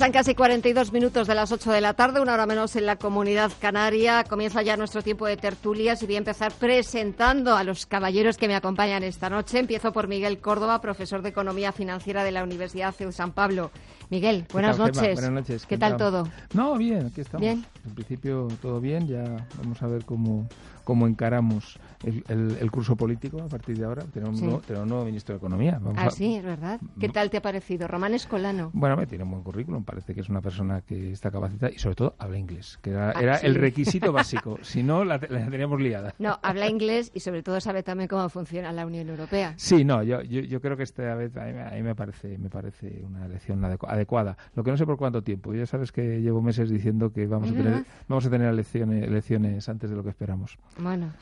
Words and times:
Pasan 0.00 0.12
casi 0.12 0.34
42 0.34 0.94
minutos 0.94 1.26
de 1.26 1.34
las 1.34 1.52
8 1.52 1.72
de 1.72 1.82
la 1.82 1.92
tarde, 1.92 2.22
una 2.22 2.32
hora 2.32 2.46
menos 2.46 2.74
en 2.74 2.86
la 2.86 2.96
comunidad 2.96 3.52
canaria. 3.60 4.24
Comienza 4.24 4.62
ya 4.62 4.78
nuestro 4.78 5.02
tiempo 5.02 5.26
de 5.26 5.36
tertulias 5.36 6.02
y 6.02 6.06
voy 6.06 6.14
a 6.14 6.18
empezar 6.18 6.52
presentando 6.52 7.54
a 7.54 7.64
los 7.64 7.84
caballeros 7.84 8.38
que 8.38 8.48
me 8.48 8.54
acompañan 8.54 9.02
esta 9.02 9.28
noche. 9.28 9.58
Empiezo 9.58 9.92
por 9.92 10.08
Miguel 10.08 10.38
Córdoba, 10.38 10.80
profesor 10.80 11.20
de 11.20 11.28
Economía 11.28 11.72
Financiera 11.72 12.24
de 12.24 12.32
la 12.32 12.42
Universidad 12.42 12.96
de 12.96 13.12
San 13.12 13.32
Pablo. 13.32 13.72
Miguel, 14.08 14.46
buenas 14.50 14.78
noches. 14.78 15.20
Buenas 15.20 15.32
noches. 15.32 15.66
¿Qué 15.66 15.76
tal 15.76 15.98
todo? 15.98 16.26
No, 16.54 16.78
bien, 16.78 17.08
aquí 17.08 17.20
estamos. 17.20 17.42
Bien. 17.42 17.66
En 17.84 17.94
principio 17.94 18.48
todo 18.62 18.80
bien, 18.80 19.06
ya 19.06 19.46
vamos 19.58 19.82
a 19.82 19.86
ver 19.86 20.06
cómo, 20.06 20.48
cómo 20.84 21.06
encaramos 21.06 21.78
el, 22.04 22.24
el, 22.60 22.70
curso 22.70 22.96
político 22.96 23.42
a 23.42 23.48
partir 23.48 23.76
de 23.78 23.84
ahora. 23.84 24.04
Tenemos, 24.04 24.38
Sí. 24.38 24.42
un, 24.44 24.50
nuevo, 24.50 24.62
tenemos 24.66 24.84
un 24.84 24.88
nuevo 24.90 25.04
ministro 25.04 25.34
de 25.34 25.38
Economía. 25.38 25.78
Vamos 25.82 25.98
Ah, 25.98 26.06
a- 26.06 26.10
sí, 26.10 26.36
es 26.36 26.44
verdad. 26.44 26.80
¿Qué 26.98 27.08
tal 27.08 27.30
te 27.30 27.36
ha 27.36 27.42
parecido? 27.42 27.88
Román 27.88 28.14
Escolano. 28.14 28.70
Bueno, 28.72 28.96
me 28.96 29.06
tiene 29.06 29.24
un 29.24 29.30
buen 29.30 29.42
currículum, 29.42 29.84
parece 29.84 30.14
que 30.14 30.20
es 30.20 30.28
una 30.28 30.40
persona 30.40 30.80
que 30.82 31.12
está 31.12 31.30
capacitada 31.30 31.72
y 31.72 31.78
sobre 31.78 31.96
todo 31.96 32.14
habla 32.18 32.38
inglés, 32.38 32.78
que 32.82 32.90
era, 32.90 33.10
Ah, 33.10 33.20
era 33.20 33.38
sí. 33.38 33.46
el 33.46 33.54
requisito 33.56 34.12
básico, 34.12 34.58
si 34.62 34.82
no 34.82 35.04
la, 35.04 35.18
te- 35.18 35.28
la 35.28 35.48
teníamos 35.48 35.80
liada. 35.80 36.14
No, 36.18 36.38
habla 36.42 36.68
inglés 36.68 37.10
y 37.14 37.20
sobre 37.20 37.42
todo 37.42 37.60
sabe 37.60 37.82
también 37.82 38.08
cómo 38.08 38.28
funciona 38.28 38.72
la 38.72 38.86
Unión 38.86 39.08
Europea. 39.08 39.54
Sí, 39.56 39.84
no, 39.84 40.02
yo, 40.02 40.22
yo, 40.22 40.40
yo 40.40 40.60
creo 40.60 40.76
que 40.76 40.82
esta 40.84 41.14
vez 41.14 41.36
a 41.36 41.44
mí, 41.44 41.52
me- 41.52 41.62
a 41.62 41.70
mí 41.72 41.82
me 41.82 41.94
parece 41.94 42.38
me 42.38 42.48
parece 42.50 43.02
una 43.04 43.26
elección 43.26 43.60
adecu- 43.62 43.88
adecuada. 43.88 44.36
Lo 44.54 44.64
que 44.64 44.70
no 44.70 44.76
sé 44.76 44.86
por 44.86 44.96
cuánto 44.96 45.22
tiempo. 45.22 45.52
Ya 45.54 45.66
sabes 45.66 45.92
que 45.92 46.20
llevo 46.20 46.40
meses 46.42 46.70
diciendo 46.70 47.12
que 47.12 47.26
vamos 47.26 47.48
¿Es 47.48 47.54
a 47.54 47.56
tener 47.62 47.84
vamos 48.08 48.26
a 48.26 48.30
tener 48.30 48.48
elecciones, 48.48 49.04
elecciones 49.04 49.68
antes 49.68 49.90
de 49.90 49.96
lo 49.96 50.02
que 50.02 50.10
esperamos. 50.10 50.58
Bueno. 50.78 51.12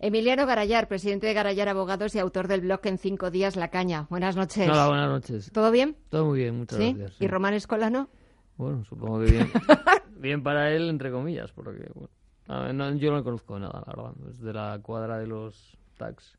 Emiliano 0.00 0.46
Garayar, 0.46 0.86
presidente 0.86 1.26
de 1.26 1.34
Garayar 1.34 1.68
Abogados 1.68 2.14
y 2.14 2.20
autor 2.20 2.46
del 2.46 2.60
blog 2.60 2.80
En 2.84 2.98
Cinco 2.98 3.30
Días 3.32 3.56
La 3.56 3.68
Caña. 3.68 4.06
Buenas 4.10 4.36
noches. 4.36 4.68
Hola, 4.68 4.86
buenas 4.86 5.08
noches. 5.08 5.50
¿Todo 5.52 5.72
bien? 5.72 5.96
Todo 6.08 6.26
muy 6.26 6.38
bien, 6.38 6.56
muchas 6.56 6.78
¿Sí? 6.78 6.92
gracias. 6.92 7.20
¿Y 7.20 7.26
Román 7.26 7.54
Escolano? 7.54 8.08
Bueno, 8.56 8.84
supongo 8.84 9.20
que 9.20 9.30
bien. 9.32 9.50
bien 10.20 10.42
para 10.42 10.70
él, 10.70 10.88
entre 10.88 11.10
comillas, 11.10 11.50
porque 11.50 11.90
bueno, 11.94 12.10
a 12.46 12.60
ver, 12.60 12.74
no, 12.74 12.94
yo 12.94 13.10
no 13.10 13.18
le 13.18 13.24
conozco 13.24 13.58
nada, 13.58 13.82
la 13.86 13.92
verdad. 13.92 14.14
Es 14.30 14.40
de 14.40 14.52
la 14.52 14.78
cuadra 14.80 15.18
de 15.18 15.26
los 15.26 15.76
tax 15.96 16.38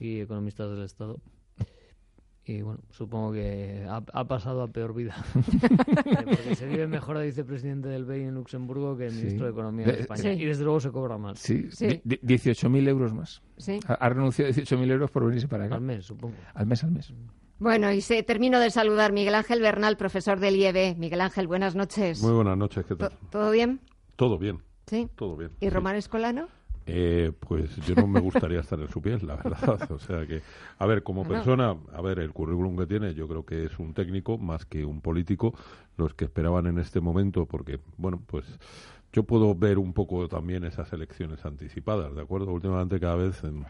y 0.00 0.20
economistas 0.20 0.70
del 0.70 0.82
Estado. 0.82 1.20
Y 2.48 2.62
bueno, 2.62 2.80
supongo 2.88 3.32
que 3.32 3.84
ha, 3.86 4.02
ha 4.14 4.24
pasado 4.24 4.62
a 4.62 4.68
peor 4.68 4.94
vida. 4.94 5.14
Eh, 6.08 6.24
porque 6.24 6.54
se 6.56 6.66
vive 6.66 6.86
mejor 6.86 7.18
de 7.18 7.26
vicepresidente 7.26 7.88
del 7.88 8.04
BEI 8.06 8.22
en 8.24 8.34
Luxemburgo 8.34 8.96
que 8.96 9.10
Sí. 9.10 9.16
ministro 9.18 9.44
de 9.46 9.52
Economía 9.52 9.86
De- 9.86 9.92
en 9.94 10.00
España. 10.00 10.22
Sí. 10.22 10.28
Y 10.30 10.44
desde 10.46 10.64
luego 10.64 10.80
se 10.80 10.90
cobra 10.90 11.18
más. 11.18 11.38
Sí, 11.38 11.66
Sí. 11.70 12.00
di- 12.04 12.18
18.000 12.22 12.88
euros 12.88 13.12
más. 13.12 13.42
Sí. 13.58 13.78
Ha, 13.86 13.92
ha 13.94 14.08
renunciado 14.08 14.50
a 14.50 14.54
18.000 14.54 14.90
euros 14.90 15.10
por 15.10 15.26
venirse 15.26 15.46
para 15.46 15.66
acá. 15.66 15.74
Al 15.74 15.82
mes, 15.82 16.06
supongo. 16.06 16.34
Al 16.54 16.66
mes, 16.66 16.82
al 16.84 16.92
mes. 16.92 17.12
Bueno, 17.58 17.92
y 17.92 18.00
se 18.00 18.22
termino 18.22 18.58
de 18.60 18.70
saludar 18.70 19.12
Miguel 19.12 19.34
Ángel 19.34 19.60
Bernal, 19.60 19.96
profesor 19.98 20.40
del 20.40 20.56
IEB. 20.56 20.96
Miguel 20.96 21.20
Ángel, 21.20 21.46
buenas 21.46 21.74
noches. 21.74 22.22
Muy 22.22 22.32
buenas 22.32 22.56
noches, 22.56 22.86
¿qué 22.86 22.94
tal? 22.96 23.12
¿Todo 23.30 23.50
bien? 23.50 23.80
Todo 24.16 24.38
bien, 24.38 24.62
Sí. 24.86 25.08
todo 25.16 25.36
bien. 25.36 25.50
¿Y 25.60 25.66
sí. 25.66 25.70
Román 25.70 25.96
Escolano? 25.96 26.48
Eh, 26.90 27.32
pues 27.40 27.76
yo 27.84 27.94
no 27.94 28.06
me 28.06 28.18
gustaría 28.18 28.60
estar 28.60 28.80
en 28.80 28.88
su 28.88 29.02
piel, 29.02 29.26
la 29.26 29.36
verdad. 29.36 29.78
O 29.90 29.98
sea 29.98 30.26
que, 30.26 30.40
a 30.78 30.86
ver, 30.86 31.02
como 31.02 31.22
persona, 31.24 31.76
a 31.92 32.00
ver, 32.00 32.18
el 32.18 32.32
currículum 32.32 32.76
que 32.78 32.86
tiene, 32.86 33.14
yo 33.14 33.28
creo 33.28 33.44
que 33.44 33.64
es 33.66 33.78
un 33.78 33.92
técnico 33.92 34.38
más 34.38 34.64
que 34.64 34.84
un 34.84 35.00
político, 35.02 35.54
los 35.98 36.14
que 36.14 36.24
esperaban 36.24 36.66
en 36.66 36.78
este 36.78 37.00
momento, 37.00 37.44
porque, 37.46 37.78
bueno, 37.98 38.22
pues 38.26 38.46
yo 39.12 39.22
puedo 39.24 39.54
ver 39.54 39.78
un 39.78 39.92
poco 39.92 40.28
también 40.28 40.64
esas 40.64 40.92
elecciones 40.92 41.44
anticipadas, 41.44 42.14
¿de 42.14 42.22
acuerdo? 42.22 42.52
Últimamente 42.52 42.98
cada 43.00 43.16
vez 43.16 43.42
en 43.44 43.64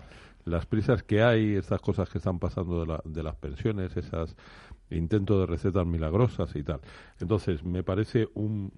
las 0.45 0.67
prisas 0.67 1.03
que 1.03 1.23
hay, 1.23 1.57
estas 1.57 1.81
cosas 1.81 2.09
que 2.11 2.19
están 2.19 2.39
pasando 2.39 2.81
de, 2.81 2.87
la- 2.87 3.03
de 3.05 3.23
las 3.23 3.34
pensiones, 3.37 3.97
esas 3.97 4.37
intentos 4.91 5.41
de 5.41 5.47
recetas 5.47 5.87
milagrosas 5.87 6.55
y 6.57 6.62
tal. 6.62 6.81
Entonces, 7.21 7.65
me 7.65 7.83
parece 7.83 8.28
un 8.34 8.73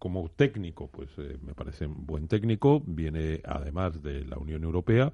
como 0.00 0.30
técnico, 0.30 0.88
pues 0.88 1.10
eh, 1.18 1.36
me 1.42 1.54
parece 1.54 1.86
un 1.86 2.06
buen 2.06 2.26
técnico, 2.26 2.82
viene 2.84 3.42
además 3.44 4.02
de 4.02 4.24
la 4.24 4.38
Unión 4.38 4.64
Europea. 4.64 5.12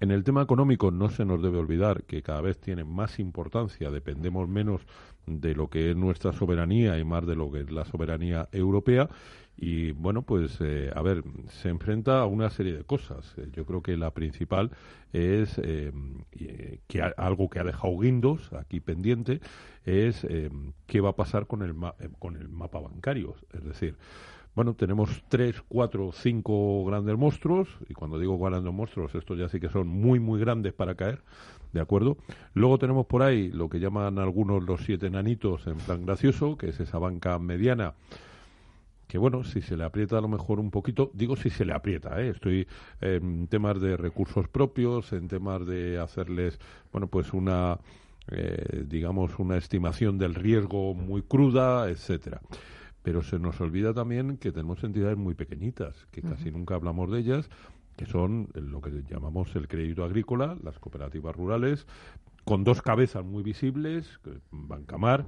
En 0.00 0.10
el 0.10 0.24
tema 0.24 0.42
económico 0.42 0.90
no 0.90 1.10
se 1.10 1.26
nos 1.26 1.42
debe 1.42 1.58
olvidar 1.58 2.04
que 2.04 2.22
cada 2.22 2.40
vez 2.40 2.58
tiene 2.58 2.82
más 2.82 3.20
importancia, 3.20 3.90
dependemos 3.90 4.48
menos 4.48 4.80
de 5.26 5.54
lo 5.54 5.68
que 5.68 5.90
es 5.90 5.96
nuestra 5.96 6.32
soberanía 6.32 6.98
y 6.98 7.04
más 7.04 7.26
de 7.26 7.36
lo 7.36 7.52
que 7.52 7.60
es 7.60 7.70
la 7.70 7.84
soberanía 7.84 8.48
europea. 8.52 9.08
Y 9.56 9.92
bueno, 9.92 10.22
pues 10.22 10.58
eh, 10.60 10.90
a 10.94 11.02
ver, 11.02 11.22
se 11.48 11.68
enfrenta 11.68 12.20
a 12.20 12.26
una 12.26 12.50
serie 12.50 12.72
de 12.76 12.84
cosas. 12.84 13.34
Eh, 13.36 13.48
Yo 13.52 13.64
creo 13.64 13.82
que 13.82 13.96
la 13.96 14.12
principal 14.12 14.70
es 15.12 15.58
eh, 15.58 15.92
eh, 16.32 16.78
que 16.88 17.02
algo 17.02 17.48
que 17.50 17.60
ha 17.60 17.64
dejado 17.64 17.96
guindos 17.98 18.52
aquí 18.54 18.80
pendiente 18.80 19.40
es 19.84 20.24
eh, 20.24 20.50
qué 20.86 21.00
va 21.00 21.10
a 21.10 21.16
pasar 21.16 21.46
con 21.46 21.62
el, 21.62 21.74
ma- 21.74 21.94
eh, 22.00 22.08
con 22.18 22.36
el 22.36 22.48
mapa 22.48 22.80
bancario. 22.80 23.36
Es 23.52 23.62
decir, 23.64 23.96
bueno, 24.54 24.74
tenemos 24.74 25.22
tres, 25.28 25.62
cuatro, 25.68 26.12
cinco 26.12 26.84
grandes 26.84 27.16
monstruos, 27.16 27.68
y 27.88 27.94
cuando 27.94 28.18
digo 28.18 28.38
grandes 28.38 28.72
monstruos, 28.72 29.14
estos 29.14 29.38
ya 29.38 29.48
sí 29.48 29.60
que 29.60 29.70
son 29.70 29.86
muy, 29.88 30.20
muy 30.20 30.40
grandes 30.40 30.72
para 30.74 30.94
caer, 30.94 31.22
¿de 31.72 31.80
acuerdo? 31.80 32.18
Luego 32.54 32.78
tenemos 32.78 33.06
por 33.06 33.22
ahí 33.22 33.50
lo 33.50 33.68
que 33.70 33.80
llaman 33.80 34.18
algunos 34.18 34.62
los 34.62 34.82
siete 34.82 35.08
nanitos 35.10 35.66
en 35.66 35.76
plan 35.78 36.04
gracioso, 36.04 36.56
que 36.58 36.68
es 36.68 36.80
esa 36.80 36.98
banca 36.98 37.38
mediana, 37.38 37.94
que 39.12 39.18
bueno, 39.18 39.44
si 39.44 39.60
se 39.60 39.76
le 39.76 39.84
aprieta 39.84 40.16
a 40.16 40.22
lo 40.22 40.28
mejor 40.28 40.58
un 40.58 40.70
poquito, 40.70 41.10
digo 41.12 41.36
si 41.36 41.50
se 41.50 41.66
le 41.66 41.74
aprieta, 41.74 42.18
¿eh? 42.22 42.30
estoy 42.30 42.66
en 43.02 43.46
temas 43.46 43.78
de 43.78 43.98
recursos 43.98 44.48
propios, 44.48 45.12
en 45.12 45.28
temas 45.28 45.66
de 45.66 45.98
hacerles, 45.98 46.58
bueno, 46.92 47.08
pues 47.08 47.34
una, 47.34 47.78
eh, 48.28 48.86
digamos, 48.88 49.38
una 49.38 49.58
estimación 49.58 50.16
del 50.16 50.34
riesgo 50.34 50.94
muy 50.94 51.20
cruda, 51.20 51.90
etcétera. 51.90 52.40
Pero 53.02 53.22
se 53.22 53.38
nos 53.38 53.60
olvida 53.60 53.92
también 53.92 54.38
que 54.38 54.50
tenemos 54.50 54.82
entidades 54.82 55.18
muy 55.18 55.34
pequeñitas, 55.34 56.06
que 56.10 56.22
casi 56.22 56.50
nunca 56.50 56.74
hablamos 56.76 57.10
de 57.10 57.18
ellas, 57.18 57.50
que 57.98 58.06
son 58.06 58.48
lo 58.54 58.80
que 58.80 59.02
llamamos 59.10 59.54
el 59.56 59.68
crédito 59.68 60.04
agrícola, 60.04 60.56
las 60.64 60.78
cooperativas 60.78 61.36
rurales, 61.36 61.86
con 62.44 62.64
dos 62.64 62.80
cabezas 62.80 63.26
muy 63.26 63.42
visibles, 63.42 64.20
Bancamar, 64.50 65.26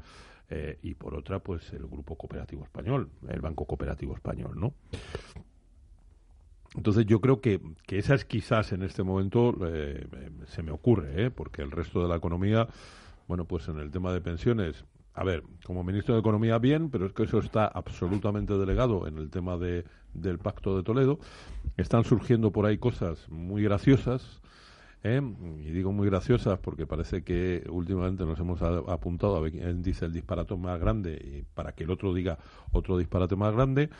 eh, 0.50 0.78
y 0.82 0.94
por 0.94 1.14
otra, 1.14 1.38
pues 1.40 1.72
el 1.72 1.86
Grupo 1.86 2.16
Cooperativo 2.16 2.64
Español, 2.64 3.10
el 3.28 3.40
Banco 3.40 3.64
Cooperativo 3.66 4.14
Español, 4.14 4.58
¿no? 4.58 4.74
Entonces 6.74 7.06
yo 7.06 7.20
creo 7.20 7.40
que, 7.40 7.60
que 7.86 7.98
esa 7.98 8.14
es 8.14 8.24
quizás 8.24 8.72
en 8.72 8.82
este 8.82 9.02
momento, 9.02 9.56
eh, 9.66 10.06
eh, 10.12 10.30
se 10.46 10.62
me 10.62 10.72
ocurre, 10.72 11.26
¿eh? 11.26 11.30
porque 11.30 11.62
el 11.62 11.70
resto 11.70 12.02
de 12.02 12.08
la 12.08 12.16
economía, 12.16 12.68
bueno, 13.28 13.44
pues 13.44 13.68
en 13.68 13.78
el 13.78 13.90
tema 13.90 14.12
de 14.12 14.20
pensiones, 14.20 14.84
a 15.14 15.22
ver, 15.22 15.44
como 15.64 15.84
ministro 15.84 16.14
de 16.14 16.20
Economía 16.20 16.58
bien, 16.58 16.90
pero 16.90 17.06
es 17.06 17.12
que 17.12 17.22
eso 17.22 17.38
está 17.38 17.66
absolutamente 17.66 18.54
delegado 18.54 19.06
en 19.06 19.18
el 19.18 19.30
tema 19.30 19.56
de, 19.56 19.84
del 20.12 20.38
Pacto 20.38 20.76
de 20.76 20.82
Toledo. 20.82 21.20
Están 21.76 22.02
surgiendo 22.02 22.50
por 22.50 22.66
ahí 22.66 22.78
cosas 22.78 23.28
muy 23.28 23.62
graciosas, 23.62 24.42
¿eh? 25.04 25.22
y 25.60 25.70
digo 25.70 25.92
muy 25.92 26.08
graciosas 26.08 26.58
porque 26.58 26.86
parece 26.86 27.22
que 27.22 27.64
últimamente 27.70 28.24
nos 28.24 28.38
hemos 28.40 28.60
apuntado 28.62 29.36
a 29.36 29.40
ver 29.40 29.52
quién 29.52 29.82
dice 29.82 30.06
el 30.06 30.12
disparate 30.12 30.56
más 30.56 30.80
grande 30.80 31.12
y 31.14 31.42
para 31.54 31.72
que 31.72 31.84
el 31.84 31.90
otro 31.90 32.12
diga 32.12 32.38
otro 32.72 32.98
disparate 32.98 33.36
más 33.36 33.54
grande. 33.54 33.90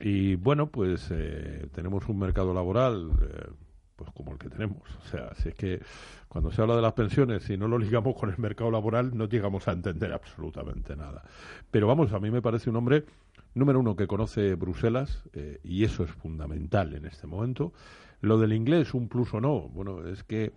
Y 0.00 0.36
bueno, 0.36 0.68
pues 0.68 1.08
eh, 1.10 1.66
tenemos 1.74 2.08
un 2.08 2.20
mercado 2.20 2.54
laboral 2.54 3.10
eh, 3.20 3.50
pues 3.98 4.10
como 4.12 4.32
el 4.32 4.38
que 4.38 4.48
tenemos. 4.48 4.82
O 5.04 5.08
sea, 5.08 5.34
si 5.34 5.48
es 5.48 5.54
que 5.56 5.82
cuando 6.28 6.52
se 6.52 6.62
habla 6.62 6.76
de 6.76 6.82
las 6.82 6.92
pensiones, 6.92 7.42
si 7.42 7.56
no 7.56 7.66
lo 7.66 7.78
ligamos 7.78 8.14
con 8.14 8.30
el 8.30 8.38
mercado 8.38 8.70
laboral, 8.70 9.16
no 9.16 9.28
llegamos 9.28 9.66
a 9.66 9.72
entender 9.72 10.12
absolutamente 10.12 10.94
nada. 10.94 11.24
Pero 11.70 11.88
vamos, 11.88 12.12
a 12.12 12.20
mí 12.20 12.30
me 12.30 12.40
parece 12.40 12.70
un 12.70 12.76
hombre, 12.76 13.04
número 13.54 13.80
uno, 13.80 13.96
que 13.96 14.06
conoce 14.06 14.54
Bruselas, 14.54 15.24
eh, 15.32 15.58
y 15.64 15.82
eso 15.82 16.04
es 16.04 16.12
fundamental 16.12 16.94
en 16.94 17.06
este 17.06 17.26
momento. 17.26 17.72
Lo 18.20 18.38
del 18.38 18.52
inglés, 18.52 18.94
un 18.94 19.08
plus 19.08 19.32
o 19.34 19.40
no, 19.40 19.68
bueno, 19.68 20.06
es 20.06 20.24
que, 20.24 20.52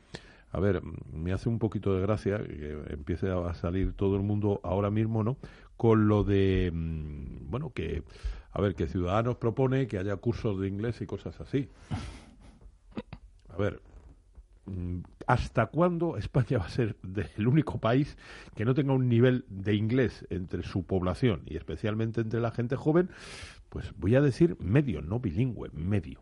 a 0.52 0.60
ver, 0.60 0.82
me 1.14 1.32
hace 1.32 1.50
un 1.50 1.60
poquito 1.60 1.94
de 1.94 2.02
gracia 2.02 2.44
que 2.44 2.82
empiece 2.90 3.30
a 3.30 3.54
salir 3.54 3.94
todo 3.94 4.16
el 4.16 4.24
mundo 4.24 4.60
ahora 4.64 4.90
mismo, 4.90 5.24
¿no? 5.24 5.38
Con 5.78 6.08
lo 6.08 6.24
de, 6.24 6.72
mm, 6.74 7.50
bueno, 7.50 7.72
que, 7.74 8.04
a 8.52 8.62
ver, 8.62 8.76
que 8.76 8.88
Ciudadanos 8.88 9.38
propone 9.38 9.88
que 9.88 9.98
haya 9.98 10.16
cursos 10.16 10.60
de 10.60 10.68
inglés 10.68 11.02
y 11.02 11.06
cosas 11.06 11.40
así. 11.40 11.70
A 13.50 13.58
ver, 13.58 13.82
mm, 14.66 15.00
¿hasta 15.28 15.68
cuándo 15.68 16.18
España 16.18 16.58
va 16.58 16.66
a 16.66 16.70
ser 16.70 16.96
el 17.38 17.48
único 17.48 17.80
país 17.80 18.18
que 18.56 18.66
no 18.66 18.74
tenga 18.74 18.94
un 18.94 19.08
nivel 19.08 19.46
de 19.50 19.76
inglés 19.76 20.26
entre 20.30 20.64
su 20.64 20.84
población 20.84 21.42
y 21.46 21.58
especialmente 21.58 22.22
entre 22.22 22.40
la 22.40 22.52
gente 22.52 22.76
joven 22.76 23.10
pues 23.70 23.94
voy 23.98 24.16
a 24.16 24.22
decir 24.22 24.58
medio, 24.60 25.02
no 25.02 25.20
bilingüe, 25.22 25.70
medio. 25.72 26.22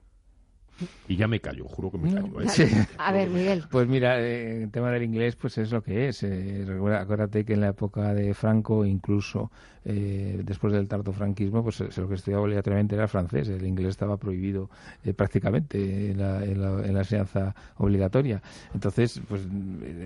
Y 1.07 1.15
ya 1.15 1.27
me 1.27 1.39
callo, 1.39 1.65
juro 1.65 1.91
que 1.91 1.97
me 1.97 2.13
callo. 2.13 2.41
¿eh? 2.41 2.49
Sí. 2.49 2.65
A 2.97 3.11
ver, 3.11 3.29
Miguel. 3.29 3.65
Pues 3.69 3.87
mira, 3.87 4.19
eh, 4.19 4.63
el 4.63 4.71
tema 4.71 4.91
del 4.91 5.03
inglés 5.03 5.35
pues 5.35 5.57
es 5.57 5.71
lo 5.71 5.81
que 5.81 6.09
es. 6.09 6.23
Eh, 6.23 6.65
acuérdate 6.99 7.43
que 7.43 7.53
en 7.53 7.61
la 7.61 7.69
época 7.69 8.13
de 8.13 8.33
Franco, 8.33 8.85
incluso 8.85 9.51
eh, 9.85 10.41
después 10.43 10.73
del 10.73 10.87
franquismo, 10.87 11.63
pues 11.63 11.79
lo 11.97 12.07
que 12.07 12.15
estudiaba 12.15 12.43
obligatoriamente 12.43 12.95
era 12.95 13.07
francés. 13.07 13.47
El 13.49 13.65
inglés 13.65 13.89
estaba 13.89 14.17
prohibido 14.17 14.69
prácticamente 15.15 16.11
en 16.11 16.19
la, 16.19 16.43
en, 16.43 16.61
la, 16.61 16.99
enseñanza 16.99 17.55
obligatoria. 17.77 18.41
Entonces, 18.73 19.21
pues 19.27 19.47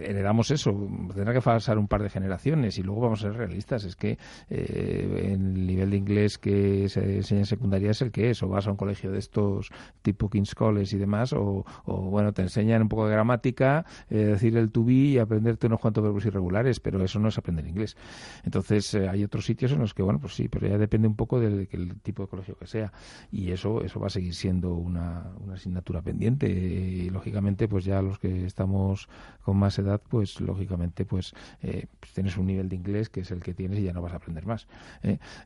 heredamos 0.01 0.51
eso. 0.51 0.71
Tendrá 1.13 1.33
que 1.33 1.41
pasar 1.41 1.77
un 1.77 1.87
par 1.87 2.03
de 2.03 2.09
generaciones 2.09 2.77
y 2.77 2.83
luego 2.83 3.01
vamos 3.01 3.19
a 3.19 3.29
ser 3.29 3.33
realistas. 3.33 3.83
Es 3.83 3.95
que 3.95 4.17
el 4.49 5.65
nivel 5.65 5.89
de 5.89 5.97
inglés 5.97 6.37
que 6.37 6.87
se 6.87 7.17
enseña 7.17 7.41
en 7.41 7.45
secundaria 7.45 7.91
es 7.91 8.01
el 8.01 8.11
que 8.11 8.29
es. 8.29 8.41
O 8.43 8.47
vas 8.47 8.67
a 8.67 8.71
un 8.71 8.77
colegio 8.77 9.11
de 9.11 9.19
estos 9.19 9.69
tipo 10.01 10.29
King's 10.29 10.55
y 10.71 10.97
demás, 10.97 11.33
o, 11.33 11.65
bueno, 11.85 12.31
te 12.33 12.41
enseñan 12.41 12.83
un 12.83 12.89
poco 12.89 13.05
de 13.07 13.11
gramática, 13.11 13.85
eh, 14.09 14.17
decir 14.17 14.55
el 14.55 14.71
to 14.71 14.83
be 14.83 14.93
y 14.93 15.17
aprenderte 15.17 15.67
unos 15.67 15.79
cuantos 15.79 16.03
verbos 16.03 16.25
irregulares, 16.25 16.79
pero 16.79 17.03
eso 17.03 17.19
no 17.19 17.27
es 17.27 17.37
aprender 17.37 17.67
inglés. 17.67 17.97
Entonces, 18.43 18.93
eh, 18.93 19.09
hay 19.09 19.23
otros 19.23 19.45
sitios 19.45 19.73
en 19.73 19.79
los 19.79 19.93
que, 19.93 20.03
bueno, 20.03 20.19
pues 20.19 20.33
sí, 20.33 20.47
pero 20.47 20.67
ya 20.67 20.77
depende 20.77 21.07
un 21.07 21.15
poco 21.15 21.39
del, 21.39 21.67
tipo 22.01 22.23
de 22.23 22.29
colegio 22.29 22.55
que 22.57 22.65
sea. 22.65 22.93
Y 23.31 23.51
eso, 23.51 23.83
eso 23.83 23.99
va 23.99 24.07
a 24.07 24.09
seguir 24.09 24.33
siendo 24.33 24.73
una, 24.73 25.31
una 25.43 25.55
asignatura 25.55 26.01
pendiente. 26.01 26.47
Y 26.49 27.09
lógicamente, 27.09 27.67
pues 27.67 27.83
ya 27.83 28.01
los 28.01 28.19
que 28.19 28.45
estamos 28.45 29.09
con 29.41 29.57
más 29.57 29.77
edad, 29.79 30.01
pues 30.07 30.39
lógicamente, 30.39 31.03
pues, 31.03 31.33
eh, 31.61 31.87
pues 31.99 32.13
tienes 32.13 32.37
un 32.37 32.47
nivel 32.47 32.69
de 32.69 32.77
inglés 32.77 33.09
que 33.09 33.21
es 33.21 33.31
el 33.31 33.41
que 33.41 33.53
tienes 33.53 33.79
y 33.79 33.83
ya 33.83 33.93
no 33.93 34.01
vas 34.01 34.13
a 34.13 34.17
aprender 34.17 34.45
más. 34.45 34.67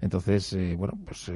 Entonces, 0.01 0.55
bueno, 0.77 0.93
pues 1.05 1.31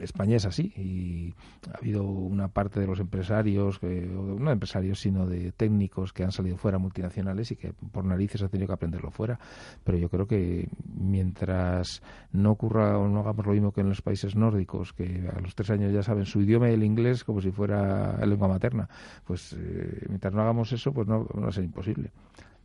España 0.00 0.36
es 0.36 0.44
así 0.44 0.72
y 0.76 1.34
ha 1.72 1.78
habido 1.78 2.04
una 2.34 2.48
parte 2.48 2.80
de 2.80 2.86
los 2.86 3.00
empresarios, 3.00 3.80
no 3.82 4.46
de 4.46 4.52
empresarios, 4.52 5.00
sino 5.00 5.26
de 5.26 5.52
técnicos 5.52 6.12
que 6.12 6.24
han 6.24 6.32
salido 6.32 6.56
fuera 6.56 6.78
multinacionales 6.78 7.50
y 7.52 7.56
que 7.56 7.72
por 7.72 8.04
narices 8.04 8.42
han 8.42 8.48
tenido 8.48 8.66
que 8.66 8.74
aprenderlo 8.74 9.10
fuera. 9.10 9.38
Pero 9.82 9.98
yo 9.98 10.08
creo 10.08 10.26
que 10.26 10.68
mientras 10.94 12.02
no 12.32 12.50
ocurra 12.52 12.98
o 12.98 13.08
no 13.08 13.20
hagamos 13.20 13.46
lo 13.46 13.52
mismo 13.52 13.72
que 13.72 13.80
en 13.80 13.88
los 13.88 14.02
países 14.02 14.36
nórdicos, 14.36 14.92
que 14.92 15.28
a 15.34 15.40
los 15.40 15.54
tres 15.54 15.70
años 15.70 15.92
ya 15.92 16.02
saben 16.02 16.26
su 16.26 16.40
idioma 16.40 16.68
y 16.70 16.74
el 16.74 16.84
inglés 16.84 17.24
como 17.24 17.40
si 17.40 17.50
fuera 17.50 18.24
lengua 18.26 18.48
materna, 18.48 18.88
pues 19.24 19.54
eh, 19.58 20.06
mientras 20.08 20.34
no 20.34 20.42
hagamos 20.42 20.72
eso, 20.72 20.92
pues 20.92 21.06
no, 21.06 21.26
va 21.26 21.48
a 21.48 21.52
ser 21.52 21.64
imposible. 21.64 22.10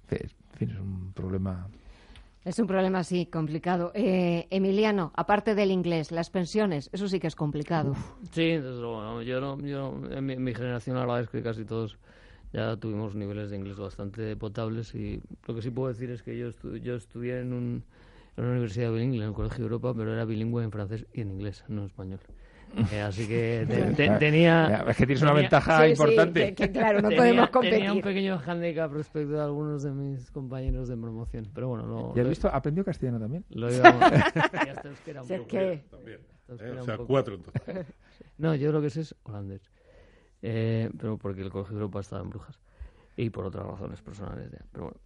En 0.10 0.30
fin, 0.58 0.72
es 0.72 0.80
un 0.80 1.14
problema 1.14 1.68
es 2.46 2.58
un 2.60 2.68
problema, 2.68 3.04
sí, 3.04 3.26
complicado. 3.26 3.92
Eh, 3.94 4.48
Emiliano, 4.50 5.12
aparte 5.16 5.56
del 5.56 5.72
inglés, 5.72 6.12
las 6.12 6.30
pensiones, 6.30 6.90
eso 6.94 7.08
sí 7.08 7.20
que 7.20 7.28
es 7.28 7.36
complicado. 7.36 7.96
Sí, 8.32 8.58
luego. 8.58 9.22
Yo, 9.22 9.42
no, 9.42 9.60
yo 9.60 10.00
en 10.12 10.44
mi, 10.44 10.54
generación, 10.54 10.96
la 10.96 11.02
verdad 11.02 11.22
es 11.22 11.30
que 11.30 11.42
casi 11.44 11.66
todos 11.66 11.98
ya 12.54 12.78
tuvimos 12.78 13.16
niveles 13.16 13.50
de 13.50 13.58
inglés 13.58 13.78
bastante 13.78 14.36
potables 14.36 14.96
y 14.96 15.22
lo 15.48 15.56
que 15.56 15.62
sí 15.62 15.70
puedo 15.70 15.90
decir 15.90 16.10
es 16.12 16.24
que 16.24 16.38
yo, 16.38 16.50
yo 16.78 16.96
estudié 16.96 17.42
en, 17.42 17.54
un, 17.54 17.84
en 18.38 18.44
una 18.44 18.54
universidad 18.54 18.92
bilingüe, 18.92 19.18
en 19.18 19.30
el 19.30 19.34
Colegio 19.34 19.60
de 19.60 19.64
Europa, 19.64 19.94
pero 19.96 20.14
era 20.14 20.26
bilingüe 20.26 20.64
en 20.64 20.72
francés 20.72 21.06
y 21.14 21.22
en 21.22 21.32
inglés, 21.32 21.64
no 21.68 21.82
en 21.82 21.88
español. 21.88 22.20
Eh, 22.92 23.02
así 23.02 23.28
que 23.28 23.66
tenía... 24.20 24.86
Es 24.88 24.98
que 24.98 25.06
tienes 25.06 25.22
una 25.22 25.34
ventaja 25.34 25.88
importante. 25.88 26.54
claro, 26.54 27.02
no 27.02 27.10
podemos 27.16 27.50
competir. 27.50 27.78
Tenía 27.78 27.94
un 27.94 28.02
pequeño 28.02 28.42
handicap 28.46 28.92
respecto 28.94 29.40
a 29.40 29.46
algunos 29.46 29.84
de 29.84 29.92
mis 29.92 30.32
compañeros 30.32 30.88
de 30.88 30.98
promoción, 30.98 31.48
pero 31.54 31.70
bueno... 31.70 31.86
Lo, 31.86 32.14
¿Y 32.16 32.20
has 32.20 32.30
visto? 32.30 32.48
¿Aprendió 32.48 32.86
castellano 32.86 33.20
también? 33.20 33.46
Lo 33.50 33.68
está, 33.70 33.92
un 33.92 35.28
poco, 35.28 35.48
que... 35.48 35.84
También. 35.90 36.20
Eh, 36.50 36.78
o 36.80 36.84
sea, 36.84 36.98
cuatro 36.98 37.36
entonces. 37.36 37.86
no, 38.38 38.56
yo 38.56 38.72
lo 38.72 38.82
que 38.82 38.90
sé 38.90 39.02
es 39.02 39.16
holandés. 39.24 39.70
Eh, 40.42 40.90
pero 40.98 41.18
porque 41.18 41.42
el 41.42 41.50
Colegio 41.50 41.76
de 41.76 41.82
Europa 41.82 42.00
estaba 42.00 42.24
en 42.24 42.30
Brujas. 42.30 42.60
Y 43.18 43.30
por 43.30 43.46
otras 43.46 43.66
razones 43.66 44.02
personales. 44.02 44.50
Ya. 44.52 44.66
Pero 44.72 44.86
bueno, 44.86 45.00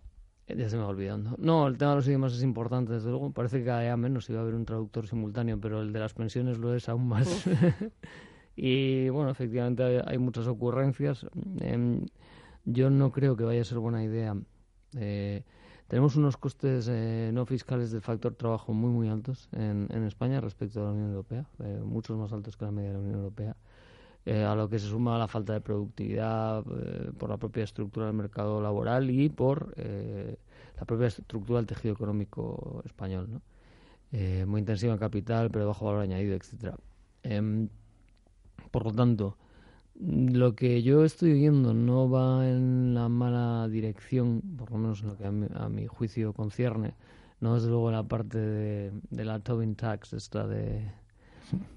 ya 0.48 0.70
se 0.70 0.76
me 0.76 0.84
va 0.84 0.90
olvidando. 0.90 1.36
No, 1.38 1.68
el 1.68 1.78
tema 1.78 1.92
de 1.92 1.98
los 1.98 2.08
idiomas 2.08 2.34
es 2.34 2.44
importante, 2.44 2.94
desde 2.94 3.10
luego. 3.10 3.32
Parece 3.32 3.60
que 3.60 3.66
cada 3.66 3.82
día 3.82 3.96
menos 3.98 4.30
iba 4.30 4.40
a 4.40 4.42
haber 4.42 4.56
un 4.56 4.66
traductor 4.66 5.08
simultáneo, 5.08 5.60
pero 5.60 5.82
el 5.82 5.94
de 5.94 6.00
las 6.00 6.14
pensiones 6.14 6.58
lo 6.58 6.76
es 6.76 6.90
aún 6.90 7.08
más. 7.08 7.46
y 8.56 9.10
bueno, 9.10 9.30
efectivamente 9.32 10.02
hay, 10.06 10.18
muchas 10.18 10.48
ocurrencias. 10.48 11.26
Em, 11.60 12.06
yo 12.66 12.90
no 12.90 13.12
creo 13.12 13.36
que 13.36 13.44
vaya 13.44 13.62
a 13.62 13.66
ser 13.66 13.80
buena 13.80 14.04
idea. 14.04 14.36
Eh, 14.98 15.44
tenemos 15.88 16.16
unos 16.16 16.38
costes 16.38 16.88
eh, 16.90 17.32
no 17.34 17.46
fiscales 17.46 17.92
del 17.92 18.02
factor 18.02 18.36
trabajo 18.36 18.74
muy, 18.74 18.90
muy 18.90 19.10
altos 19.10 19.50
en, 19.52 19.88
en 19.92 20.04
España 20.04 20.42
respecto 20.42 20.82
a 20.82 20.86
la 20.86 20.92
Unión 20.92 21.10
Europea, 21.10 21.46
eh, 21.60 21.82
muchos 21.84 22.18
más 22.18 22.32
altos 22.34 22.58
que 22.58 22.66
la 22.66 22.72
media 22.72 22.90
de 22.90 22.96
la 22.96 23.00
Unión 23.00 23.16
Europea. 23.16 23.56
Eh, 24.26 24.44
a 24.44 24.56
lo 24.56 24.70
que 24.70 24.80
se 24.80 24.88
suma 24.88 25.18
la 25.18 25.28
falta 25.28 25.52
de 25.52 25.60
productividad 25.60 26.64
eh, 26.66 27.12
por 27.18 27.30
la 27.30 27.36
propia 27.38 27.66
estructura 27.66 28.06
del 28.06 28.16
mercado 28.16 28.62
laboral 28.62 29.10
y 29.10 29.28
por 29.28 29.74
eh, 29.76 30.38
la 30.78 30.86
propia 30.86 31.08
estructura 31.08 31.60
del 31.60 31.68
tejido 31.68 31.94
económico 31.94 32.82
español, 32.86 33.30
¿no? 33.32 33.42
muy 34.46 34.60
intensiva 34.60 34.94
en 34.94 35.00
capital, 35.00 35.50
pero 35.50 35.68
bajo 35.68 35.86
valor 35.86 36.02
añadido, 36.02 36.36
etcétera. 36.36 36.78
Em, 37.24 37.68
por 38.72 38.86
lo 38.86 38.92
tanto, 38.94 39.38
lo 40.00 40.56
que 40.56 40.84
yo 40.84 41.04
estoy 41.04 41.34
viendo 41.34 41.74
no 41.74 42.10
va 42.10 42.48
en 42.48 42.94
la 42.94 43.10
mala 43.10 43.68
dirección, 43.70 44.42
por 44.58 44.72
lo 44.72 44.78
menos 44.78 45.02
en 45.02 45.08
lo 45.10 45.18
que 45.18 45.26
a 45.26 45.32
mi, 45.70 45.88
juicio 45.88 46.32
concierne, 46.34 46.94
no 47.42 47.56
desde 47.56 47.70
luego 47.70 47.92
la 47.92 48.04
parte 48.04 48.38
de, 48.38 48.92
de 49.10 49.26
la 49.26 49.40
Tobin 49.40 49.76
Tax, 49.76 50.14
esta 50.14 50.48
de 50.48 50.92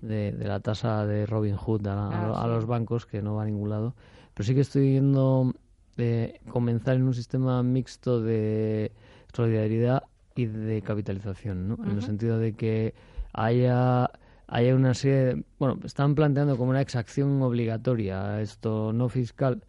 de, 0.02 0.32
la 0.32 0.61
tasa 0.61 1.06
de 1.06 1.26
Robin 1.26 1.56
Hood 1.56 1.87
a, 1.87 2.43
ah, 2.43 2.46
los 2.46 2.67
bancos, 2.67 3.06
que 3.06 3.23
no 3.23 3.34
va 3.34 3.43
a 3.43 3.46
ningún 3.46 3.70
lado. 3.70 3.94
Pero 4.34 4.46
sí 4.46 4.55
que 4.55 4.61
estoy 4.61 4.90
viendo 4.90 5.52
eh, 5.96 6.40
comenzar 6.49 6.96
en 6.96 7.05
un 7.05 7.14
sistema 7.14 7.62
mixto 7.62 8.20
de 8.20 8.93
solidaridad 9.32 10.05
y 10.34 10.46
de 10.46 10.82
capitalización, 10.82 11.69
¿no? 11.69 11.78
En 11.84 11.93
el 11.93 12.02
sentido 12.02 12.38
de 12.38 12.52
que 12.52 12.94
haya 13.32 14.11
haya 14.49 14.75
una 14.75 14.94
serie 14.94 15.44
bueno 15.58 15.78
están 15.84 16.14
planteando 16.14 16.56
como 16.56 16.70
una 16.70 16.81
exacción 16.81 17.43
obligatoria 17.43 18.40
esto 18.40 18.93
no 18.93 19.08
fiscal 19.08 19.64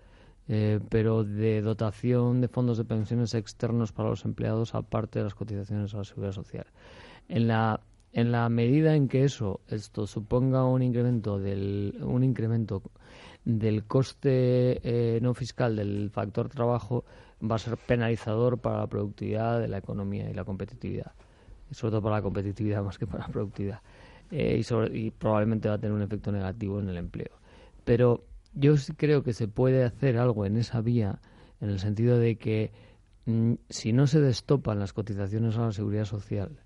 eh, 0.48 0.80
pero 0.90 1.24
de 1.24 1.62
dotación 1.62 2.42
de 2.42 2.48
fondos 2.48 2.78
de 2.78 2.86
pensiones 2.86 3.34
externos 3.34 3.92
para 3.92 4.10
los 4.10 4.24
empleados 4.24 4.76
aparte 4.76 5.20
de 5.20 5.26
las 5.26 5.34
cotizaciones 5.34 5.94
a 5.94 5.98
la 5.98 6.04
seguridad 6.04 6.34
social 6.34 6.68
en 7.28 7.48
la 7.48 7.82
en 8.18 8.32
la 8.32 8.50
medida 8.50 8.96
en 8.96 9.08
que 9.08 9.24
eso 9.24 9.62
esto 9.68 10.08
suponga 10.08 10.66
un 10.66 10.82
incremento 10.82 11.38
del 11.38 12.00
un 12.02 12.24
incremento 12.24 12.82
del 13.46 13.86
coste 13.86 14.82
eh, 14.84 15.20
no 15.22 15.36
fiscal 15.36 15.76
del 15.76 16.10
factor 16.10 16.50
trabajo 16.50 17.06
va 17.40 17.58
a 17.58 17.60
ser 17.60 17.78
penalizador 17.78 18.58
para 18.58 18.80
la 18.80 18.88
productividad 18.88 19.60
de 19.60 19.68
la 19.68 19.78
economía 19.78 20.28
y 20.32 20.34
la 20.34 20.46
competitividad. 20.46 21.12
Sobre 21.70 21.92
todo 21.92 22.02
para 22.02 22.16
la 22.16 22.22
competitividad 22.24 22.84
más 22.88 22.98
que 22.98 23.06
para 23.06 23.28
la 23.28 23.32
productividad. 23.32 23.82
Eh, 24.32 24.62
y, 24.94 25.12
probablemente 25.12 25.70
va 25.70 25.76
a 25.76 25.78
tener 25.78 25.96
un 25.96 26.02
efecto 26.02 26.32
negativo 26.32 26.80
en 26.80 26.90
el 26.90 26.98
empleo. 26.98 27.40
Pero 27.86 28.26
yo 28.54 28.78
sí 28.78 28.94
creo 28.94 29.22
que 29.22 29.34
se 29.34 29.48
puede 29.48 29.84
hacer 29.84 30.18
algo 30.18 30.44
en 30.48 30.58
esa 30.58 30.82
vía 30.82 31.20
en 31.62 31.70
el 31.70 31.80
sentido 31.80 32.18
de 32.18 32.38
que 32.38 32.72
mm, 33.26 33.54
si 33.70 33.94
no 33.94 34.08
se 34.08 34.20
destopan 34.20 34.80
las 34.80 34.92
cotizaciones 34.92 35.56
a 35.56 35.68
la 35.68 35.72
seguridad 35.72 36.06
social 36.06 36.60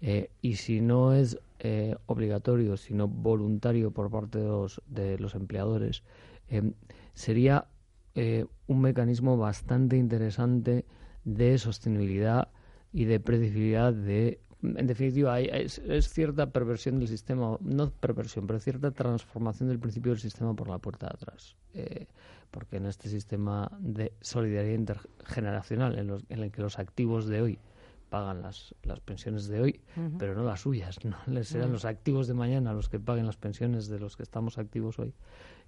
eh, 0.00 0.30
y 0.42 0.56
si 0.56 0.80
no 0.80 1.14
es 1.14 1.38
eh, 1.60 1.96
obligatorio, 2.06 2.76
sino 2.76 3.08
voluntario 3.08 3.90
por 3.90 4.10
parte 4.10 4.38
de 4.38 4.44
los, 4.44 4.82
de 4.86 5.18
los 5.18 5.34
empleadores, 5.34 6.02
eh, 6.48 6.72
sería 7.14 7.68
un 8.68 8.80
mecanismo 8.80 9.36
bastante 9.36 9.96
interesante 9.96 10.84
de 11.24 11.58
sostenibilidad 11.58 12.46
y 12.92 13.06
de 13.06 13.18
predecibilidad 13.18 13.92
de 13.92 14.40
en 14.62 14.86
definitiva, 14.86 15.34
hay, 15.34 15.50
es, 15.52 15.82
cierta 16.08 16.50
perversión 16.50 17.00
del 17.00 17.08
sistema, 17.08 17.58
no 17.60 17.90
perversión, 17.90 18.46
pero 18.46 18.60
cierta 18.60 18.92
transformación 18.92 19.68
del 19.68 19.80
principio 19.80 20.12
del 20.12 20.20
sistema 20.20 20.54
por 20.54 20.68
la 20.68 20.78
puerta 20.78 21.06
de 21.06 21.14
atrás. 21.14 21.56
porque 22.52 22.76
en 22.76 22.86
este 22.86 23.08
sistema 23.08 23.68
de 23.80 24.12
solidaridad 24.20 24.74
intergeneracional, 24.74 25.98
en, 25.98 26.06
los, 26.06 26.24
en 26.28 26.38
el 26.38 26.52
que 26.52 26.62
los 26.62 26.78
activos 26.78 27.26
de 27.26 27.42
hoy 27.42 27.58
pagan 28.14 28.42
las, 28.42 28.76
las 28.84 29.00
pensiones 29.00 29.48
de 29.48 29.60
hoy, 29.60 29.80
pero 30.20 30.36
no 30.36 30.44
las 30.44 30.60
suyas. 30.60 31.00
No 31.04 31.16
serán 31.42 31.72
los 31.72 31.84
activos 31.84 32.28
de 32.28 32.34
mañana 32.34 32.72
los 32.72 32.88
que 32.88 33.00
paguen 33.00 33.26
las 33.26 33.36
pensiones 33.36 33.88
de 33.88 33.98
los 33.98 34.16
que 34.16 34.22
estamos 34.22 34.56
activos 34.56 35.00
hoy 35.00 35.12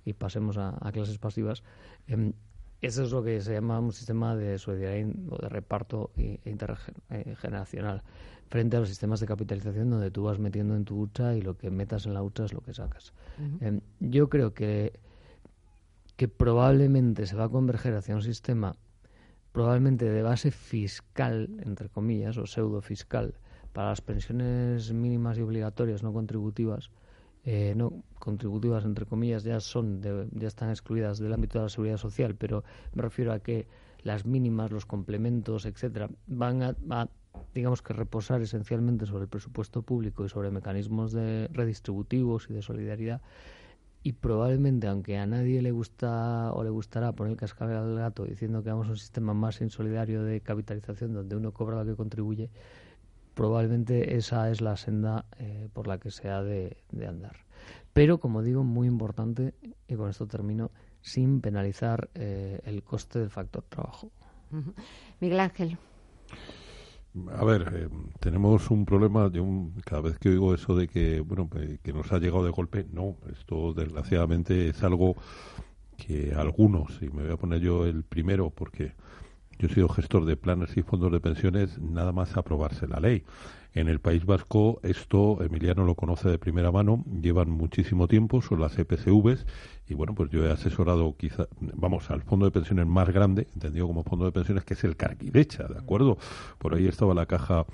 y 0.05 0.13
pasemos 0.13 0.57
a, 0.57 0.79
clases 0.93 1.19
pasivas. 1.19 1.65
Em, 2.07 2.35
eso 2.81 3.03
es 3.03 3.11
lo 3.11 3.25
que 3.25 3.41
se 3.41 3.55
llama 3.55 3.81
un 3.81 3.93
sistema 3.93 4.37
de 4.37 4.59
solidaridad 4.59 5.13
o 5.29 5.39
de 5.39 5.49
reparto 5.49 6.13
intergeneracional 6.45 8.05
frente 8.49 8.77
a 8.77 8.81
los 8.81 8.89
sistemas 8.89 9.19
de 9.19 9.27
capitalización 9.27 9.91
donde 9.91 10.13
tú 10.13 10.23
vas 10.23 10.39
metiendo 10.39 10.77
en 10.77 10.85
tu 10.85 11.01
hucha 11.01 11.35
y 11.35 11.43
lo 11.43 11.57
que 11.59 11.73
metas 11.73 12.07
en 12.07 12.15
la 12.15 12.23
hucha 12.23 12.45
es 12.45 12.53
lo 12.53 12.61
que 12.61 12.75
sacas. 12.75 13.13
Em, 13.61 13.81
yo 13.99 14.29
creo 14.29 14.55
que, 14.55 15.01
que 16.17 16.29
probablemente 16.29 17.27
se 17.27 17.35
va 17.35 17.47
a 17.47 17.49
converger 17.49 17.95
hacia 17.97 18.15
un 18.15 18.23
sistema 18.23 18.77
probablemente 19.57 20.05
de 20.05 20.21
base 20.21 20.51
fiscal, 20.51 21.49
entre 21.65 21.89
comillas, 21.89 22.37
o 22.37 22.45
pseudo 22.45 22.83
fiscal, 22.83 23.33
para 23.73 23.89
las 23.89 24.03
pensiones 24.03 24.93
mínimas 24.93 25.39
y 25.39 25.41
obligatorias 25.41 26.03
no 26.03 26.13
contributivas, 26.13 26.91
eh, 27.43 27.73
no 27.75 28.05
contributivas 28.19 28.85
entre 28.85 29.07
comillas 29.07 29.45
ya 29.45 29.61
son 29.61 30.03
ya 30.03 30.47
están 30.47 30.69
excluidas 30.69 31.19
del 31.19 31.33
ámbito 31.33 31.59
de 31.59 31.65
la 31.65 31.69
seguridad 31.71 31.97
social 31.97 32.35
pero 32.35 32.65
me 32.93 33.01
refiero 33.01 33.33
a 33.33 33.39
que 33.39 33.67
las 34.03 34.27
mínimas 34.27 34.73
los 34.73 34.85
complementos 34.85 35.65
etcétera 35.65 36.11
van 36.27 36.63
a, 36.63 37.09
digamos 37.55 37.81
que 37.81 37.95
reposar 37.95 38.43
esencialmente 38.43 39.07
sobre 39.07 39.23
el 39.23 39.29
presupuesto 39.29 39.81
público 39.81 40.27
y 40.27 40.29
sobre 40.29 40.51
mecanismos 40.51 41.13
de 41.13 41.49
redistributivos 41.53 42.51
y 42.51 42.53
de 42.53 42.63
solidaridad 42.63 43.23
y 44.07 44.13
probablemente 44.13 44.87
aunque 44.87 45.19
a 45.19 45.27
nadie 45.27 45.61
le 45.61 45.73
gusta 45.73 46.53
o 46.53 46.63
le 46.63 46.71
gustará 46.71 47.11
poner 47.11 47.33
el 47.33 47.37
cascabel 47.37 47.77
al 47.77 47.97
gato 47.97 48.25
diciendo 48.25 48.63
que 48.63 48.71
vamos 48.71 48.87
a 48.87 48.91
un 48.91 48.97
sistema 48.99 49.35
más 49.35 49.61
insolidario 49.61 50.23
de 50.23 50.41
capitalización 50.41 51.13
donde 51.13 51.35
uno 51.35 51.51
cobra 51.51 51.83
lo 51.83 51.85
que 51.85 51.97
contribuye 51.97 52.49
probablemente 53.35 54.17
esa 54.17 54.49
es 54.49 54.61
la 54.61 54.77
senda 54.77 55.25
eh, 55.41 55.69
por 55.73 55.89
la 55.89 55.99
que 55.99 56.13
se 56.13 56.29
ha 56.29 56.41
de, 56.41 56.77
andar. 57.05 57.39
Pero 57.93 58.21
como 58.21 58.45
digo 58.45 58.63
muy 58.63 58.87
importante 58.87 59.55
y 59.89 59.97
con 59.97 60.09
esto 60.09 60.29
termino 60.29 60.71
sin 61.01 61.41
penalizar 61.41 62.09
eh, 62.15 62.61
el 62.65 62.85
coste 62.85 63.19
del 63.19 63.31
factor 63.31 63.65
trabajo. 63.69 64.13
Miguel 65.19 65.41
Ángel 65.41 65.79
a 67.37 67.45
ver, 67.45 67.73
eh, 67.75 67.89
tenemos 68.21 68.71
un 68.71 68.85
problema. 68.85 69.27
un, 69.27 69.75
cada 69.85 70.03
vez 70.03 70.19
que 70.19 70.29
oigo 70.31 70.55
eso 70.55 70.77
de 70.77 70.89
que, 70.89 71.21
bueno, 71.21 71.49
que 71.83 71.93
nos 71.93 72.13
ha 72.13 72.19
llegado 72.19 72.45
de 72.45 72.51
golpe, 72.51 72.87
no. 72.93 73.17
Esto, 73.33 73.73
desgraciadamente, 73.73 74.69
es 74.69 74.83
algo 74.83 75.17
que 75.97 76.35
algunos, 76.37 77.01
y 77.03 77.09
me 77.09 77.23
voy 77.23 77.33
a 77.33 77.37
poner 77.37 77.61
yo 77.61 77.87
el 77.87 78.05
primero, 78.05 78.51
porque 78.51 78.93
yo 79.59 79.69
he 79.69 79.75
sido 79.75 79.89
gestor 79.89 80.27
de 80.27 80.37
planes 80.37 80.77
y 80.77 80.83
fondos 80.83 81.11
de 81.13 81.21
pensiones, 81.21 81.79
nada 81.79 82.13
más 82.13 82.37
aprobarse 82.37 82.87
la 82.87 83.01
ley. 83.01 83.25
En 83.77 83.89
el 83.89 84.01
País 84.01 84.25
Vasco 84.25 84.81
esto 84.83 85.43
Emiliano 85.43 85.85
lo 85.85 85.95
conoce 85.95 86.31
de 86.31 86.39
primera 86.39 86.73
mano, 86.73 87.05
llevan 87.21 87.51
muchísimo 87.51 88.09
tiempo, 88.09 88.41
son 88.41 88.59
las 88.59 88.79
EPCVs 88.79 89.45
y 89.87 89.93
bueno, 89.93 90.15
pues 90.15 90.31
yo 90.31 90.47
he 90.47 90.51
asesorado 90.51 91.15
quizá, 91.19 91.47
vamos, 91.61 92.11
al 92.11 92.23
fondo 92.23 92.47
de 92.47 92.53
pensiones 92.53 92.87
más 92.87 93.11
grande, 93.11 93.47
entendido 93.55 93.87
como 93.87 94.03
fondo 94.03 94.25
de 94.25 94.33
pensiones, 94.33 94.65
que 94.65 94.73
es 94.73 94.83
el 94.85 94.97
Carquidecha, 94.97 95.65
¿de 95.65 95.79
acuerdo? 95.79 96.17
Por 96.57 96.75
ahí 96.75 96.87
estaba 96.87 97.13
la 97.13 97.27
caja 97.27 97.67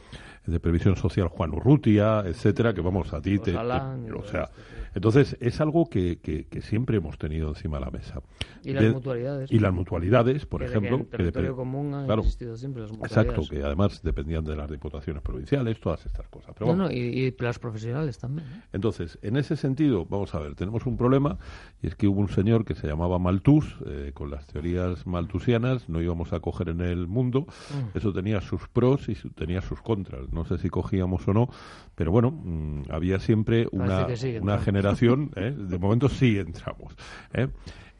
de 0.46 0.60
previsión 0.60 0.96
social 0.96 1.28
Juan 1.28 1.54
Urrutia, 1.54 2.20
etcétera, 2.26 2.74
que 2.74 2.80
vamos, 2.80 3.12
a 3.12 3.20
ti 3.20 3.38
te, 3.38 3.56
o 3.56 4.24
sea, 4.24 4.50
entonces 4.94 5.36
es 5.40 5.60
algo 5.60 5.88
que, 5.88 6.18
que, 6.18 6.62
siempre 6.62 6.98
hemos 6.98 7.16
tenido 7.18 7.48
encima 7.48 7.78
de 7.78 7.84
la 7.86 7.90
mesa. 7.90 8.20
Y 8.62 8.72
las 8.72 8.92
mutualidades. 8.92 9.50
Y 9.50 9.58
las 9.58 9.72
mutualidades, 9.72 10.46
por 10.46 10.62
ejemplo. 10.62 10.98
Que 10.98 11.02
en 11.02 11.10
territorio 11.10 11.56
común 11.56 11.94
han 11.94 12.10
existido 12.18 12.56
siempre 12.56 12.82
las 12.82 12.92
mutualidades. 12.92 13.26
Exacto, 13.26 13.48
que 13.48 13.62
además 13.62 14.02
dependían 14.02 14.44
de 14.44 14.54
las 14.54 14.70
diputaciones 14.70 15.22
provinciales, 15.22 15.80
todas 15.80 16.04
estas 16.04 16.28
cosas. 16.28 16.54
Pero 16.58 16.76
no, 16.76 16.90
y, 16.90 17.34
las 17.38 17.58
profesionales 17.58 18.18
también. 18.18 18.46
Entonces, 18.72 19.18
en 19.22 19.36
ese 19.36 19.56
sentido, 19.56 20.06
vamos 20.06 20.34
a 20.34 20.40
ver, 20.40 20.54
tenemos 20.54 20.86
un 20.86 20.96
problema 20.96 21.38
y 21.82 21.88
es 21.88 21.94
que 21.94 22.06
hubo 22.06 22.20
un 22.20 22.28
señor 22.28 22.64
que 22.64 22.74
se 22.74 22.86
llamaba 22.86 23.18
Malthus, 23.18 23.76
eh, 23.86 24.12
con 24.14 24.30
las 24.30 24.46
teorías 24.46 25.06
malthusianas, 25.06 25.88
no 25.88 26.00
íbamos 26.00 26.32
a 26.32 26.40
coger 26.40 26.68
en 26.68 26.82
el 26.82 27.08
mundo, 27.08 27.46
mm. 27.46 27.96
eso 27.96 28.12
tenía 28.12 28.40
sus 28.40 28.68
pros 28.68 29.08
y 29.08 29.14
tenía 29.30 29.62
sus 29.62 29.80
contras, 29.80 30.31
no 30.32 30.44
sé 30.44 30.58
si 30.58 30.68
cogíamos 30.68 31.26
o 31.28 31.32
no, 31.32 31.48
pero 31.94 32.10
bueno, 32.10 32.30
mm, 32.30 32.84
había 32.90 33.18
siempre 33.18 33.68
una, 33.70 34.06
una 34.40 34.58
generación, 34.58 35.30
¿eh? 35.36 35.54
de 35.56 35.78
momento 35.78 36.08
sí 36.08 36.38
entramos, 36.38 36.94
¿eh? 37.32 37.48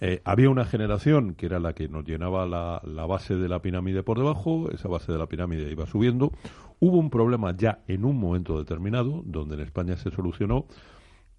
Eh, 0.05 0.21
había 0.25 0.51
una 0.51 0.65
generación 0.65 1.35
que 1.35 1.47
era 1.47 1.61
la 1.61 1.75
que 1.75 1.89
nos 1.89 2.05
llenaba 2.05 2.45
la, 2.45 2.83
la, 2.85 3.07
base 3.07 3.37
de 3.37 3.49
la 3.49 3.63
pirámide 3.63 4.03
por 4.03 4.19
debajo, 4.19 4.69
esa 4.73 4.89
base 4.89 5.13
de 5.13 5.19
la 5.19 5.27
pirámide 5.27 5.71
iba 5.71 5.87
subiendo. 5.87 6.33
Hubo 6.81 6.99
un 6.99 7.09
problema 7.09 7.57
ya 7.57 7.85
en 7.87 8.05
un 8.05 8.19
momento 8.19 8.59
determinado, 8.59 9.23
donde 9.25 9.55
en 9.55 9.61
España 9.61 9.97
se 9.97 10.11
solucionó 10.11 10.67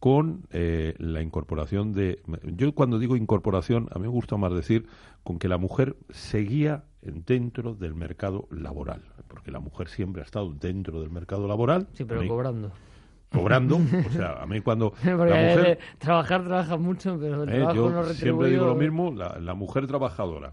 con 0.03 0.45
eh, 0.51 0.95
la 0.97 1.21
incorporación 1.21 1.93
de... 1.93 2.21
Yo 2.57 2.75
cuando 2.75 2.99
digo 2.99 3.15
incorporación, 3.15 3.87
a 3.93 3.99
mí 3.99 4.01
me 4.01 4.09
gusta 4.09 4.35
más 4.35 4.53
decir 4.53 4.85
con 5.23 5.39
que 5.39 5.47
la 5.47 5.57
mujer 5.57 5.95
seguía 6.09 6.83
dentro 7.01 7.73
del 7.73 7.95
mercado 7.95 8.49
laboral, 8.51 9.01
porque 9.29 9.49
la 9.49 9.61
mujer 9.61 9.87
siempre 9.87 10.21
ha 10.21 10.25
estado 10.25 10.51
dentro 10.51 10.99
del 10.99 11.09
mercado 11.09 11.47
laboral. 11.47 11.87
Sí, 11.93 12.03
pero 12.03 12.27
cobrando 12.27 12.73
cobrando. 13.31 13.77
O 13.77 14.11
sea, 14.11 14.41
a 14.41 14.45
mí 14.45 14.59
cuando 14.59 14.93
la 15.05 15.13
mujer... 15.13 15.79
trabajar 15.99 16.43
trabaja 16.43 16.75
mucho, 16.75 17.17
pero 17.17 17.43
el 17.43 17.49
eh, 17.49 17.55
trabajo 17.59 17.89
no 17.89 18.03
Siempre 18.03 18.49
digo 18.49 18.65
lo 18.65 18.75
mismo, 18.75 19.09
la, 19.09 19.53
mujer 19.53 19.87
trabajadora. 19.87 20.51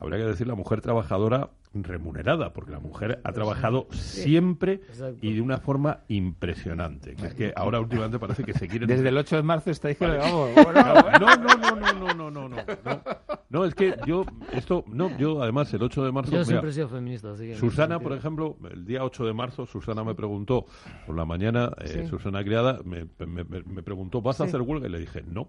Habría 0.00 0.18
que 0.18 0.24
decir 0.24 0.48
la 0.48 0.56
mujer 0.56 0.80
trabajadora 0.80 1.50
remunerada, 1.74 2.52
porque 2.52 2.72
la 2.72 2.80
mujer 2.80 3.20
ha 3.24 3.32
trabajado 3.32 3.86
siempre 3.90 4.80
y 5.20 5.34
de 5.34 5.40
una 5.40 5.58
forma 5.58 6.00
impresionante. 6.08 7.14
Que 7.14 7.26
es 7.26 7.34
que 7.34 7.52
ahora 7.54 7.80
últimamente 7.80 8.18
parece 8.18 8.44
que 8.44 8.52
se 8.52 8.68
quiere 8.68 8.86
Desde 8.86 9.08
el 9.08 9.16
8 9.16 9.36
de 9.36 9.42
marzo 9.42 9.70
está 9.70 9.88
diciendo, 9.88 10.18
vale. 10.18 10.32
vamos, 10.54 11.20
no, 11.20 11.36
no, 11.36 11.56
no, 11.56 11.76
no, 11.76 12.14
no, 12.14 12.30
no, 12.30 12.30
no, 12.30 12.48
no. 12.48 13.02
No, 13.50 13.64
es 13.64 13.74
que 13.74 13.94
yo, 14.06 14.26
esto, 14.52 14.84
no, 14.88 15.16
yo 15.16 15.42
además 15.42 15.72
el 15.72 15.82
8 15.82 16.04
de 16.04 16.12
marzo... 16.12 16.32
Yo 16.32 16.44
siempre 16.44 16.70
he 16.70 16.72
sido 16.72 16.88
feminista, 16.88 17.34
Susana, 17.58 17.98
por 17.98 18.12
ejemplo, 18.12 18.56
el 18.70 18.84
día 18.84 19.04
8 19.04 19.24
de 19.24 19.32
marzo, 19.32 19.66
Susana 19.66 20.04
me 20.04 20.14
preguntó, 20.14 20.66
por 21.06 21.16
la 21.16 21.24
mañana, 21.24 21.72
eh. 21.80 22.06
Susana 22.08 22.44
Criada, 22.44 22.80
me, 22.84 23.06
me, 23.26 23.82
preguntó, 23.82 24.20
¿vas 24.20 24.40
a 24.40 24.44
hacer 24.44 24.60
huelga? 24.60 24.86
Y 24.88 24.90
le 24.90 25.00
dije, 25.00 25.22
no 25.26 25.48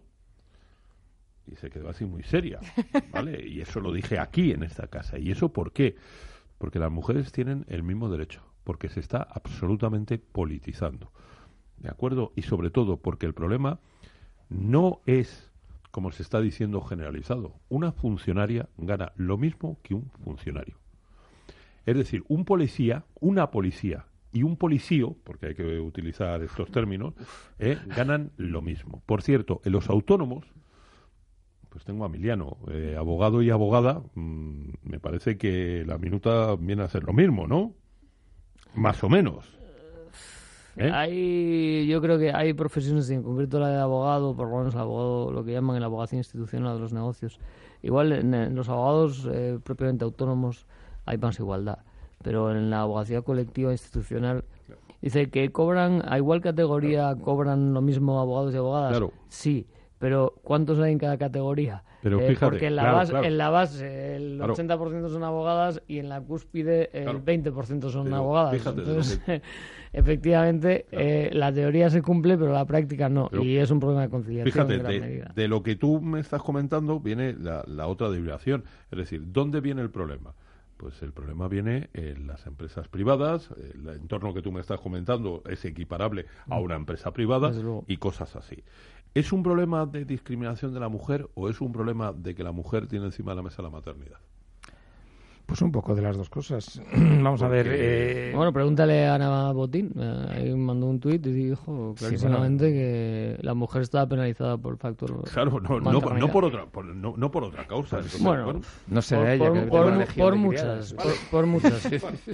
y 1.51 1.56
se 1.56 1.70
quedó 1.70 1.89
así 1.89 2.06
muy 2.06 2.24
seria, 2.24 2.60
¿vale? 3.12 3.46
Y 3.48 3.62
eso 3.62 3.79
lo 3.79 3.91
dije 3.91 4.20
aquí 4.20 4.51
en 4.51 4.63
esta 4.63 4.88
casa. 4.88 5.18
¿Y 5.18 5.32
eso 5.32 5.51
por 5.51 5.72
qué? 5.72 5.96
Porque 6.58 6.79
las 6.79 6.91
mujeres 6.91 7.32
tienen 7.32 7.65
el 7.68 7.84
mismo 7.84 8.10
derecho, 8.10 8.44
porque 8.63 8.89
se 8.89 9.00
está 9.00 9.22
absolutamente 9.22 10.18
politizando, 10.18 11.12
¿de 11.77 11.89
acuerdo? 11.89 12.34
Y 12.36 12.44
sobre 12.44 12.70
todo 12.70 12.98
porque 12.98 13.25
el 13.25 13.34
problema 13.34 13.79
no 14.50 15.01
es, 15.06 15.51
como 15.91 16.12
se 16.12 16.24
está 16.24 16.41
diciendo 16.41 16.82
generalizado, 16.82 17.56
una 17.70 17.91
funcionaria 17.91 18.70
gana 18.77 19.13
lo 19.15 19.38
mismo 19.38 19.79
que 19.84 19.94
un 19.94 20.12
funcionario. 20.24 20.77
Es 21.86 21.96
decir, 21.96 22.24
un 22.27 22.46
policía, 22.46 23.06
una 23.20 23.50
policía 23.51 24.06
y 24.32 24.44
un 24.44 24.58
policío, 24.58 25.15
porque 25.24 25.48
hay 25.48 25.56
que 25.56 25.79
utilizar 25.79 26.44
estos 26.44 26.70
términos, 26.72 27.13
¿eh? 27.58 27.79
ganan 27.88 28.32
lo 28.38 28.62
mismo. 28.62 29.01
Por 29.06 29.22
cierto, 29.22 29.62
en 29.63 29.72
los 29.72 29.89
autónomos, 29.89 30.46
pues 31.70 31.86
tengo 31.86 32.04
a 32.04 32.08
Emiliano, 32.08 32.58
eh, 32.72 32.96
abogado 32.98 33.42
y 33.42 33.50
abogada, 33.50 34.02
mm, 34.16 34.70
me 34.84 35.00
parece 35.00 35.38
que 35.38 35.84
la 35.86 35.98
minuta 35.98 36.56
viene 36.56 36.84
a 36.84 36.90
ser 36.90 37.04
lo 37.04 37.14
mismo, 37.14 37.48
¿no? 37.48 37.74
Más 38.74 39.04
o 39.04 39.10
menos. 39.10 39.60
¿Eh? 40.76 40.90
Hay, 40.92 41.88
yo 41.88 42.02
creo 42.02 42.18
que 42.18 42.32
hay 42.32 42.54
profesiones, 42.54 43.10
en 43.10 43.22
concreto 43.22 43.60
la 43.60 43.70
de 43.70 43.80
abogado, 43.80 44.36
por 44.36 44.50
lo 44.50 44.58
menos 44.60 44.74
el 44.74 44.80
abogado, 44.80 45.32
lo 45.32 45.44
que 45.44 45.52
llaman 45.52 45.76
el 45.76 45.84
abogacía 45.84 46.18
institucional 46.18 46.76
de 46.76 46.82
los 46.82 46.94
negocios. 46.94 47.40
Igual 47.82 48.12
en, 48.12 48.56
los 48.56 48.70
abogados 48.70 49.28
eh, 49.32 49.60
propiamente 49.64 50.04
autónomos 50.04 50.66
hay 51.06 51.18
más 51.18 51.40
igualdad, 51.40 51.80
pero 52.24 52.52
en 52.52 52.70
la 52.70 52.82
abogacía 52.82 53.22
colectiva 53.22 53.72
institucional 53.72 54.44
dice 55.02 55.30
que 55.30 55.52
cobran, 55.52 56.02
a 56.08 56.18
igual 56.18 56.42
categoría, 56.42 57.16
cobran 57.16 57.74
lo 57.74 57.82
mismo 57.82 58.20
abogados 58.20 58.54
y 58.54 58.58
abogadas. 58.58 58.92
Claro. 58.92 59.12
Sí, 59.28 59.68
pero 60.00 60.34
¿cuántos 60.44 60.79
hay 60.79 60.94
en 60.94 60.98
cada 60.98 61.18
categoría? 61.18 61.84
Pero 62.01 62.22
eh, 62.22 62.38
porque 62.39 62.68
en 62.68 62.77
la, 62.77 62.94
base, 62.94 63.15
en 63.18 63.38
la 63.38 63.50
base 63.50 64.15
el 64.15 64.39
80% 64.39 65.10
son 65.10 65.24
abogadas 65.24 65.82
y 65.88 66.00
en 66.00 66.08
la 66.08 66.22
cúspide 66.22 66.89
el 66.94 67.24
20% 67.24 67.89
son 67.89 68.13
abogadas. 68.13 68.65
Entonces, 68.65 69.22
efectivamente, 69.94 70.86
eh, 70.91 71.29
la 71.34 71.51
teoría 71.51 71.89
se 71.89 72.01
cumple, 72.01 72.38
pero 72.38 72.53
la 72.53 72.65
práctica 72.65 73.10
no. 73.10 73.29
y 73.34 73.58
es 73.58 73.70
un 73.70 73.82
problema 73.82 74.03
de 74.03 74.10
conciliación. 74.10 74.68
Fíjate, 74.68 75.25
de, 75.36 75.48
lo 75.50 75.62
que 75.62 75.75
tú 75.75 76.00
me 76.00 76.22
estás 76.22 76.41
comentando 76.41 77.01
viene 77.01 77.34
la, 77.34 77.63
la 77.68 77.88
otra 77.88 78.10
derivación. 78.10 78.63
Es 78.91 78.98
decir, 78.98 79.22
¿dónde 79.25 79.60
viene 79.60 79.82
el 79.82 79.89
problema? 79.89 80.34
Pues 80.79 81.01
el 81.01 81.12
problema 81.12 81.50
viene 81.50 81.89
en 81.91 82.25
las 82.25 82.48
empresas 82.48 82.88
privadas, 82.88 83.50
el 83.74 83.89
entorno 83.89 84.34
que 84.34 84.41
tú 84.41 84.53
me 84.53 84.62
estás 84.62 84.79
comentando 84.79 85.44
es 85.50 85.65
equiparable 85.65 86.25
a 86.48 86.58
mm. 86.58 86.63
una 86.63 86.75
empresa 86.75 87.12
privada 87.12 87.51
y 87.86 87.98
cosas 87.98 88.38
así. 88.38 88.63
¿Es 89.13 89.32
un 89.34 89.44
problema 89.44 89.86
de 89.86 90.06
discriminación 90.06 90.74
de 90.74 90.80
la 90.80 90.89
mujer 90.89 91.30
o 91.34 91.50
es 91.50 91.62
un 91.62 91.72
problema 91.72 92.13
de 92.13 92.36
que 92.36 92.44
la 92.44 92.51
mujer 92.51 92.88
tiene 92.88 93.06
encima 93.06 93.32
de 93.32 93.38
la 93.38 93.44
mesa 93.44 93.62
la 93.62 93.70
maternidad? 93.70 94.20
Pues 95.50 95.63
un 95.63 95.72
poco 95.72 95.96
de 95.96 96.03
las 96.03 96.15
dos 96.15 96.29
cosas. 96.29 96.79
Vamos 96.94 97.41
a 97.41 97.48
ver. 97.48 97.68
Eh... 97.72 98.32
Bueno, 98.36 98.53
pregúntale 98.53 99.08
a 99.08 99.15
Ana 99.15 99.51
Botín. 99.51 99.91
Eh, 99.98 100.25
ahí 100.29 100.53
mandó 100.53 100.86
un 100.86 101.00
tuit 101.00 101.25
y 101.25 101.32
dijo 101.32 101.96
clarísimamente 101.98 102.72
que 102.72 103.38
la 103.41 103.56
mujer 103.56 103.82
estaba 103.82 104.08
penalizada 104.08 104.60
por 104.60 104.74
el 104.74 104.77
factor. 104.77 105.24
Claro, 105.24 105.60
no, 105.60 105.79
no, 105.79 105.91
no, 105.91 106.32
por 106.32 106.46
otra, 106.46 106.68
no, 106.94 107.15
no, 107.18 107.32
por 107.32 107.46
otra 107.46 107.65
causa. 107.65 108.00
bueno, 108.20 108.62
no 108.88 109.01
sé 109.01 109.15
por, 109.18 109.27
ella. 109.27 109.48
Por, 109.48 109.53
que 110.06 110.22
por, 110.22 110.36
muchas, 110.36 110.94
por, 111.32 111.46
muchas, 111.48 111.89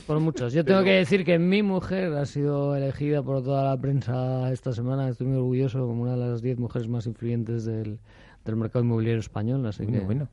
por 0.06 0.20
muchas. 0.20 0.52
Yo 0.52 0.66
tengo 0.66 0.84
que 0.84 0.92
decir 0.92 1.24
que 1.24 1.40
mi 1.40 1.64
mujer 1.64 2.12
ha 2.16 2.26
sido 2.26 2.76
elegida 2.76 3.24
por 3.24 3.42
toda 3.44 3.64
la 3.64 3.80
prensa 3.80 4.52
esta 4.52 4.74
semana. 4.74 5.08
Estoy 5.08 5.28
muy 5.28 5.38
orgulloso 5.38 5.80
como 5.88 6.02
una 6.02 6.18
de 6.18 6.30
las 6.30 6.42
diez 6.42 6.60
mujeres 6.60 6.90
más 6.90 7.08
influyentes 7.08 7.64
del, 7.64 7.98
del 8.44 8.56
mercado 8.58 8.84
inmobiliario 8.84 9.22
español. 9.22 9.66
Así 9.66 9.88
que 9.88 10.02
bueno. 10.02 10.28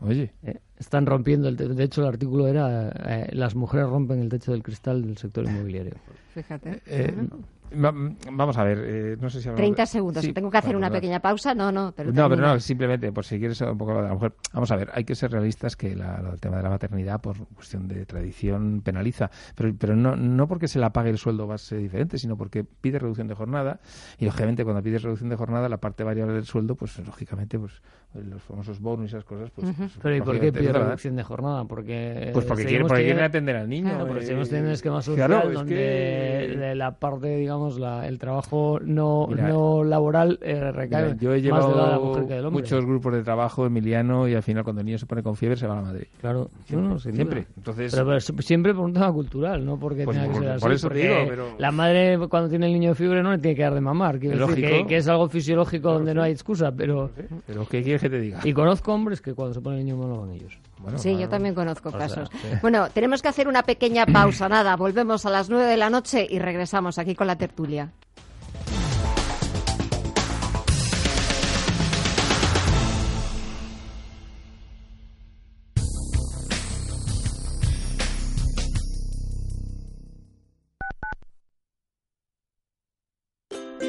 Oye. 0.00 0.32
Eh, 0.42 0.58
están 0.78 1.04
rompiendo, 1.04 1.48
el 1.48 1.56
de 1.56 1.84
hecho 1.84 2.00
el 2.00 2.08
artículo 2.08 2.48
era, 2.48 2.88
eh, 2.88 3.28
las 3.32 3.54
mujeres 3.54 3.86
rompen 3.88 4.20
el 4.20 4.30
techo 4.30 4.52
del 4.52 4.62
cristal 4.62 5.02
del 5.02 5.18
sector 5.18 5.44
inmobiliario. 5.44 5.92
Fíjate. 6.34 6.80
Eh, 6.86 7.14
Vamos 7.72 8.58
a 8.58 8.64
ver, 8.64 8.78
eh, 8.84 9.16
no 9.20 9.30
sé 9.30 9.40
si 9.40 9.48
30 9.48 9.86
segundos. 9.86 10.26
Tengo 10.34 10.50
que 10.50 10.58
hacer 10.58 10.76
una 10.76 10.90
pequeña 10.90 11.20
pausa. 11.20 11.54
No, 11.54 11.70
no, 11.70 11.92
pero. 11.96 12.12
No, 12.12 12.28
pero 12.28 12.42
no, 12.42 12.60
simplemente 12.60 13.12
por 13.12 13.24
si 13.24 13.38
quieres 13.38 13.60
un 13.60 13.78
poco 13.78 13.94
de 13.94 14.08
la 14.08 14.14
mujer. 14.14 14.32
Vamos 14.52 14.70
a 14.70 14.76
ver, 14.76 14.90
hay 14.92 15.04
que 15.04 15.14
ser 15.14 15.30
realistas 15.30 15.76
que 15.76 15.92
el 15.92 16.02
tema 16.40 16.56
de 16.56 16.62
la 16.62 16.70
maternidad, 16.70 17.20
por 17.20 17.36
cuestión 17.48 17.86
de 17.88 18.04
tradición, 18.06 18.82
penaliza. 18.82 19.30
Pero, 19.54 19.74
pero 19.78 19.96
no, 19.96 20.16
no 20.16 20.48
porque 20.48 20.68
se 20.68 20.78
la 20.78 20.92
pague 20.92 21.10
el 21.10 21.18
sueldo 21.18 21.46
va 21.46 21.54
a 21.54 21.58
ser 21.58 21.78
diferente, 21.78 22.18
sino 22.18 22.36
porque 22.36 22.64
pide 22.64 22.98
reducción 22.98 23.28
de 23.28 23.34
jornada. 23.34 23.80
Y 24.18 24.24
lógicamente, 24.24 24.64
cuando 24.64 24.82
pides 24.82 25.02
reducción 25.02 25.30
de 25.30 25.36
jornada, 25.36 25.68
la 25.68 25.78
parte 25.78 26.04
variable 26.04 26.34
del 26.34 26.44
sueldo, 26.44 26.74
pues 26.74 26.98
lógicamente, 26.98 27.58
pues 27.58 27.80
los 28.14 28.42
famosos 28.42 28.80
bonus 28.80 29.04
y 29.04 29.08
esas 29.08 29.24
cosas. 29.24 29.50
Pues, 29.50 29.72
pues 29.76 29.92
pero 30.02 30.16
¿y 30.16 30.20
por 30.20 30.40
qué 30.40 30.52
pide 30.52 30.72
reducción 30.72 31.14
de 31.16 31.22
jornada? 31.22 31.64
Porque. 31.64 32.30
Pues 32.32 32.44
porque, 32.44 32.64
quiere, 32.64 32.84
porque 32.84 33.04
quieren 33.04 33.22
atender 33.22 33.56
al 33.56 33.68
niño. 33.68 33.90
Claro, 33.90 34.06
porque 34.06 34.26
seguimos 34.26 34.48
teniendo 34.48 34.70
un 34.70 34.74
esquema 34.74 35.02
social 35.02 35.52
donde 35.52 36.56
de 36.58 36.74
la 36.74 36.98
parte, 36.98 37.36
digamos, 37.36 37.59
la, 37.78 38.06
el 38.06 38.18
trabajo 38.18 38.78
no, 38.82 39.28
no 39.28 39.84
laboral 39.84 40.38
eh, 40.42 40.72
recae 40.72 41.16
yo 41.18 41.34
he 41.34 41.42
llevado 41.42 41.68
más 41.68 41.86
de 41.86 41.92
la 41.92 41.98
mujer 41.98 42.26
que 42.26 42.34
del 42.34 42.46
hombre. 42.46 42.62
muchos 42.62 42.84
grupos 42.84 43.12
de 43.12 43.22
trabajo, 43.22 43.66
Emiliano, 43.66 44.28
y 44.28 44.34
al 44.34 44.42
final 44.42 44.64
cuando 44.64 44.80
el 44.80 44.86
niño 44.86 44.98
se 44.98 45.06
pone 45.06 45.22
con 45.22 45.36
fiebre 45.36 45.56
se 45.56 45.66
va 45.66 45.78
a 45.78 45.82
Madrid. 45.82 46.06
Claro, 46.20 46.50
siempre. 46.64 46.98
siempre. 46.98 47.46
Entonces, 47.56 47.94
pero, 47.94 48.20
siempre 48.20 48.74
por 48.74 48.84
un 48.84 48.92
tema 48.92 49.12
cultural, 49.12 49.64
no 49.64 49.78
porque 49.78 50.04
pues 50.04 50.16
tenga 50.16 50.32
que 50.32 50.38
ser 50.38 50.48
así. 50.50 50.60
Por 50.60 50.72
eso 50.72 50.88
digo, 50.88 51.14
pero... 51.28 51.48
La 51.58 51.70
madre 51.70 52.18
cuando 52.28 52.48
tiene 52.48 52.66
el 52.66 52.72
niño 52.72 52.90
de 52.90 52.94
fiebre 52.94 53.22
no 53.22 53.32
le 53.32 53.38
tiene 53.38 53.56
que 53.56 53.62
dar 53.62 53.74
de 53.74 53.80
mamar. 53.80 54.18
Quiero 54.18 54.46
decir 54.46 54.86
que, 54.86 54.96
es 54.96 55.08
algo 55.08 55.28
fisiológico 55.28 55.92
donde 55.92 56.14
no 56.14 56.22
hay 56.22 56.32
excusa, 56.32 56.72
pero... 56.72 57.10
Pero 57.46 57.66
¿qué 57.66 57.82
quieres 57.82 58.00
que 58.00 58.10
te 58.10 58.20
diga? 58.20 58.40
Y 58.44 58.52
conozco 58.52 58.92
hombres 58.92 59.20
que 59.20 59.34
cuando 59.34 59.54
se 59.54 59.60
pone 59.60 59.78
el 59.78 59.84
niño 59.84 59.96
malo 59.96 60.20
van 60.20 60.30
ellos. 60.32 60.58
Sí, 60.96 61.16
yo 61.18 61.28
también 61.28 61.54
conozco 61.54 61.92
casos. 61.92 62.30
Bueno, 62.62 62.88
tenemos 62.90 63.22
que 63.22 63.28
hacer 63.28 63.48
una 63.48 63.62
pequeña 63.62 64.06
pausa, 64.06 64.48
nada, 64.48 64.76
volvemos 64.76 65.26
a 65.26 65.30
las 65.30 65.48
nueve 65.50 65.66
de 65.66 65.76
la 65.76 65.90
noche 65.90 66.26
y 66.28 66.38
regresamos 66.38 66.98
aquí 66.98 67.14
con 67.14 67.26
la 67.26 67.36
tertulia. 67.36 67.92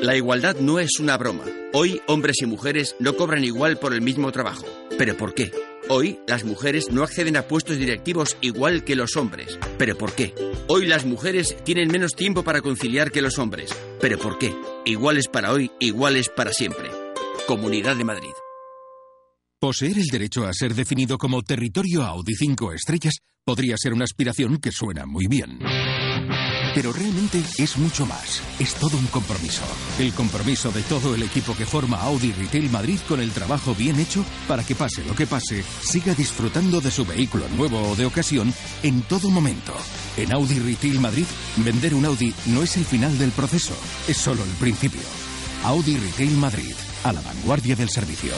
La 0.02 0.16
igualdad 0.16 0.56
no 0.56 0.80
es 0.80 1.00
una 1.00 1.16
broma. 1.16 1.44
Hoy 1.74 2.02
hombres 2.08 2.42
y 2.42 2.48
mujeres 2.48 2.96
no 2.98 3.16
cobran 3.16 3.44
igual 3.44 3.78
por 3.78 3.94
el 3.94 4.02
mismo 4.02 4.32
trabajo. 4.32 4.66
¿Pero 4.98 5.16
por 5.16 5.36
qué? 5.36 5.52
Hoy 5.94 6.22
las 6.26 6.46
mujeres 6.46 6.90
no 6.90 7.04
acceden 7.04 7.36
a 7.36 7.50
puestos 7.50 7.78
directivos 7.78 8.38
igual 8.40 8.86
que 8.86 8.96
los 8.96 9.18
hombres. 9.18 9.60
¿Pero 9.78 9.98
por 9.98 10.16
qué? 10.16 10.34
Hoy 10.70 10.86
las 10.86 11.06
mujeres 11.06 11.58
tienen 11.66 11.90
menos 11.90 12.16
tiempo 12.16 12.46
para 12.46 12.62
conciliar 12.62 13.12
que 13.12 13.22
los 13.22 13.38
hombres. 13.38 13.76
¿Pero 14.00 14.18
por 14.18 14.38
qué? 14.38 14.56
Iguales 14.86 15.28
para 15.28 15.52
hoy, 15.52 15.70
iguales 15.82 16.30
para 16.30 16.54
siempre. 16.54 16.90
Comunidad 17.46 17.98
de 17.98 18.06
Madrid. 18.06 18.32
Poseer 19.60 19.98
el 19.98 20.06
derecho 20.06 20.48
a 20.48 20.54
ser 20.54 20.76
definido 20.76 21.18
como 21.18 21.42
territorio 21.42 22.04
Audi 22.04 22.36
5 22.36 22.72
estrellas 22.72 23.16
podría 23.44 23.76
ser 23.76 23.92
una 23.92 24.06
aspiración 24.06 24.60
que 24.62 24.72
suena 24.72 25.06
muy 25.06 25.28
bien. 25.28 25.60
Pero 26.74 26.94
realmente 26.94 27.44
es 27.58 27.78
mucho 27.78 28.06
más. 28.06 28.42
Es 28.60 28.76
todo 28.76 28.98
un 28.98 29.08
compromiso. 29.08 29.64
El 30.00 30.14
compromiso 30.14 30.72
de 30.72 30.82
todo 30.84 31.16
el 31.16 31.24
equipo 31.24 31.56
que 31.56 31.66
forma 31.66 31.98
Audi 31.98 32.32
Retail 32.32 32.70
Madrid 32.70 33.00
con 33.08 33.20
el 33.20 33.32
trabajo 33.32 33.76
bien 33.76 34.00
hecho 34.00 34.24
para 34.48 34.64
que 34.64 34.76
pase 34.76 35.04
lo 35.04 35.14
que 35.14 35.28
pase, 35.28 35.64
siga 35.82 36.14
disfrutando 36.14 36.80
de 36.80 36.92
su 36.92 37.06
vehículo 37.06 37.48
nuevo 37.50 37.90
o 37.90 37.96
de 37.96 38.06
ocasión 38.06 38.54
en 38.84 39.02
todo 39.02 39.30
momento. 39.30 39.74
En 40.16 40.32
Audi 40.32 40.60
Retail 40.60 41.00
Madrid, 41.00 41.26
vender 41.58 41.94
un 41.94 42.06
Audi 42.06 42.34
no 42.46 42.64
es 42.64 42.78
el 42.78 42.86
final 42.86 43.18
del 43.18 43.32
proceso, 43.32 43.76
es 44.08 44.18
solo 44.18 44.44
el 44.44 44.52
principio. 44.52 45.02
Audi 45.64 45.98
Retail 45.98 46.38
Madrid, 46.38 46.74
a 47.04 47.12
la 47.12 47.22
vanguardia 47.22 47.76
del 47.76 47.90
servicio. 47.90 48.34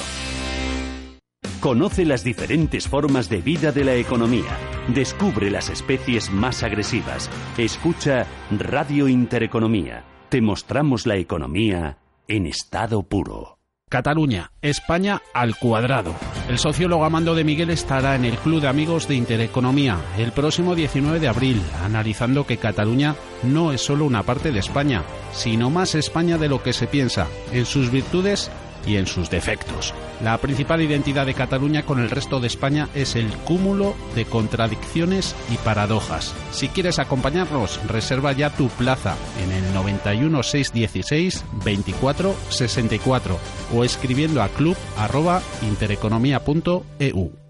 Conoce 1.64 2.04
las 2.04 2.26
diferentes 2.26 2.90
formas 2.90 3.30
de 3.30 3.38
vida 3.38 3.72
de 3.72 3.86
la 3.86 3.96
economía. 3.96 4.58
Descubre 4.90 5.50
las 5.50 5.70
especies 5.70 6.30
más 6.30 6.62
agresivas. 6.62 7.30
Escucha 7.58 8.28
Radio 8.52 9.08
Intereconomía. 9.08 10.04
Te 10.28 10.42
mostramos 10.42 11.08
la 11.08 11.16
economía 11.16 12.00
en 12.28 12.48
estado 12.48 13.04
puro. 13.04 13.60
Cataluña, 13.88 14.52
España 14.62 15.22
al 15.34 15.56
cuadrado. 15.56 16.14
El 16.50 16.58
sociólogo 16.58 17.06
Amando 17.06 17.34
de 17.34 17.46
Miguel 17.46 17.70
estará 17.70 18.16
en 18.16 18.26
el 18.26 18.38
Club 18.40 18.60
de 18.60 18.68
Amigos 18.68 19.08
de 19.08 19.16
Intereconomía 19.16 20.00
el 20.18 20.34
próximo 20.34 20.76
19 20.76 21.22
de 21.22 21.30
abril, 21.30 21.62
analizando 21.82 22.46
que 22.46 22.58
Cataluña 22.58 23.16
no 23.44 23.72
es 23.72 23.80
solo 23.80 24.04
una 24.04 24.24
parte 24.24 24.52
de 24.52 24.60
España, 24.60 25.04
sino 25.32 25.70
más 25.70 25.96
España 25.96 26.38
de 26.38 26.50
lo 26.50 26.62
que 26.62 26.74
se 26.74 26.88
piensa, 26.88 27.28
en 27.54 27.66
sus 27.66 27.90
virtudes 27.90 28.52
y 28.86 28.98
en 28.98 29.08
sus 29.08 29.30
defectos. 29.30 29.94
La 30.22 30.38
principal 30.38 30.82
identidad 30.82 31.26
de 31.26 31.34
Cataluña 31.34 31.84
con 31.84 32.00
el 32.00 32.10
resto 32.10 32.40
de 32.40 32.48
España 32.48 32.88
es 32.94 33.16
el 33.16 33.28
cúmulo 33.40 33.96
de 34.16 34.24
contradicciones 34.26 35.36
y 35.52 35.58
paradojas. 35.58 36.34
Si 36.52 36.70
quieres 36.70 37.00
acompañarnos, 37.00 37.86
reserva 37.88 38.32
ya 38.32 38.50
tu 38.50 38.70
plaza 38.70 39.18
en 39.44 39.52
el 39.52 39.74
91 39.74 40.44
616 40.44 41.44
24 41.66 42.34
64 42.50 43.38
o 43.74 43.84
escribiendo 43.84 44.42
a 44.42 44.48
club@intereconomia.eu. 44.50 47.43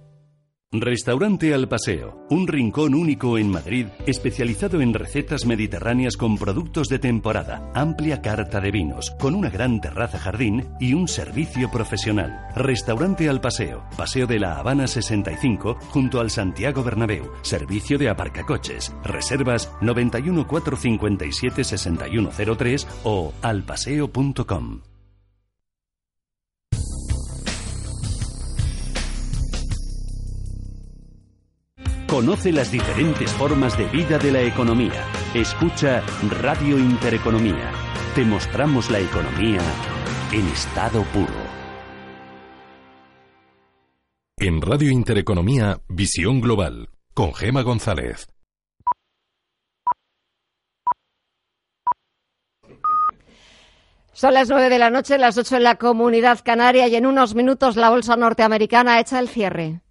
Restaurante 0.75 1.53
Al 1.53 1.67
Paseo, 1.67 2.25
un 2.31 2.47
rincón 2.47 2.95
único 2.95 3.37
en 3.37 3.51
Madrid, 3.51 3.85
especializado 4.07 4.81
en 4.81 4.95
recetas 4.95 5.45
mediterráneas 5.45 6.17
con 6.17 6.35
productos 6.35 6.87
de 6.87 6.97
temporada, 6.97 7.71
amplia 7.75 8.23
carta 8.23 8.59
de 8.59 8.71
vinos, 8.71 9.11
con 9.19 9.35
una 9.35 9.51
gran 9.51 9.81
terraza 9.81 10.17
jardín 10.17 10.65
y 10.79 10.95
un 10.95 11.07
servicio 11.07 11.69
profesional. 11.69 12.47
Restaurante 12.55 13.29
Al 13.29 13.39
Paseo, 13.39 13.83
Paseo 13.95 14.25
de 14.25 14.39
la 14.39 14.57
Habana 14.57 14.87
65, 14.87 15.77
junto 15.89 16.19
al 16.19 16.31
Santiago 16.31 16.83
Bernabéu, 16.83 17.31
servicio 17.43 17.99
de 17.99 18.09
aparcacoches, 18.09 18.95
reservas 19.03 19.71
91 19.81 20.47
457 20.47 21.63
6103 21.63 22.87
o 23.03 23.31
alpaseo.com. 23.43 24.92
Conoce 32.13 32.51
las 32.51 32.71
diferentes 32.71 33.31
formas 33.31 33.75
de 33.75 33.85
vida 33.85 34.19
de 34.19 34.31
la 34.31 34.41
economía. 34.43 35.03
Escucha 35.33 36.03
Radio 36.41 36.77
Intereconomía. 36.77 37.71
Te 38.13 38.23
mostramos 38.23 38.91
la 38.91 38.99
economía 38.99 39.59
en 40.31 40.47
estado 40.49 41.01
puro. 41.05 41.33
En 44.37 44.61
Radio 44.61 44.91
Intereconomía, 44.91 45.81
Visión 45.89 46.39
Global, 46.39 46.89
con 47.15 47.33
Gema 47.33 47.63
González. 47.63 48.27
Son 54.11 54.35
las 54.35 54.49
nueve 54.49 54.69
de 54.69 54.77
la 54.77 54.91
noche, 54.91 55.17
las 55.17 55.39
ocho 55.39 55.55
en 55.57 55.63
la 55.63 55.77
comunidad 55.77 56.41
canaria 56.45 56.87
y 56.87 56.95
en 56.95 57.07
unos 57.07 57.33
minutos 57.33 57.75
la 57.75 57.89
bolsa 57.89 58.15
norteamericana 58.15 58.99
echa 58.99 59.17
el 59.17 59.29
cierre. 59.29 59.81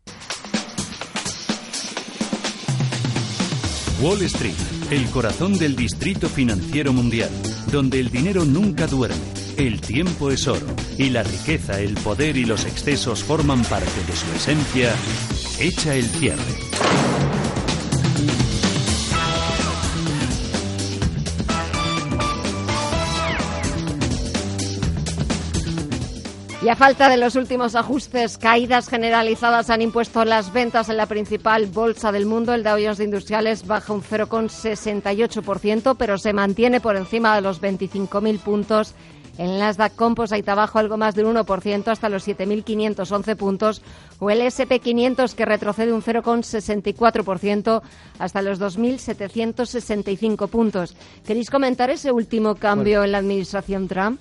Wall 4.02 4.20
Street, 4.22 4.56
el 4.90 5.08
corazón 5.10 5.56
del 5.56 5.76
distrito 5.76 6.28
financiero 6.28 6.92
mundial, 6.92 7.30
donde 7.70 8.00
el 8.00 8.10
dinero 8.10 8.44
nunca 8.44 8.88
duerme, 8.88 9.16
el 9.56 9.80
tiempo 9.80 10.32
es 10.32 10.48
oro 10.48 10.66
y 10.98 11.10
la 11.10 11.22
riqueza, 11.22 11.80
el 11.80 11.94
poder 11.94 12.36
y 12.36 12.44
los 12.44 12.64
excesos 12.64 13.22
forman 13.22 13.62
parte 13.62 14.02
de 14.04 14.16
su 14.16 14.26
esencia, 14.34 14.92
echa 15.60 15.94
el 15.94 16.06
cierre. 16.06 16.71
Y 26.62 26.68
a 26.68 26.76
falta 26.76 27.08
de 27.08 27.16
los 27.16 27.34
últimos 27.34 27.74
ajustes, 27.74 28.38
caídas 28.38 28.88
generalizadas 28.88 29.68
han 29.68 29.82
impuesto 29.82 30.24
las 30.24 30.52
ventas 30.52 30.88
en 30.88 30.96
la 30.96 31.06
principal 31.06 31.66
bolsa 31.66 32.12
del 32.12 32.24
mundo. 32.24 32.54
El 32.54 32.62
Dow 32.62 32.76
Jones 32.80 32.98
de 32.98 33.04
Industriales 33.04 33.66
baja 33.66 33.92
un 33.92 34.00
0,68%, 34.00 35.96
pero 35.98 36.18
se 36.18 36.32
mantiene 36.32 36.80
por 36.80 36.94
encima 36.94 37.34
de 37.34 37.40
los 37.40 37.60
25.000 37.60 38.38
puntos. 38.38 38.94
El 39.38 39.58
Nasdaq 39.58 39.96
Composite 39.96 40.48
abajo 40.52 40.78
algo 40.78 40.96
más 40.96 41.16
del 41.16 41.26
1% 41.26 41.88
hasta 41.88 42.08
los 42.08 42.28
7.511 42.28 43.34
puntos 43.34 43.82
o 44.20 44.30
el 44.30 44.42
SP500 44.42 45.34
que 45.34 45.44
retrocede 45.44 45.92
un 45.92 46.02
0,64% 46.02 47.82
hasta 48.20 48.42
los 48.42 48.60
2.765 48.60 50.48
puntos. 50.48 50.94
¿Queréis 51.26 51.50
comentar 51.50 51.90
ese 51.90 52.12
último 52.12 52.54
cambio 52.54 53.02
en 53.02 53.10
la 53.10 53.18
administración 53.18 53.88
Trump? 53.88 54.20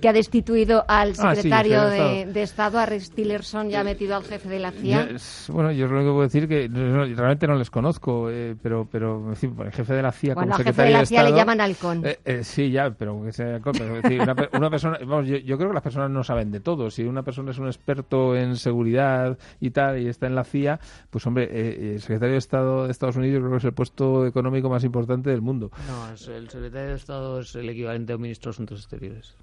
Que 0.00 0.08
ha 0.08 0.12
destituido 0.12 0.84
al 0.88 1.10
Ah, 1.18 1.34
sí, 1.34 1.42
secretario 1.42 1.80
secretario 1.90 2.32
de, 2.32 2.42
Estado, 2.42 2.78
a 2.78 2.86
Rex 2.86 3.10
Tillerson, 3.10 3.68
ya 3.70 3.80
ha 3.80 3.84
metido 3.84 4.16
al 4.16 4.24
jefe 4.24 4.48
de 4.48 4.58
la 4.58 4.70
CIA. 4.70 5.08
Bueno, 5.48 5.72
yo 5.72 5.86
lo 5.86 5.96
único 5.96 6.10
que 6.10 6.14
puedo 6.14 6.22
decir 6.22 6.48
que 6.48 6.68
no- 6.68 7.04
realmente 7.04 7.46
no 7.46 7.56
les 7.56 7.70
conozco, 7.70 8.30
eh, 8.30 8.54
pero, 8.62 8.88
pero 8.90 9.30
el 9.30 9.72
jefe 9.72 9.94
de 9.94 10.02
la 10.02 10.12
CIA 10.12 10.34
Bueno, 10.34 10.46
como 10.50 10.54
al 10.56 10.58
jefe 10.64 10.70
secretario 10.70 10.96
de 10.96 11.00
la 11.02 11.06
CIA 11.06 11.22
le 11.22 11.28
Estado- 11.28 11.36
llaman 11.40 11.60
halcón. 11.60 12.06
Eh, 12.06 12.18
eh, 12.24 12.44
sí, 12.44 12.70
ya, 12.70 12.90
pero 12.90 13.22
que 13.24 13.32
sea 13.32 13.56
halcón, 13.56 13.72
pero 13.76 13.94
decir, 14.00 14.20
una, 14.20 14.34
una 14.52 14.70
persona, 14.70 14.98
vamos, 15.00 15.26
yo, 15.26 15.36
yo 15.38 15.56
creo 15.56 15.68
que 15.70 15.74
las 15.74 15.82
personas 15.82 16.10
no 16.10 16.22
saben 16.24 16.50
de 16.50 16.60
todo. 16.60 16.90
Si 16.90 17.04
una 17.04 17.22
persona 17.22 17.50
es 17.50 17.58
un 17.58 17.66
experto 17.66 18.36
en 18.36 18.56
seguridad 18.56 19.36
y 19.60 19.70
tal 19.70 20.00
y 20.00 20.08
está 20.08 20.26
en 20.26 20.34
la 20.34 20.44
CIA, 20.44 20.78
pues 21.10 21.26
hombre, 21.26 21.44
eh, 21.44 21.48
eh, 21.52 21.92
el 21.94 22.00
secretario 22.00 22.32
de 22.32 22.38
Estado 22.38 22.84
de 22.86 22.92
Estados 22.92 23.16
Unidos 23.16 23.40
creo 23.40 23.50
que 23.52 23.56
es 23.58 23.64
el 23.64 23.72
puesto 23.72 24.26
económico 24.26 24.68
más 24.68 24.84
importante 24.84 25.30
del 25.30 25.40
mundo. 25.42 25.70
No, 25.88 26.10
el 26.10 26.18
secretario 26.18 26.88
de 26.90 26.94
Estado 26.94 27.40
es 27.40 27.54
el 27.54 27.68
equivalente 27.68 28.12
a 28.12 28.16
un 28.16 28.22
ministro 28.22 28.50
de 28.50 28.54
Asuntos 28.54 28.80
Exteriores. 28.80 29.34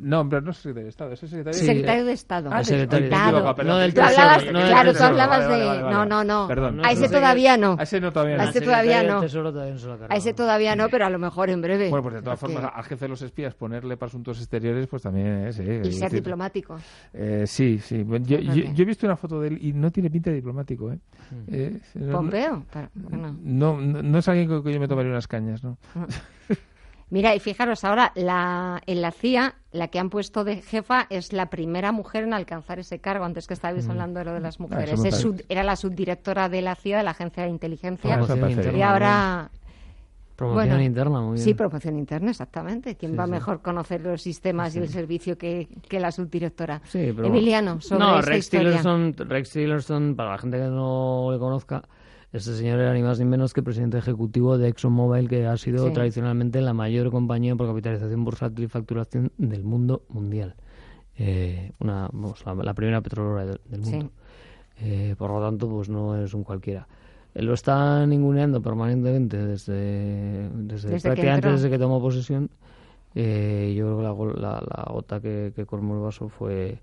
No, 0.00 0.20
hombre, 0.20 0.40
no 0.42 0.50
es 0.50 0.56
secretario 0.58 0.84
de 0.84 0.88
Estado, 0.90 1.12
es 1.12 1.22
el 1.22 1.28
secretario, 1.28 1.58
Sí, 1.58 1.66
secretario 1.66 2.04
de 2.04 2.12
Estado. 2.12 2.50
Ah, 2.52 2.58
el 2.60 2.64
secretario. 2.64 3.06
equivocado, 3.06 3.30
Claro. 3.40 3.54
perdón. 3.56 3.72
No 3.74 3.78
del 3.78 3.94
Tú 3.94 4.00
hablabas, 4.02 4.44
no 4.52 4.58
del 4.58 4.68
claro, 4.68 4.92
tú 4.94 5.02
hablabas 5.04 5.38
Vale, 5.40 5.56
de... 5.58 5.66
vale, 5.66 5.82
vale, 5.82 5.92
No, 5.92 5.98
vale. 5.98 6.08
no, 6.10 6.24
no. 6.24 6.48
Perdón. 6.48 6.80
A 6.84 6.92
ese 6.92 7.02
No, 7.02 7.10
todavía 7.10 7.56
no. 7.56 7.76
A 7.78 7.82
ese 7.82 8.00
no 8.00 8.12
todavía 8.12 8.36
no. 8.36 8.42
A 8.42 8.48
ese 8.50 8.60
todavía 8.60 9.02
no. 9.02 9.20
A 10.08 10.16
ese 10.16 10.34
todavía 10.34 10.76
no, 10.76 10.88
pero 10.88 11.06
a 11.06 11.10
lo 11.10 11.18
mejor 11.18 11.50
en 11.50 11.60
breve. 11.62 11.88
Bueno, 11.90 12.02
pues 12.02 12.14
de 12.16 12.22
todas 12.22 12.38
formas, 12.38 12.70
al 12.74 12.84
jefe 12.84 13.04
de 13.04 13.08
los 13.08 13.22
espías 13.22 13.54
ponerle 13.54 13.96
para 13.96 14.08
asuntos 14.08 14.38
exteriores, 14.38 14.86
pues 14.86 15.02
también 15.02 15.46
es. 15.46 15.58
eh, 15.58 15.82
Y 15.84 15.92
ser 15.92 16.12
diplomático. 16.12 16.76
Eh, 17.12 17.44
sí, 17.46 17.78
sí. 17.78 18.02
Bueno, 18.02 18.26
Yo, 18.26 18.36
he 18.38 18.84
visto 18.84 19.06
una 19.06 19.16
foto 19.16 19.40
de 19.40 19.48
él 19.48 19.58
y 19.60 19.72
no 19.72 19.90
tiene 19.90 20.10
pinta 20.10 20.30
de 20.30 20.36
diplomático, 20.36 20.92
¿eh? 20.92 20.98
Eh, 21.48 21.78
no- 21.94 22.12
Pompeo. 22.12 22.64
pero-. 22.72 22.88
No, 23.42 23.78
no, 23.80 24.02
no 24.02 24.18
es 24.18 24.28
alguien 24.28 24.48
con 24.48 24.62
que 24.62 24.72
yo 24.72 24.80
me 24.80 24.88
tomaría 24.88 25.10
unas 25.10 25.28
cañas, 25.28 25.62
¿no? 25.62 25.76
Mira, 27.10 27.34
y 27.34 27.40
fijaros 27.40 27.84
ahora, 27.84 28.12
la, 28.14 28.82
en 28.86 29.00
la 29.00 29.10
CIA, 29.12 29.54
la 29.72 29.88
que 29.88 29.98
han 29.98 30.10
puesto 30.10 30.44
de 30.44 30.56
jefa 30.62 31.06
es 31.08 31.32
la 31.32 31.46
primera 31.48 31.90
mujer 31.90 32.24
en 32.24 32.34
alcanzar 32.34 32.78
ese 32.78 32.98
cargo, 32.98 33.24
antes 33.24 33.46
que 33.46 33.54
estabais 33.54 33.88
hablando 33.88 34.18
de 34.18 34.26
lo 34.26 34.32
de 34.34 34.40
las 34.40 34.60
mujeres. 34.60 34.90
Mm. 34.90 35.00
Ah, 35.00 35.02
me 35.02 35.08
Es 35.08 35.14
parece. 35.14 35.22
sub- 35.22 35.42
era 35.48 35.62
la 35.62 35.76
subdirectora 35.76 36.48
de 36.48 36.60
la 36.62 36.74
CIA, 36.74 36.98
de 36.98 37.04
la 37.04 37.12
Agencia 37.12 37.44
de 37.44 37.48
Inteligencia, 37.48 38.18
Ah, 38.20 38.70
y 38.76 38.82
ahora... 38.82 39.50
Promoción 40.36 40.68
Bueno, 40.68 40.82
interna, 40.84 41.20
muy 41.20 41.32
bien. 41.34 41.44
Sí, 41.44 41.54
promoción 41.54 41.98
interna, 41.98 42.30
exactamente. 42.30 42.94
¿Quién 42.94 43.10
Sí, 43.12 43.16
va 43.16 43.24
a 43.24 43.26
sí. 43.26 43.32
mejor 43.32 43.60
conocer 43.60 44.02
los 44.02 44.22
sistemas 44.22 44.76
y 44.76 44.78
el 44.78 44.88
servicio 44.88 45.36
que, 45.36 45.66
que 45.88 45.98
la 45.98 46.12
subdirectora? 46.12 46.80
Sí, 46.84 47.12
pero 47.16 47.26
Emiliano, 47.26 47.80
sobre 47.80 47.98
no, 48.04 48.18
esta 48.20 48.30
Rex 48.30 48.38
historia. 48.44 48.68
Tillerson, 48.68 49.14
Rex 49.16 49.50
Tillerson, 49.50 50.14
para 50.14 50.30
la 50.32 50.38
gente 50.38 50.58
que 50.58 50.62
no 50.64 51.30
le 51.32 51.38
conozca, 51.40 51.82
este 52.32 52.54
señor 52.54 52.78
era 52.80 52.92
ni 52.94 53.02
más 53.02 53.18
ni 53.18 53.24
menos 53.24 53.52
que 53.54 53.62
presidente 53.62 53.98
ejecutivo 53.98 54.58
de 54.58 54.68
ExxonMobil, 54.68 55.28
que 55.28 55.46
ha 55.46 55.56
sido 55.56 55.86
Sí. 55.88 55.92
tradicionalmente 55.94 56.60
la 56.60 56.74
mayor 56.74 57.10
compañía 57.10 57.56
por 57.56 57.66
capitalización 57.66 58.24
bursátil 58.24 58.64
y 58.64 58.68
facturación 58.68 59.32
del 59.38 59.64
mundo 59.64 60.02
mundial. 60.08 60.54
Eh, 61.16 61.72
una, 61.80 62.08
vamos, 62.12 62.44
la, 62.46 62.54
la 62.54 62.74
primera 62.74 63.00
petrolera 63.00 63.46
del, 63.46 63.60
del 63.68 63.84
Sí. 63.84 63.90
mundo. 63.92 64.10
Eh, 64.80 65.14
por 65.18 65.30
lo 65.30 65.40
tanto, 65.40 65.68
pues 65.68 65.88
no 65.88 66.16
es 66.22 66.32
un 66.34 66.44
cualquiera. 66.44 66.86
Eh, 67.34 67.42
Lo 67.42 67.54
está 67.54 68.06
ninguneando 68.06 68.60
permanentemente 68.62 69.36
desde, 69.44 70.48
desde, 70.50 70.90
Desde 70.90 70.90
que 70.90 71.00
prácticamente 71.00 71.34
entró. 71.48 71.52
desde 71.52 71.70
que 71.70 71.78
tomó 71.78 72.00
posesión. 72.00 72.50
Eh, 73.14 73.74
yo 73.76 73.96
creo 73.98 74.16
que 74.34 74.40
la, 74.40 74.50
la, 74.52 74.62
la 74.76 74.92
gota 74.92 75.20
que, 75.20 75.52
que 75.56 75.66
colmó 75.66 75.94
el 75.94 76.00
vaso 76.00 76.28
fue, 76.28 76.78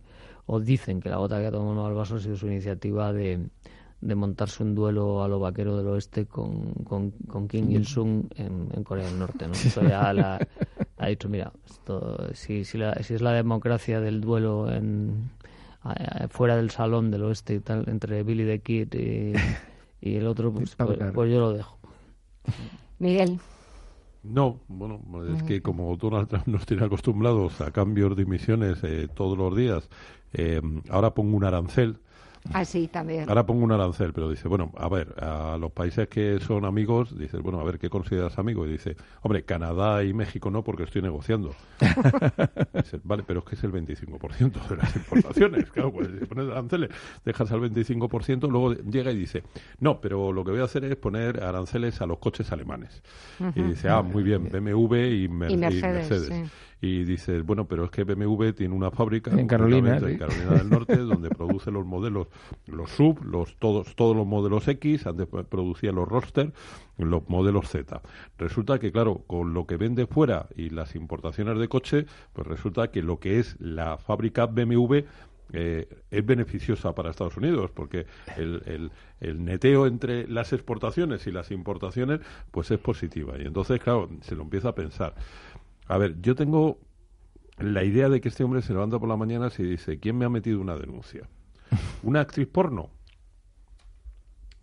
o 0.48 0.60
dicen 0.60 1.00
que 1.00 1.10
la 1.10 1.18
gota 1.18 1.40
que 1.40 1.46
ha 1.48 1.52
tomado 1.52 1.88
el 1.88 1.94
vaso 1.94 2.16
ha 2.16 2.20
sido 2.20 2.36
su 2.36 2.48
iniciativa 2.48 3.14
de, 3.14 3.48
de 4.02 4.16
montarse 4.16 4.62
un 4.64 4.76
duelo 4.76 5.24
a 5.24 5.28
lo 5.28 5.40
vaquero 5.40 5.78
del 5.78 5.88
oeste 5.88 6.26
con, 6.26 6.74
con, 6.84 7.12
con 7.28 7.48
Kim 7.48 7.72
Il-sung 7.72 8.26
en, 8.36 8.70
en 8.74 8.84
Corea 8.84 9.06
del 9.06 9.18
Norte. 9.18 9.48
¿no? 9.48 9.54
Esto 9.54 9.82
ya 9.84 10.14
la- 10.14 10.40
ha 10.98 11.08
dicho, 11.08 11.28
mira, 11.30 11.52
esto, 11.66 12.34
si, 12.34 12.64
si, 12.66 12.78
la- 12.78 12.96
si 13.04 13.14
es 13.16 13.22
la 13.22 13.32
democracia 13.34 14.00
del 14.02 14.22
duelo 14.22 14.72
en, 14.72 15.30
a- 15.82 15.94
a- 16.24 16.28
fuera 16.28 16.56
del 16.56 16.70
salón 16.72 17.10
del 17.12 17.24
oeste 17.24 17.56
y 17.56 17.60
tal, 17.60 17.86
entre 17.88 18.24
Billy 18.24 18.46
the 18.46 18.60
Kid 18.60 18.94
y, 18.94 19.34
y 20.02 20.16
el 20.16 20.28
otro, 20.28 20.52
pues, 20.54 20.76
pues, 20.76 21.00
pues 21.14 21.32
yo 21.32 21.40
lo 21.40 21.54
dejo. 21.54 21.78
Miguel, 23.00 23.40
No, 24.24 24.60
bueno, 24.68 25.00
es 25.34 25.44
que 25.44 25.62
como 25.62 25.96
Donald 25.98 26.28
Trump 26.28 26.48
nos 26.48 26.66
tiene 26.66 26.86
acostumbrados 26.86 27.62
a 27.62 27.72
cambios 27.72 28.16
de 28.16 28.24
emisiones 28.24 28.84
eh, 28.84 29.08
todos 29.14 29.38
los 29.38 29.56
días, 29.56 29.90
eh, 30.34 30.62
ahora 30.90 31.14
pongo 31.14 31.36
un 31.38 31.44
arancel. 31.44 31.98
Así 32.54 32.88
también. 32.88 33.28
Ahora 33.30 33.46
pongo 33.46 33.64
un 33.64 33.72
arancel, 33.72 34.14
pero 34.14 34.30
dice, 34.30 34.48
bueno, 34.48 34.72
a 34.78 34.88
ver, 34.90 35.14
a 35.22 35.58
los 35.60 35.72
países 35.72 36.08
que 36.08 36.40
son 36.40 36.66
amigos, 36.66 37.18
dices, 37.18 37.42
bueno, 37.42 37.60
a 37.60 37.64
ver, 37.64 37.80
¿qué 37.80 37.90
consideras 37.90 38.38
amigo? 38.40 38.66
Y 38.66 38.72
dice, 38.72 38.96
hombre, 39.22 39.44
Canadá 39.44 40.04
y 40.04 40.14
México 40.14 40.50
no, 40.52 40.64
porque 40.64 40.84
estoy 40.84 41.02
negociando. 41.02 41.54
Dice, 42.74 43.00
vale, 43.04 43.24
pero 43.26 43.40
es 43.40 43.46
que 43.46 43.56
es 43.56 43.64
el 43.64 43.72
25% 43.72 44.68
de 44.70 44.76
las 44.78 44.96
importaciones. 44.96 45.66
Claro, 45.76 45.92
pues 45.92 46.08
si 46.20 46.26
pones 46.26 46.50
aranceles, 46.52 46.90
dejas 47.26 47.52
al 47.52 47.60
25%, 47.62 48.50
luego 48.50 48.74
llega 48.74 49.12
y 49.12 49.18
dice, 49.18 49.44
no, 49.80 50.00
pero 50.00 50.32
lo 50.32 50.44
que 50.46 50.52
voy 50.52 50.62
a 50.62 50.64
hacer 50.66 50.86
es 50.86 50.96
poner 50.96 51.44
aranceles 51.44 52.00
a 52.02 52.06
los 52.06 52.20
coches 52.20 52.52
alemanes. 52.52 53.02
Y 53.56 53.62
dice, 53.62 53.90
ah, 53.90 54.02
muy 54.02 54.24
bien, 54.24 54.48
BMW 54.50 54.96
y, 54.96 55.28
Mer- 55.28 55.52
Y 55.52 55.54
y 55.56 55.58
Mercedes, 55.58 56.10
Mercedes. 56.10 56.28
sí. 56.28 56.52
Y 56.82 57.04
dices, 57.04 57.44
bueno, 57.44 57.68
pero 57.68 57.86
es 57.86 57.92
que 57.92 58.04
BMW 58.04 58.52
tiene 58.52 58.76
una 58.76 58.92
fábrica 58.92 59.32
En 59.32 59.48
Carolina, 59.48 59.98
concretamente, 59.98 60.08
sí. 60.08 60.12
en 60.12 60.18
Carolina 60.20 60.58
del 60.58 60.70
Norte, 60.70 60.98
donde 60.98 61.30
produce 61.30 61.72
los 61.72 61.86
modelos, 61.86 62.28
los 62.68 62.92
sub, 62.92 63.24
los 63.24 63.56
todos, 63.58 63.96
todos 63.96 64.16
los 64.16 64.28
modelos 64.28 64.68
X, 64.68 65.08
antes 65.08 65.28
producía 65.28 65.92
los 65.92 66.08
roster, 66.08 66.52
los 66.98 67.28
modelos 67.30 67.70
Z. 67.70 68.02
Resulta 68.38 68.80
que, 68.80 68.92
claro, 68.92 69.24
con 69.26 69.54
lo 69.54 69.66
que 69.66 69.78
vende 69.78 70.06
fuera 70.06 70.48
y 70.56 70.70
las 70.70 70.96
importaciones 70.96 71.58
de 71.58 71.68
coche, 71.68 72.06
pues 72.34 72.48
resulta 72.48 72.92
que 72.92 73.02
lo 73.02 73.20
que 73.20 73.40
es 73.40 73.56
la 73.60 73.98
fábrica 73.98 74.46
BMW 74.46 75.00
eh, 75.54 75.88
es 76.10 76.26
beneficiosa 76.26 76.96
para 76.96 77.12
Estados 77.12 77.38
Unidos, 77.38 77.72
porque 77.72 78.08
el, 78.36 78.62
el, 78.66 78.92
el 79.22 79.46
neteo 79.46 79.86
entre 79.86 80.28
las 80.28 80.52
exportaciones 80.54 81.28
y 81.28 81.32
las 81.32 81.52
importaciones, 81.52 82.20
pues 82.52 82.72
es 82.72 82.80
positiva. 82.80 83.36
Y 83.38 83.44
entonces, 83.44 83.80
claro, 83.80 84.10
se 84.22 84.36
lo 84.36 84.44
empieza 84.44 84.70
a 84.70 84.76
pensar. 84.76 85.14
A 85.88 85.98
ver, 85.98 86.19
yo 86.21 86.36
tengo 86.36 86.80
la 87.58 87.84
idea 87.84 88.10
de 88.10 88.21
que 88.21 88.30
este 88.30 88.43
hombre 88.43 88.62
se 88.62 88.74
levanta 88.74 89.00
por 89.00 89.08
la 89.08 89.17
mañana 89.17 89.50
y 89.58 89.63
dice, 89.63 90.00
¿quién 90.00 90.17
me 90.17 90.26
ha 90.26 90.30
metido 90.30 90.60
una 90.60 90.76
denuncia? 90.76 91.28
¿Una 92.04 92.21
actriz 92.21 92.48
porno? 92.48 92.89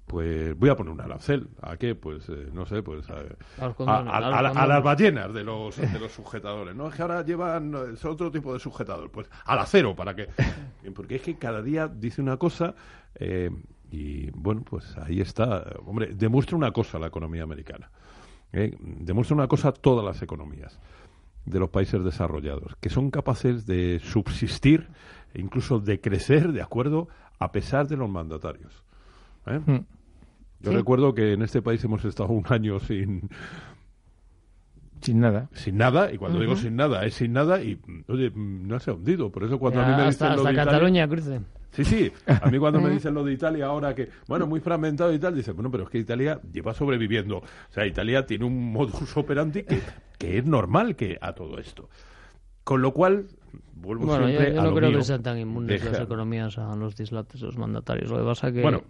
Pues 0.07 0.59
voy 0.59 0.69
a 0.69 0.77
poner 0.77 0.93
un 0.93 1.01
arancel. 1.01 1.49
¿A 1.63 1.79
qué? 1.79 1.95
Pues 1.95 2.29
eh, 2.29 2.51
no 2.53 2.67
sé, 2.67 2.83
pues 2.83 3.07
a, 3.09 3.23
A 3.57 4.67
las 4.67 4.83
ballenas 4.83 5.33
de 5.33 5.43
los, 5.43 5.77
de 5.77 5.99
los 5.99 6.13
sujetadores. 6.13 6.75
No, 6.75 6.89
es 6.89 6.95
que 6.95 7.01
ahora 7.01 7.25
llevan 7.25 7.75
eh, 7.75 7.95
es 7.95 8.05
otro 8.05 8.31
tipo 8.31 8.53
de 8.53 8.61
sujetador. 8.61 9.11
Pues 9.11 9.31
al 9.47 9.59
acero, 9.59 9.97
para 9.97 10.15
que... 10.15 10.29
Porque 10.95 11.15
es 11.15 11.23
que 11.23 11.39
cada 11.39 11.63
día 11.63 11.89
dice 11.89 12.21
una 12.21 12.37
cosa 12.37 12.75
eh, 13.15 13.51
y 13.91 14.31
bueno, 14.33 14.63
pues 14.63 14.97
ahí 14.99 15.21
está. 15.21 15.65
Hombre, 15.87 16.15
demuestra 16.15 16.57
una 16.57 16.73
cosa 16.73 16.99
la 16.99 17.07
economía 17.07 17.45
americana. 17.45 17.91
¿eh? 18.53 18.77
Demuestra 18.81 19.35
una 19.35 19.49
cosa 19.49 19.73
todas 19.73 20.05
las 20.05 20.21
economías 20.21 20.79
de 21.45 21.59
los 21.59 21.71
países 21.71 22.03
desarrollados, 22.05 22.77
que 22.81 22.89
son 22.89 23.11
capaces 23.11 23.67
de 23.67 24.01
subsistir 24.03 24.89
e 25.35 25.41
incluso 25.41 25.79
de 25.81 26.01
crecer 26.01 26.53
de 26.53 26.63
acuerdo 26.63 27.09
a 27.39 27.51
pesar 27.53 27.89
de 27.89 27.97
los 27.97 28.09
mandatarios. 28.09 28.85
¿eh? 29.47 29.59
Mm. 29.65 29.81
Yo 30.61 30.71
Sí. 30.71 30.77
recuerdo 30.77 31.13
que 31.15 31.33
en 31.33 31.43
este 31.43 31.61
país 31.63 31.83
hemos 31.83 32.05
estado 32.05 32.29
un 32.31 32.45
año 32.49 32.79
sin, 32.79 33.29
Sin 35.01 35.19
nada. 35.19 35.49
sin 35.53 35.77
nada, 35.77 36.13
y 36.13 36.19
cuando 36.19 36.39
digo 36.39 36.55
sin 36.55 36.77
nada, 36.77 37.05
es 37.05 37.15
sin 37.15 37.33
nada, 37.33 37.61
y 37.61 37.81
oye, 38.07 38.31
mm, 38.31 38.69
no 38.69 38.79
se 38.79 38.93
ha 38.93 38.95
hundido. 38.95 39.31
Por 39.33 39.43
eso 39.43 39.59
cuando 39.59 39.81
a 39.81 39.85
mí 39.87 39.91
Ya 39.91 39.97
me 39.97 40.03
hasta 40.05 40.27
dicen 40.27 40.37
lo 40.37 40.43
hasta 40.43 40.49
de 40.49 40.55
Italia- 40.55 40.73
Cataluña, 40.73 41.09
cruce. 41.09 41.41
Sí, 41.73 41.85
sí. 41.85 42.13
A 42.27 42.49
mí 42.51 42.59
cuando 42.59 42.81
me 42.81 42.91
dicen 42.91 43.15
lo 43.15 43.25
de 43.25 43.33
Italia 43.33 43.67
ahora 43.67 43.95
que, 43.95 44.09
bueno, 44.29 44.47
muy 44.47 44.61
fragmentado 44.61 45.13
y 45.13 45.19
tal, 45.19 45.35
dicen, 45.35 45.55
bueno, 45.55 45.71
pero 45.71 45.85
es 45.85 45.91
que 45.91 45.99
Italia 45.99 46.41
lleva 46.53 46.75
sobreviviendo. 46.75 47.39
O 47.39 47.43
sea, 47.71 47.87
Italia 47.87 48.25
tiene 48.27 48.45
un 48.45 48.73
modus 48.73 49.17
operandi 49.17 49.63
que, 49.65 49.81
que 50.19 50.39
es 50.39 50.45
normal 50.47 50.95
que 50.97 51.19
a 51.21 51.33
todo 51.35 51.59
esto. 51.59 51.89
Con 52.65 52.83
lo 52.83 52.93
cual, 52.93 53.27
vuelvo 53.75 54.07
Bueno, 54.07 54.29
yo, 54.29 54.37
siempre 54.37 54.55
yo 54.55 54.61
a 54.61 54.65
no 54.65 54.71
lo 54.71 54.77
creo 54.77 54.91
mío. 54.91 54.99
que 54.99 55.05
sean 55.05 55.23
tan 55.23 55.39
inmunes 55.39 55.81
Deja- 55.83 55.93
las 55.93 56.01
economías 56.03 56.59
a 56.59 56.77
los 56.77 56.95
dislates 56.95 57.41
de 57.41 57.47
los 57.47 57.57
mandatarios. 57.59 58.11
Lo 58.11 58.19
que 58.19 58.25
pasa 58.25 58.53
que... 58.53 58.63
Bueno, 58.63 58.83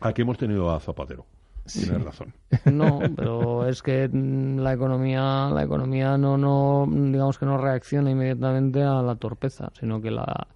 aquí 0.00 0.22
hemos 0.22 0.36
tenido 0.38 0.70
a 0.72 0.80
Zapatero. 0.80 1.24
Tienes 1.72 2.02
razón. 2.02 2.34
No, 2.72 2.98
pero 3.14 3.66
es 3.68 3.80
que 3.82 4.08
mm, 4.12 4.58
la 4.58 4.72
economía, 4.72 5.48
la 5.54 5.62
economía 5.62 6.18
no, 6.18 6.36
no, 6.36 6.86
digamos 6.90 7.38
que 7.38 7.46
no 7.46 7.56
reacciona 7.58 8.10
inmediatamente 8.10 8.82
a 8.82 9.00
la 9.02 9.14
torpeza, 9.14 9.70
sino 9.78 10.02
que 10.02 10.10
la, 10.10 10.48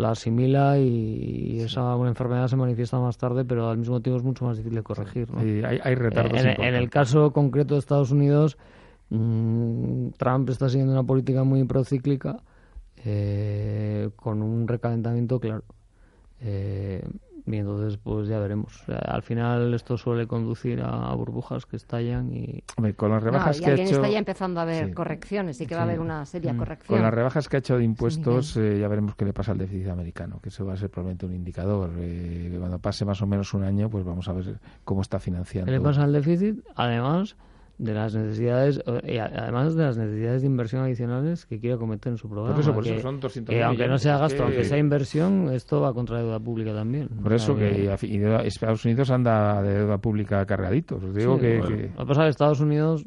la 0.00 0.10
asimila 0.10 0.78
y 0.78 1.60
esa 1.60 1.94
una 1.96 2.08
enfermedad 2.08 2.48
se 2.48 2.56
manifiesta 2.56 2.98
más 2.98 3.18
tarde, 3.18 3.44
pero 3.44 3.68
al 3.68 3.78
mismo 3.78 4.00
tiempo 4.00 4.18
es 4.18 4.24
mucho 4.24 4.44
más 4.44 4.56
difícil 4.56 4.76
de 4.76 4.82
corregir. 4.82 5.28
hay, 5.36 5.78
hay 5.82 5.94
retardos 5.94 6.40
en, 6.40 6.60
en 6.60 6.74
el 6.74 6.90
caso 6.90 7.32
concreto 7.32 7.74
de 7.74 7.80
Estados 7.80 8.10
Unidos, 8.10 8.58
mm, 9.10 10.08
Trump 10.16 10.48
está 10.50 10.68
siguiendo 10.68 10.92
una 10.92 11.04
política 11.04 11.44
muy 11.44 11.64
procíclica 11.64 12.38
eh, 13.04 14.10
con 14.16 14.42
un 14.42 14.68
recalentamiento 14.68 15.40
claro. 15.40 15.64
Eh, 16.40 17.02
Y 17.52 17.58
entonces, 17.58 17.98
pues 17.98 18.28
ya 18.28 18.38
veremos. 18.38 18.84
al 18.88 19.22
final, 19.22 19.74
esto 19.74 19.96
suele 19.96 20.26
conducir 20.26 20.80
a, 20.82 21.14
burbujas 21.14 21.66
que 21.66 21.76
estallan 21.76 22.32
y. 22.32 22.62
con 22.96 23.10
las 23.10 23.22
rebajas 23.22 23.60
y 23.60 23.64
que 23.64 23.70
ha 23.70 23.74
hecho. 23.74 23.96
está 23.96 24.08
ya 24.08 24.18
empezando 24.18 24.60
a 24.60 24.62
haber 24.64 24.94
correcciones 24.94 25.60
y 25.60 25.66
que 25.66 25.74
va 25.74 25.82
a 25.82 25.84
haber 25.84 26.00
una 26.00 26.24
seria 26.26 26.52
mm. 26.52 26.58
corrección. 26.58 26.98
Con 26.98 27.02
las 27.02 27.14
rebajas 27.14 27.48
que 27.48 27.56
ha 27.56 27.58
hecho 27.58 27.76
de 27.78 27.84
impuestos, 27.84 28.56
eh, 28.56 28.78
ya 28.80 28.88
veremos 28.88 29.14
qué 29.16 29.24
le 29.24 29.32
pasa 29.32 29.52
al 29.52 29.58
déficit 29.58 29.88
americano, 29.88 30.40
que 30.42 30.48
eso 30.48 30.64
va 30.64 30.74
a 30.74 30.76
ser 30.76 30.90
probablemente 30.90 31.26
un 31.26 31.34
indicador. 31.34 31.90
Eh, 31.98 32.56
cuando 32.58 32.78
pase 32.78 33.04
más 33.04 33.20
o 33.22 33.26
menos 33.26 33.52
un 33.54 33.64
año, 33.64 33.90
pues 33.90 34.04
vamos 34.04 34.28
a 34.28 34.32
ver 34.32 34.58
cómo 34.84 35.02
está 35.02 35.18
financiando. 35.18 35.66
¿Qué 35.66 35.72
le 35.72 35.80
pasa 35.80 36.04
al 36.04 36.12
déficit? 36.12 36.64
Además 36.74 37.36
de 37.80 37.94
las 37.94 38.14
necesidades, 38.14 38.82
y 39.04 39.16
además 39.16 39.74
de 39.74 39.84
las 39.84 39.96
necesidades 39.96 40.42
de 40.42 40.46
inversión 40.46 40.82
adicionales 40.82 41.46
que 41.46 41.58
quiere 41.58 41.78
cometer 41.78 42.12
en 42.12 42.18
su 42.18 42.28
programa. 42.28 42.54
Por 42.54 42.62
eso, 42.62 42.74
por 42.74 42.86
eso 42.86 43.00
son 43.00 43.20
200 43.20 43.54
que 43.54 43.62
aunque 43.62 43.88
no 43.88 43.96
sea 43.96 44.18
gasto, 44.18 44.42
aunque 44.42 44.64
sea 44.64 44.76
inversión, 44.76 45.48
esto 45.50 45.80
va 45.80 45.94
contra 45.94 46.16
la 46.16 46.22
deuda 46.24 46.40
pública 46.40 46.74
también. 46.74 47.08
Por 47.08 47.32
eso 47.32 47.56
que, 47.56 47.90
Estados 48.44 48.84
Unidos 48.84 49.10
anda 49.10 49.62
de 49.62 49.78
deuda 49.78 49.96
pública 49.96 50.44
cargadito. 50.44 50.96
Os 50.96 51.14
digo 51.14 51.38
que, 51.38 51.56
Lo 51.56 51.66
que 51.66 52.06
pasa 52.06 52.22
es 52.22 52.26
que 52.26 52.30
Estados 52.30 52.60
Unidos, 52.60 53.06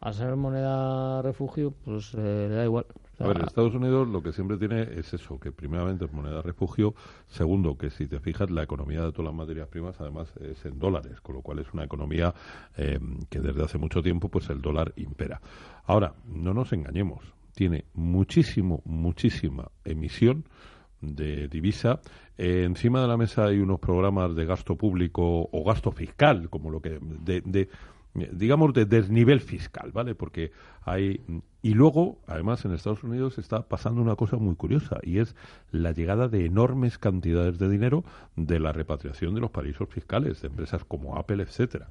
al 0.00 0.14
ser 0.14 0.34
moneda 0.34 1.22
refugio, 1.22 1.72
pues 1.84 2.12
eh, 2.14 2.46
le 2.48 2.54
da 2.56 2.64
igual. 2.64 2.86
A 3.20 3.28
ver, 3.28 3.42
Estados 3.44 3.74
Unidos 3.74 4.08
lo 4.08 4.22
que 4.22 4.32
siempre 4.32 4.56
tiene 4.56 4.80
es 4.80 5.12
eso, 5.12 5.38
que 5.38 5.52
primeramente 5.52 6.06
es 6.06 6.12
moneda 6.12 6.40
refugio, 6.40 6.94
segundo, 7.28 7.76
que 7.76 7.90
si 7.90 8.06
te 8.06 8.18
fijas, 8.18 8.50
la 8.50 8.62
economía 8.62 9.02
de 9.02 9.12
todas 9.12 9.26
las 9.26 9.34
materias 9.34 9.68
primas 9.68 10.00
además 10.00 10.32
es 10.40 10.64
en 10.64 10.78
dólares, 10.78 11.20
con 11.20 11.34
lo 11.34 11.42
cual 11.42 11.58
es 11.58 11.70
una 11.74 11.84
economía 11.84 12.32
eh, 12.78 12.98
que 13.28 13.40
desde 13.40 13.62
hace 13.62 13.76
mucho 13.76 14.02
tiempo 14.02 14.30
pues 14.30 14.48
el 14.48 14.62
dólar 14.62 14.94
impera. 14.96 15.38
Ahora, 15.84 16.14
no 16.24 16.54
nos 16.54 16.72
engañemos, 16.72 17.22
tiene 17.54 17.84
muchísimo, 17.92 18.80
muchísima 18.86 19.70
emisión 19.84 20.46
de 21.02 21.48
divisa. 21.48 22.00
Eh, 22.38 22.64
encima 22.64 23.02
de 23.02 23.08
la 23.08 23.18
mesa 23.18 23.44
hay 23.44 23.58
unos 23.58 23.80
programas 23.80 24.34
de 24.34 24.46
gasto 24.46 24.76
público 24.76 25.46
o 25.52 25.62
gasto 25.62 25.92
fiscal, 25.92 26.48
como 26.48 26.70
lo 26.70 26.80
que 26.80 26.98
de 27.00 27.68
digamos, 28.14 28.72
de 28.72 28.86
desnivel 28.86 29.40
fiscal, 29.40 29.92
¿vale? 29.92 30.14
Porque 30.14 30.52
hay... 30.82 31.20
Y 31.62 31.74
luego, 31.74 32.18
además, 32.26 32.64
en 32.64 32.72
Estados 32.72 33.04
Unidos 33.04 33.38
está 33.38 33.68
pasando 33.68 34.00
una 34.00 34.16
cosa 34.16 34.36
muy 34.36 34.56
curiosa, 34.56 34.98
y 35.02 35.18
es 35.18 35.36
la 35.70 35.92
llegada 35.92 36.28
de 36.28 36.46
enormes 36.46 36.96
cantidades 36.96 37.58
de 37.58 37.68
dinero 37.68 38.02
de 38.34 38.58
la 38.58 38.72
repatriación 38.72 39.34
de 39.34 39.40
los 39.40 39.50
paraísos 39.50 39.88
fiscales, 39.88 40.40
de 40.40 40.48
empresas 40.48 40.84
como 40.84 41.16
Apple, 41.16 41.42
etcétera. 41.42 41.88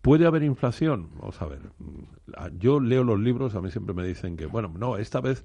¿Puede 0.00 0.24
haber 0.26 0.44
inflación? 0.44 1.08
Vamos 1.18 1.42
a 1.42 1.46
ver. 1.46 1.58
Yo 2.60 2.78
leo 2.78 3.02
los 3.02 3.18
libros, 3.18 3.56
a 3.56 3.60
mí 3.60 3.72
siempre 3.72 3.92
me 3.92 4.06
dicen 4.06 4.36
que, 4.36 4.46
bueno, 4.46 4.72
no, 4.78 4.96
esta 4.96 5.20
vez 5.20 5.44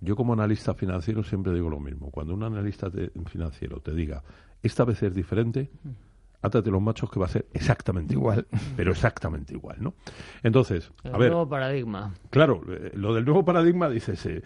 yo 0.00 0.14
como 0.14 0.32
analista 0.32 0.74
financiero 0.74 1.24
siempre 1.24 1.52
digo 1.52 1.68
lo 1.68 1.80
mismo. 1.80 2.12
Cuando 2.12 2.32
un 2.32 2.44
analista 2.44 2.88
financiero 3.26 3.80
te 3.80 3.92
diga, 3.92 4.22
esta 4.62 4.84
vez 4.84 5.02
es 5.02 5.16
diferente, 5.16 5.72
átate 6.42 6.70
los 6.70 6.80
machos 6.80 7.10
que 7.10 7.18
va 7.18 7.26
a 7.26 7.30
ser 7.30 7.46
exactamente 7.52 8.14
igual, 8.14 8.46
pero 8.76 8.92
exactamente 8.92 9.54
igual, 9.54 9.76
¿no? 9.80 9.94
Entonces, 10.42 10.90
el 11.04 11.14
a 11.14 11.18
ver. 11.18 11.30
nuevo 11.30 11.48
paradigma. 11.48 12.14
Claro, 12.30 12.62
eh, 12.68 12.92
lo 12.94 13.14
del 13.14 13.24
nuevo 13.24 13.44
paradigma, 13.44 13.88
dices, 13.88 14.24
eh, 14.26 14.42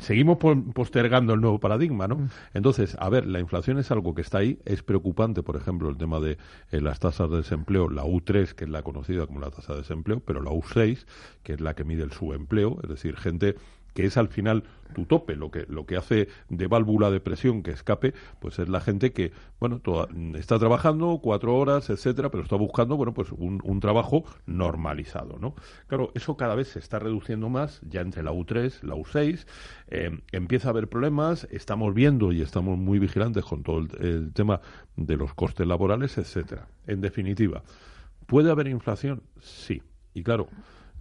seguimos 0.00 0.38
postergando 0.38 1.34
el 1.34 1.40
nuevo 1.40 1.58
paradigma, 1.58 2.06
¿no? 2.06 2.16
Mm. 2.16 2.28
Entonces, 2.54 2.96
a 3.00 3.08
ver, 3.08 3.26
la 3.26 3.40
inflación 3.40 3.78
es 3.78 3.90
algo 3.90 4.14
que 4.14 4.22
está 4.22 4.38
ahí, 4.38 4.58
es 4.64 4.82
preocupante, 4.82 5.42
por 5.42 5.56
ejemplo, 5.56 5.88
el 5.88 5.96
tema 5.96 6.20
de 6.20 6.38
eh, 6.70 6.80
las 6.80 7.00
tasas 7.00 7.30
de 7.30 7.38
desempleo, 7.38 7.88
la 7.88 8.04
U3, 8.04 8.52
que 8.54 8.64
es 8.64 8.70
la 8.70 8.82
conocida 8.82 9.26
como 9.26 9.40
la 9.40 9.50
tasa 9.50 9.72
de 9.72 9.80
desempleo, 9.80 10.20
pero 10.20 10.42
la 10.42 10.50
U6, 10.50 11.06
que 11.42 11.54
es 11.54 11.60
la 11.60 11.74
que 11.74 11.84
mide 11.84 12.02
el 12.02 12.12
subempleo, 12.12 12.78
es 12.82 12.88
decir, 12.88 13.16
gente 13.16 13.56
que 13.96 14.04
es 14.04 14.18
al 14.18 14.28
final 14.28 14.62
tu 14.94 15.06
tope, 15.06 15.36
lo 15.36 15.50
que, 15.50 15.64
lo 15.68 15.86
que 15.86 15.96
hace 15.96 16.28
de 16.50 16.66
válvula 16.66 17.10
de 17.10 17.18
presión 17.18 17.62
que 17.62 17.70
escape, 17.70 18.12
pues 18.40 18.58
es 18.58 18.68
la 18.68 18.80
gente 18.80 19.12
que, 19.12 19.32
bueno, 19.58 19.80
está 20.34 20.58
trabajando 20.58 21.18
cuatro 21.22 21.56
horas, 21.56 21.88
etcétera, 21.88 22.30
pero 22.30 22.42
está 22.42 22.56
buscando, 22.56 22.98
bueno, 22.98 23.14
pues 23.14 23.32
un, 23.32 23.80
trabajo 23.80 24.24
normalizado, 24.44 25.38
¿no? 25.38 25.54
Claro, 25.86 26.12
eso 26.14 26.36
cada 26.36 26.54
vez 26.54 26.68
se 26.68 26.78
está 26.78 26.98
reduciendo 26.98 27.48
más, 27.48 27.80
ya 27.88 28.02
entre 28.02 28.22
la 28.22 28.32
U3, 28.32 28.82
la 28.82 28.94
U6, 28.94 29.46
eh, 29.88 30.20
empieza 30.30 30.68
a 30.68 30.70
haber 30.72 30.88
problemas, 30.88 31.48
estamos 31.50 31.94
viendo 31.94 32.32
y 32.32 32.42
estamos 32.42 32.76
muy 32.76 32.98
vigilantes 32.98 33.44
con 33.44 33.62
todo 33.62 33.78
el 33.98 34.32
tema 34.34 34.60
de 34.96 35.16
los 35.16 35.32
costes 35.32 35.66
laborales, 35.66 36.18
etcétera. 36.18 36.68
En 36.86 37.00
definitiva, 37.00 37.62
¿puede 38.26 38.50
haber 38.50 38.66
inflación? 38.68 39.22
Sí. 39.40 39.82
Y 40.12 40.22
claro, 40.22 40.48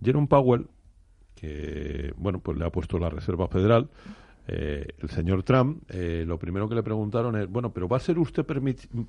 Jerome 0.02 0.28
Powell 0.28 0.68
que 1.36 2.14
bueno 2.18 2.40
pues 2.40 2.58
le 2.58 2.66
ha 2.66 2.70
puesto 2.70 2.98
la 2.98 3.10
Reserva 3.10 3.48
Federal 3.48 3.90
eh, 4.48 4.88
el 5.00 5.10
señor 5.10 5.44
Trump 5.44 5.84
eh, 5.90 6.24
lo 6.26 6.40
primero 6.40 6.68
que 6.70 6.76
le 6.76 6.84
preguntaron 6.84 7.36
es 7.36 7.50
bueno 7.50 7.72
pero 7.72 7.88
va 7.88 7.98
a 7.98 8.00
ser 8.00 8.18
usted 8.18 8.46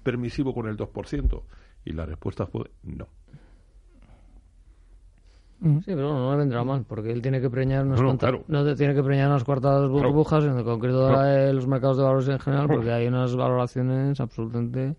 permisivo 0.03 0.55
con 0.55 0.69
el 0.69 0.77
2% 0.77 1.43
y 1.85 1.93
la 1.93 2.07
respuesta 2.07 2.47
fue 2.47 2.71
no 2.83 3.09
Sí, 5.59 5.85
pero 5.87 6.13
no 6.13 6.33
le 6.33 6.37
vendrá 6.37 6.63
mal, 6.65 6.85
porque 6.87 7.11
él 7.11 7.23
tiene 7.23 7.41
que 7.41 7.49
preñar 7.49 7.87
unas 7.87 8.01
cuantas, 8.01 8.35
no, 8.47 8.77
tiene 8.77 8.95
que 8.95 9.03
preñar 9.03 9.29
unas 9.29 9.43
cuartas 9.43 9.89
burbujas, 9.89 10.45
en 10.45 10.63
concreto 10.63 11.11
los 11.53 11.67
mercados 11.67 11.97
de 11.97 12.03
valores 12.03 12.29
en 12.29 12.39
general, 12.39 12.69
porque 12.69 12.93
hay 12.93 13.07
unas 13.07 13.35
valoraciones 13.35 14.21
absolutamente 14.21 14.97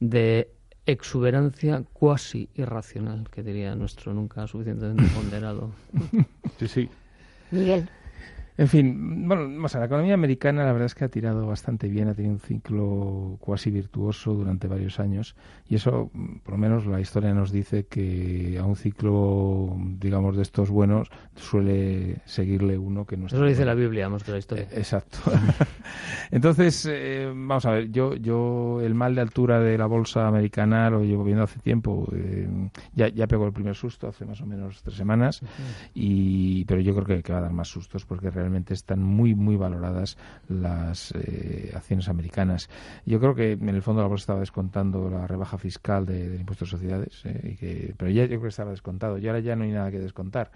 de 0.00 0.50
exuberancia 0.86 1.82
cuasi 1.92 2.48
irracional, 2.54 3.28
que 3.30 3.42
diría 3.42 3.74
nuestro 3.74 4.14
nunca 4.14 4.46
suficientemente 4.46 5.04
ponderado. 5.14 5.70
Sí, 6.58 6.68
sí. 6.68 6.90
Miguel. 7.50 7.90
En 8.58 8.68
fin, 8.68 9.28
bueno, 9.28 9.46
la 9.46 9.84
economía 9.84 10.14
americana 10.14 10.64
la 10.64 10.72
verdad 10.72 10.86
es 10.86 10.94
que 10.94 11.04
ha 11.04 11.08
tirado 11.08 11.46
bastante 11.46 11.88
bien, 11.88 12.08
ha 12.08 12.14
tenido 12.14 12.32
un 12.34 12.40
ciclo 12.40 13.36
cuasi 13.38 13.70
virtuoso 13.70 14.32
durante 14.32 14.66
varios 14.66 14.98
años 14.98 15.36
y 15.68 15.74
eso, 15.74 16.10
por 16.42 16.52
lo 16.52 16.58
menos 16.58 16.86
la 16.86 16.98
historia 17.00 17.34
nos 17.34 17.52
dice 17.52 17.86
que 17.86 18.56
a 18.58 18.64
un 18.64 18.76
ciclo, 18.76 19.76
digamos, 19.98 20.36
de 20.36 20.42
estos 20.42 20.70
buenos 20.70 21.10
suele 21.34 22.22
seguirle 22.24 22.78
uno 22.78 23.04
que 23.04 23.18
no 23.18 23.26
Eso 23.26 23.38
lo 23.38 23.46
dice 23.46 23.66
la 23.66 23.74
Biblia 23.74 24.08
más 24.08 24.24
que 24.24 24.32
la 24.32 24.38
historia. 24.38 24.64
Eh, 24.64 24.78
exacto. 24.78 25.18
Entonces, 26.30 26.88
eh, 26.90 27.26
vamos 27.28 27.66
a 27.66 27.72
ver, 27.72 27.90
yo, 27.90 28.14
yo 28.14 28.80
el 28.80 28.94
mal 28.94 29.14
de 29.14 29.20
altura 29.20 29.60
de 29.60 29.76
la 29.76 29.86
bolsa 29.86 30.26
americana 30.26 30.88
lo 30.88 31.04
llevo 31.04 31.24
viendo 31.24 31.44
hace 31.44 31.60
tiempo. 31.60 32.08
Eh, 32.14 32.48
ya, 32.94 33.08
ya 33.08 33.26
pegó 33.26 33.46
el 33.46 33.52
primer 33.52 33.74
susto 33.74 34.08
hace 34.08 34.24
más 34.24 34.40
o 34.40 34.46
menos 34.46 34.82
tres 34.82 34.96
semanas, 34.96 35.42
y, 35.94 36.64
pero 36.64 36.80
yo 36.80 36.94
creo 36.94 37.06
que, 37.06 37.22
que 37.22 37.32
va 37.32 37.40
a 37.40 37.42
dar 37.42 37.52
más 37.52 37.68
sustos 37.68 38.06
porque 38.06 38.30
realmente 38.30 38.45
realmente 38.46 38.74
están 38.74 39.02
muy, 39.02 39.34
muy 39.34 39.56
valoradas 39.56 40.16
las 40.48 41.12
eh, 41.16 41.72
acciones 41.74 42.08
americanas. 42.08 42.70
Yo 43.04 43.18
creo 43.18 43.34
que 43.34 43.52
en 43.52 43.68
el 43.68 43.82
fondo 43.82 44.02
la 44.02 44.08
bolsa 44.08 44.22
estaba 44.22 44.40
descontando 44.40 45.10
la 45.10 45.26
rebaja 45.26 45.58
fiscal 45.58 46.06
de, 46.06 46.28
del 46.28 46.40
impuesto 46.40 46.64
de 46.64 46.70
sociedades, 46.70 47.22
eh, 47.24 47.56
que, 47.58 47.94
pero 47.96 48.10
ya 48.10 48.22
yo 48.22 48.28
creo 48.28 48.42
que 48.42 48.48
estaba 48.48 48.70
descontado. 48.70 49.18
Y 49.18 49.26
ahora 49.26 49.40
ya 49.40 49.56
no 49.56 49.64
hay 49.64 49.72
nada 49.72 49.90
que 49.90 49.98
descontar. 49.98 50.52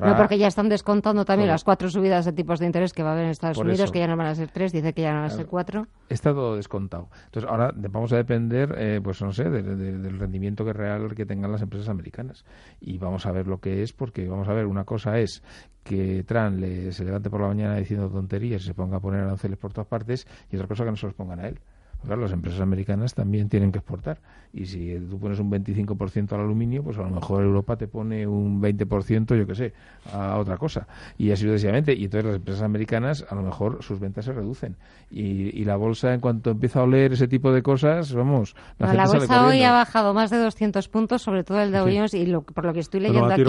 no, 0.00 0.16
porque 0.16 0.36
ya 0.36 0.48
están 0.48 0.68
descontando 0.68 1.24
también 1.24 1.48
las 1.48 1.62
cuatro 1.62 1.88
subidas 1.88 2.24
de 2.24 2.32
tipos 2.32 2.58
de 2.58 2.66
interés 2.66 2.92
que 2.92 3.04
va 3.04 3.10
a 3.10 3.12
haber 3.12 3.26
en 3.26 3.30
Estados 3.30 3.58
Unidos, 3.58 3.92
que 3.92 4.00
ya 4.00 4.08
no 4.08 4.16
van 4.16 4.26
a 4.26 4.34
ser 4.34 4.50
tres, 4.50 4.72
dice 4.72 4.92
que 4.92 5.02
ya 5.02 5.12
no 5.12 5.20
van 5.20 5.26
a 5.26 5.30
ser 5.30 5.46
cuatro. 5.46 5.86
Está 6.08 6.32
todo 6.32 6.56
descontado. 6.56 7.08
Entonces 7.26 7.48
ahora 7.48 7.72
vamos 7.74 8.12
a 8.12 8.16
depender, 8.16 8.74
eh, 8.76 9.00
pues 9.02 9.22
no 9.22 9.32
sé, 9.32 9.48
del 9.48 10.18
rendimiento 10.18 10.64
que 10.64 10.72
real 10.72 11.14
que 11.14 11.24
tengan 11.24 11.52
las 11.52 11.62
empresas 11.62 11.88
americanas. 11.88 12.44
Y 12.80 12.98
vamos 12.98 13.26
a 13.26 13.32
ver 13.32 13.46
lo 13.46 13.60
que 13.60 13.82
es, 13.82 13.92
porque 13.92 14.28
vamos 14.28 14.48
a 14.48 14.52
ver, 14.52 14.66
una 14.66 14.84
cosa 14.84 15.18
es 15.18 15.42
que 15.88 16.22
Trump 16.24 16.58
le, 16.58 16.92
se 16.92 17.04
levante 17.04 17.27
por 17.30 17.40
la 17.40 17.48
mañana 17.48 17.76
diciendo 17.76 18.08
tonterías 18.08 18.62
y 18.62 18.66
se 18.66 18.74
ponga 18.74 18.98
a 18.98 19.00
poner 19.00 19.20
aranceles 19.20 19.58
por 19.58 19.72
todas 19.72 19.88
partes 19.88 20.26
y 20.50 20.56
otra 20.56 20.68
cosa 20.68 20.84
que 20.84 20.90
no 20.90 20.96
se 20.96 21.06
los 21.06 21.14
pongan 21.14 21.40
a 21.40 21.48
él. 21.48 21.60
Claro, 22.04 22.22
las 22.22 22.32
empresas 22.32 22.60
americanas 22.60 23.14
también 23.14 23.48
tienen 23.48 23.72
que 23.72 23.78
exportar. 23.78 24.18
Y 24.52 24.64
si 24.64 24.98
tú 25.10 25.18
pones 25.18 25.38
un 25.40 25.50
25% 25.50 26.32
al 26.32 26.40
aluminio, 26.40 26.82
pues 26.82 26.96
a 26.96 27.02
lo 27.02 27.10
mejor 27.10 27.44
Europa 27.44 27.76
te 27.76 27.86
pone 27.86 28.26
un 28.26 28.62
20%, 28.62 29.36
yo 29.36 29.46
qué 29.46 29.54
sé, 29.54 29.72
a 30.12 30.38
otra 30.38 30.56
cosa. 30.56 30.86
Y 31.18 31.30
así 31.30 31.44
sucesivamente. 31.44 31.92
Y 31.92 32.04
entonces 32.04 32.26
las 32.26 32.36
empresas 32.36 32.62
americanas, 32.62 33.26
a 33.28 33.34
lo 33.34 33.42
mejor 33.42 33.82
sus 33.82 34.00
ventas 34.00 34.24
se 34.24 34.32
reducen. 34.32 34.76
Y, 35.10 35.64
la 35.64 35.76
bolsa, 35.76 36.14
en 36.14 36.20
cuanto 36.20 36.50
empieza 36.50 36.80
a 36.80 36.84
oler 36.84 37.12
ese 37.12 37.28
tipo 37.28 37.52
de 37.52 37.62
cosas, 37.62 38.14
vamos. 38.14 38.56
La, 38.78 38.94
la 38.94 39.06
bolsa 39.06 39.46
hoy 39.46 39.62
ha 39.62 39.72
bajado 39.72 40.14
más 40.14 40.30
de 40.30 40.38
200 40.38 40.88
puntos, 40.88 41.20
sobre 41.20 41.44
todo 41.44 41.60
el 41.60 41.72
Dow 41.72 41.84
Jones, 41.84 42.14
y 42.14 42.24
por 42.54 42.64
lo 42.64 42.72
que 42.72 42.80
estoy 42.80 43.00
leyendo 43.00 43.26
aquí. 43.26 43.44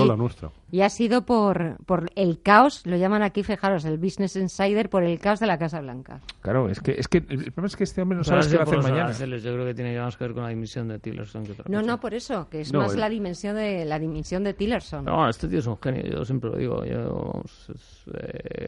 Y 0.72 0.82
ha 0.82 0.90
sido 0.90 1.26
por, 1.26 1.78
por 1.86 2.10
el 2.16 2.42
caos, 2.42 2.86
lo 2.86 2.98
llaman 2.98 3.24
aquí, 3.24 3.44
fijaros, 3.44 3.86
el 3.86 3.98
Business 3.98 4.36
Insider, 4.36 4.90
por 4.90 5.04
el 5.04 5.18
caos 5.20 5.40
de 5.40 5.48
la 5.48 5.58
Casa 5.58 5.80
Blanca. 5.80 6.20
Claro, 6.42 6.70
es 6.70 6.82
que, 6.82 6.92
es 6.92 7.08
que 7.08 7.20
el 7.20 7.52
problema 7.54 7.68
es 7.68 7.76
que 7.78 7.86
este 7.86 8.02
hombre 8.02 8.18
no 8.18 8.24
sabe 8.26 8.39
va 8.48 8.60
a 8.62 8.64
hacer 8.64 8.82
mañana. 8.82 9.12
Yo 9.12 9.54
creo 9.54 9.66
que 9.66 9.74
tiene 9.74 10.00
más 10.00 10.18
que 10.18 10.24
ver 10.24 10.34
con 10.34 10.44
la 10.44 10.50
dimisión 10.50 10.88
de 10.88 11.00
Tillerson 11.00 11.46
que 11.46 11.52
otra 11.54 11.66
No, 11.68 11.82
no, 11.82 12.00
por 12.00 12.14
eso, 12.14 12.48
que 12.50 12.62
es 12.62 12.74
más 12.74 12.96
la 12.96 13.10
dimensión 13.10 13.56
de 13.56 13.86
la 13.86 14.00
dimisión 14.00 14.44
de 14.44 14.54
Tillerson. 14.54 15.06
No, 15.06 15.30
este 15.30 15.48
tío 15.48 15.60
es 15.60 15.68
un 15.68 15.78
genio, 15.78 16.04
yo 16.04 16.26
siempre 16.26 16.50
lo 16.50 16.58
digo. 16.58 16.86
Yo, 16.86 17.44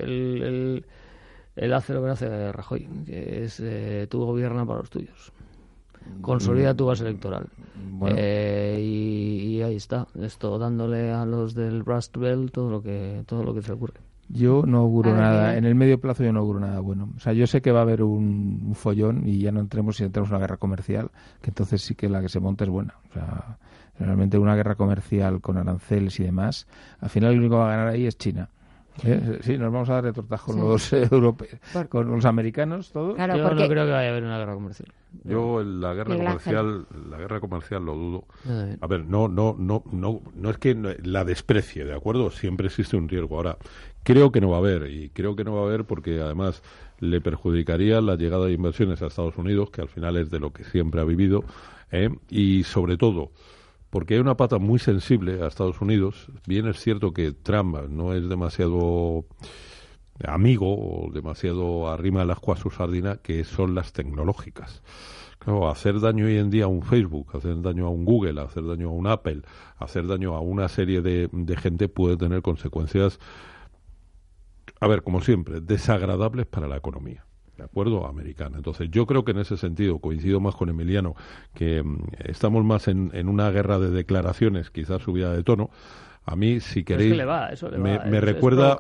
él, 0.06 0.84
hace 1.74 1.94
lo 1.94 2.04
que 2.04 2.10
hace 2.10 2.52
Rajoy, 2.52 2.88
que 3.06 3.44
es 3.44 3.60
eh, 3.60 4.08
tu 4.10 4.24
gobierna 4.26 4.66
para 4.66 4.80
los 4.80 4.90
tuyos. 4.90 5.32
Consolida 6.22 6.74
tu 6.74 6.86
base 6.86 7.04
electoral. 7.04 7.48
Eh, 8.16 8.80
y, 8.82 9.62
ahí 9.62 9.76
está, 9.76 10.08
esto 10.20 10.58
dándole 10.58 11.12
a 11.12 11.26
los 11.26 11.54
del 11.54 11.86
Rust 11.86 12.18
Belt 12.18 12.52
todo 12.52 12.70
lo 12.70 12.82
que 12.82 13.24
todo 13.28 13.44
lo 13.44 13.54
que 13.54 13.62
se 13.62 13.72
ocurre. 13.72 14.00
Yo 14.34 14.64
no 14.66 14.80
auguro 14.80 15.12
A 15.12 15.14
ver, 15.14 15.22
nada. 15.22 15.58
En 15.58 15.66
el 15.66 15.76
medio 15.76 16.00
plazo 16.00 16.24
yo 16.24 16.32
no 16.32 16.40
auguro 16.40 16.60
nada 16.60 16.80
bueno. 16.80 17.10
O 17.16 17.20
sea, 17.20 17.34
yo 17.34 17.48
sé 17.48 17.62
que 17.62 17.72
va 17.72 17.80
a 17.80 17.82
haber 17.84 18.04
un, 18.04 18.64
un 18.66 18.76
follón 18.76 19.28
y 19.28 19.40
ya 19.40 19.52
no 19.52 19.60
entremos 19.60 19.98
si 19.98 20.04
entramos 20.04 20.30
en 20.30 20.36
una 20.36 20.42
guerra 20.42 20.58
comercial, 20.58 21.12
que 21.42 21.50
entonces 21.50 21.82
sí 21.82 21.96
que 21.96 22.10
la 22.10 22.22
que 22.22 22.30
se 22.30 22.40
monta 22.40 22.64
es 22.64 22.70
buena. 22.70 22.96
O 23.10 23.14
sea, 23.14 23.58
realmente 24.00 24.38
una 24.38 24.56
guerra 24.56 24.76
comercial 24.76 25.42
con 25.42 25.58
aranceles 25.58 26.20
y 26.20 26.24
demás, 26.24 26.68
al 27.00 27.10
final 27.10 27.34
el 27.34 27.40
único 27.40 27.56
que 27.56 27.60
va 27.60 27.68
a 27.68 27.78
ganar 27.78 27.88
ahí 27.90 28.06
es 28.06 28.18
China. 28.18 28.50
¿Eh? 29.04 29.40
Sí, 29.42 29.58
nos 29.58 29.72
vamos 29.72 29.90
a 29.90 29.94
dar 29.94 30.04
de 30.06 30.14
tortas 30.14 30.42
con 30.42 30.56
Sí. 30.56 30.62
los 30.62 30.94
europeos, 31.12 31.60
Por- 31.74 31.88
con 31.90 32.12
los 32.12 32.26
americanos, 32.26 32.92
todos. 32.92 33.16
Claro, 33.16 33.38
Yo 33.38 33.44
porque 33.44 33.62
no 33.64 33.70
creo 33.70 33.86
que 33.86 33.92
vaya 33.92 34.08
a 34.08 34.12
haber 34.12 34.24
una 34.24 34.38
guerra 34.38 34.54
comercial. 34.54 34.90
Yo 35.24 35.62
en 35.62 35.82
la 35.82 35.94
guerra 35.94 36.10
Miguel 36.14 36.28
Ángel. 36.28 36.56
comercial, 36.56 36.88
la 37.10 37.18
guerra 37.18 37.40
comercial 37.40 37.86
lo 37.86 37.96
dudo. 37.96 38.26
A 38.82 38.88
ver, 38.88 39.06
no, 39.06 39.28
no, 39.28 39.56
no, 39.58 39.84
no, 39.92 40.22
no 40.36 40.50
es 40.50 40.58
que 40.58 40.76
la 41.04 41.24
desprecie, 41.26 41.86
¿de 41.86 41.94
acuerdo? 41.94 42.32
Siempre 42.32 42.68
existe 42.68 42.96
un 42.98 43.10
riesgo. 43.10 43.36
Ahora, 43.38 43.58
creo 44.04 44.32
que 44.32 44.40
no 44.42 44.50
va 44.50 44.58
a 44.58 44.60
haber, 44.60 44.90
y 44.92 45.10
creo 45.10 45.36
que 45.36 45.44
no 45.44 45.54
va 45.56 45.62
a 45.62 45.66
haber 45.66 45.86
porque 45.86 46.20
además 46.22 46.62
le 47.00 47.20
perjudicaría 47.22 48.00
la 48.02 48.16
llegada 48.16 48.46
de 48.46 48.54
inversiones 48.54 49.02
a 49.02 49.08
Estados 49.08 49.38
Unidos, 49.38 49.72
que 49.72 49.82
al 49.82 49.90
final 49.90 50.18
es 50.18 50.30
de 50.30 50.40
lo 50.40 50.52
que 50.54 50.64
siempre 50.66 51.02
ha 51.02 51.06
vivido, 51.06 51.44
¿eh? 51.92 52.10
y 52.30 52.64
sobre 52.64 52.96
todo 52.98 53.32
porque 53.92 54.16
hay 54.16 54.22
una 54.22 54.38
pata 54.38 54.58
muy 54.58 54.80
sensible 54.80 55.44
a 55.44 55.48
Estados 55.48 55.82
Unidos. 55.82 56.32
Bien 56.48 56.66
es 56.66 56.80
cierto 56.80 57.14
que 57.14 57.34
Trump 57.34 57.78
no 57.90 58.14
es 58.14 58.28
demasiado 58.28 59.26
amigo 60.26 60.74
o 60.74 61.12
demasiado 61.12 61.90
arrima 61.90 62.24
el 62.24 62.32
ascua 62.32 62.56
a 62.56 62.58
su 62.58 62.70
sardina, 62.70 63.18
que 63.18 63.44
son 63.44 63.76
las 63.76 63.92
tecnológicas. 63.92 64.82
Claro, 65.40 65.70
hacer 65.70 66.00
daño 66.00 66.26
hoy 66.26 66.38
en 66.38 66.50
día 66.50 66.66
a 66.66 66.68
un 66.68 66.84
Facebook, 66.84 67.36
hacer 67.36 67.62
daño 67.62 67.86
a 67.88 67.90
un 67.90 68.06
Google, 68.06 68.40
hacer 68.42 68.66
daño 68.66 68.90
a 68.90 68.92
un 68.92 69.08
Apple, 69.08 69.42
hacer 69.78 70.08
daño 70.08 70.36
a 70.36 70.40
una 70.40 70.70
serie 70.70 71.02
de 71.02 71.58
gente 71.58 71.90
puede 71.90 72.16
tener 72.16 72.42
consecuencias, 72.42 73.20
a 74.80 74.88
ver, 74.88 75.04
como 75.04 75.22
siempre, 75.22 75.60
desagradables 75.60 76.46
para 76.46 76.68
la 76.68 76.78
economía. 76.78 77.26
¿De 77.62 77.66
acuerdo? 77.66 78.08
Americana. 78.08 78.58
Entonces, 78.58 78.90
yo 78.90 79.06
creo 79.06 79.24
que 79.24 79.32
en 79.32 79.38
ese 79.38 79.56
sentido 79.56 80.00
coincido 80.00 80.40
más 80.40 80.56
con 80.56 80.70
Emiliano, 80.70 81.16
que 81.54 81.84
mm, 81.84 82.08
estamos 82.26 82.66
más 82.66 82.88
en, 82.88 83.12
en 83.14 83.30
una 83.30 83.52
guerra 83.52 83.78
de 83.78 83.92
declaraciones, 83.92 84.72
quizás 84.72 85.04
subida 85.04 85.32
de 85.32 85.44
tono. 85.44 85.70
A 86.26 86.36
mí, 86.36 86.60
si 86.60 86.84
queréis, 86.84 87.12
es 87.12 87.14
que 87.14 87.18
le 87.18 87.26
va, 87.26 87.50
eso 87.50 87.70
le 87.70 87.78
me, 87.78 88.22
recuerda 88.22 88.78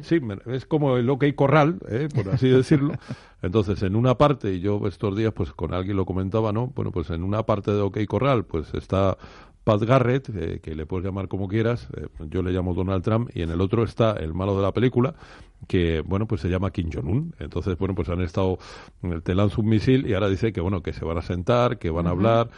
Sí, 0.00 0.20
es 0.46 0.64
como 0.66 0.96
el 0.96 1.08
OK 1.08 1.24
Corral, 1.34 1.78
¿eh? 1.88 2.08
por 2.14 2.28
así 2.28 2.48
decirlo. 2.50 2.94
Entonces, 3.42 3.82
en 3.82 3.94
una 3.94 4.16
parte, 4.16 4.52
y 4.52 4.60
yo 4.60 4.80
estos 4.86 5.16
días 5.16 5.32
pues 5.34 5.52
con 5.52 5.74
alguien 5.74 5.96
lo 5.96 6.06
comentaba, 6.06 6.52
¿no? 6.52 6.68
Bueno, 6.68 6.90
pues 6.90 7.10
en 7.10 7.24
una 7.24 7.42
parte 7.44 7.72
de 7.72 7.80
OK 7.80 7.98
Corral 8.06 8.44
pues 8.44 8.72
está 8.74 9.18
Pat 9.68 9.82
Garrett, 9.82 10.30
eh, 10.34 10.60
que 10.62 10.74
le 10.74 10.86
puedes 10.86 11.04
llamar 11.04 11.28
como 11.28 11.46
quieras, 11.46 11.88
eh, 11.94 12.06
yo 12.30 12.42
le 12.42 12.52
llamo 12.52 12.72
Donald 12.72 13.04
Trump, 13.04 13.28
y 13.34 13.42
en 13.42 13.50
el 13.50 13.60
otro 13.60 13.84
está 13.84 14.12
el 14.12 14.32
malo 14.32 14.56
de 14.56 14.62
la 14.62 14.72
película, 14.72 15.14
que, 15.66 16.00
bueno, 16.00 16.26
pues 16.26 16.40
se 16.40 16.48
llama 16.48 16.70
Kim 16.70 16.88
Jong-un. 16.90 17.34
Entonces, 17.38 17.76
bueno, 17.76 17.94
pues 17.94 18.08
han 18.08 18.22
estado, 18.22 18.58
eh, 19.02 19.20
te 19.22 19.34
lanza 19.34 19.60
un 19.60 19.68
misil 19.68 20.06
y 20.06 20.14
ahora 20.14 20.30
dice 20.30 20.54
que, 20.54 20.62
bueno, 20.62 20.82
que 20.82 20.94
se 20.94 21.04
van 21.04 21.18
a 21.18 21.20
sentar, 21.20 21.78
que 21.78 21.90
van 21.90 22.06
a 22.06 22.10
hablar. 22.10 22.48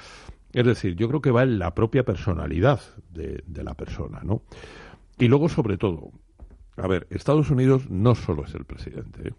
Es 0.53 0.65
decir, 0.65 0.95
yo 0.95 1.09
creo 1.09 1.21
que 1.21 1.33
va 1.33 1.43
en 1.43 1.59
la 1.59 1.75
propia 1.75 2.05
personalidad 2.05 2.81
de, 3.13 3.43
de 3.45 3.65
la 3.65 3.75
persona, 3.75 4.21
¿no? 4.23 4.43
Y 5.19 5.27
luego, 5.27 5.49
sobre 5.49 5.79
todo, 5.79 6.13
a 6.77 6.87
ver, 6.87 7.09
Estados 7.11 7.51
Unidos 7.51 7.91
no 7.91 8.15
solo 8.15 8.45
es 8.45 8.55
el 8.55 8.67
presidente. 8.67 9.31
¿eh? 9.31 9.33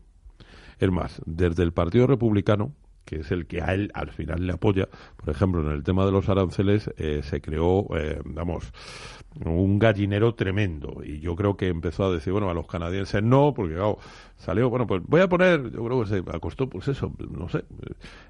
Es 0.78 0.92
más, 0.92 1.22
desde 1.26 1.64
el 1.64 1.72
Partido 1.72 2.06
Republicano, 2.06 2.74
que 3.12 3.20
es 3.20 3.32
el 3.32 3.46
que 3.46 3.62
a 3.62 3.74
él 3.74 3.92
al 3.94 4.10
final 4.10 4.48
le 4.48 4.54
apoya, 4.54 4.88
por 5.18 5.30
ejemplo, 5.30 5.60
en 5.60 5.76
el 5.76 5.84
tema 5.84 6.06
de 6.06 6.14
los 6.14 6.30
aranceles, 6.30 6.90
eh, 6.96 7.20
se 7.24 7.42
creó, 7.42 7.86
eh, 7.98 8.22
vamos, 8.24 8.72
un 9.44 9.80
gallinero 9.80 10.34
tremendo. 10.34 11.02
Y 11.04 11.20
yo 11.20 11.36
creo 11.36 11.58
que 11.58 11.68
empezó 11.68 12.06
a 12.06 12.12
decir, 12.14 12.32
bueno, 12.32 12.50
a 12.50 12.54
los 12.54 12.68
canadienses 12.68 13.22
no, 13.22 13.54
porque 13.54 13.76
salió, 14.38 14.70
bueno, 14.70 14.88
pues 14.88 15.02
voy 15.06 15.20
a 15.20 15.28
poner, 15.28 15.72
yo 15.72 15.84
creo 15.84 16.02
que 16.04 16.08
se 16.08 16.24
acostó, 16.34 16.70
pues 16.70 16.88
eso, 16.88 17.12
no 17.30 17.50
sé, 17.50 17.66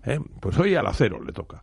eh, 0.04 0.20
pues 0.40 0.58
hoy 0.58 0.74
al 0.74 0.88
acero 0.88 1.24
le 1.24 1.32
toca. 1.32 1.62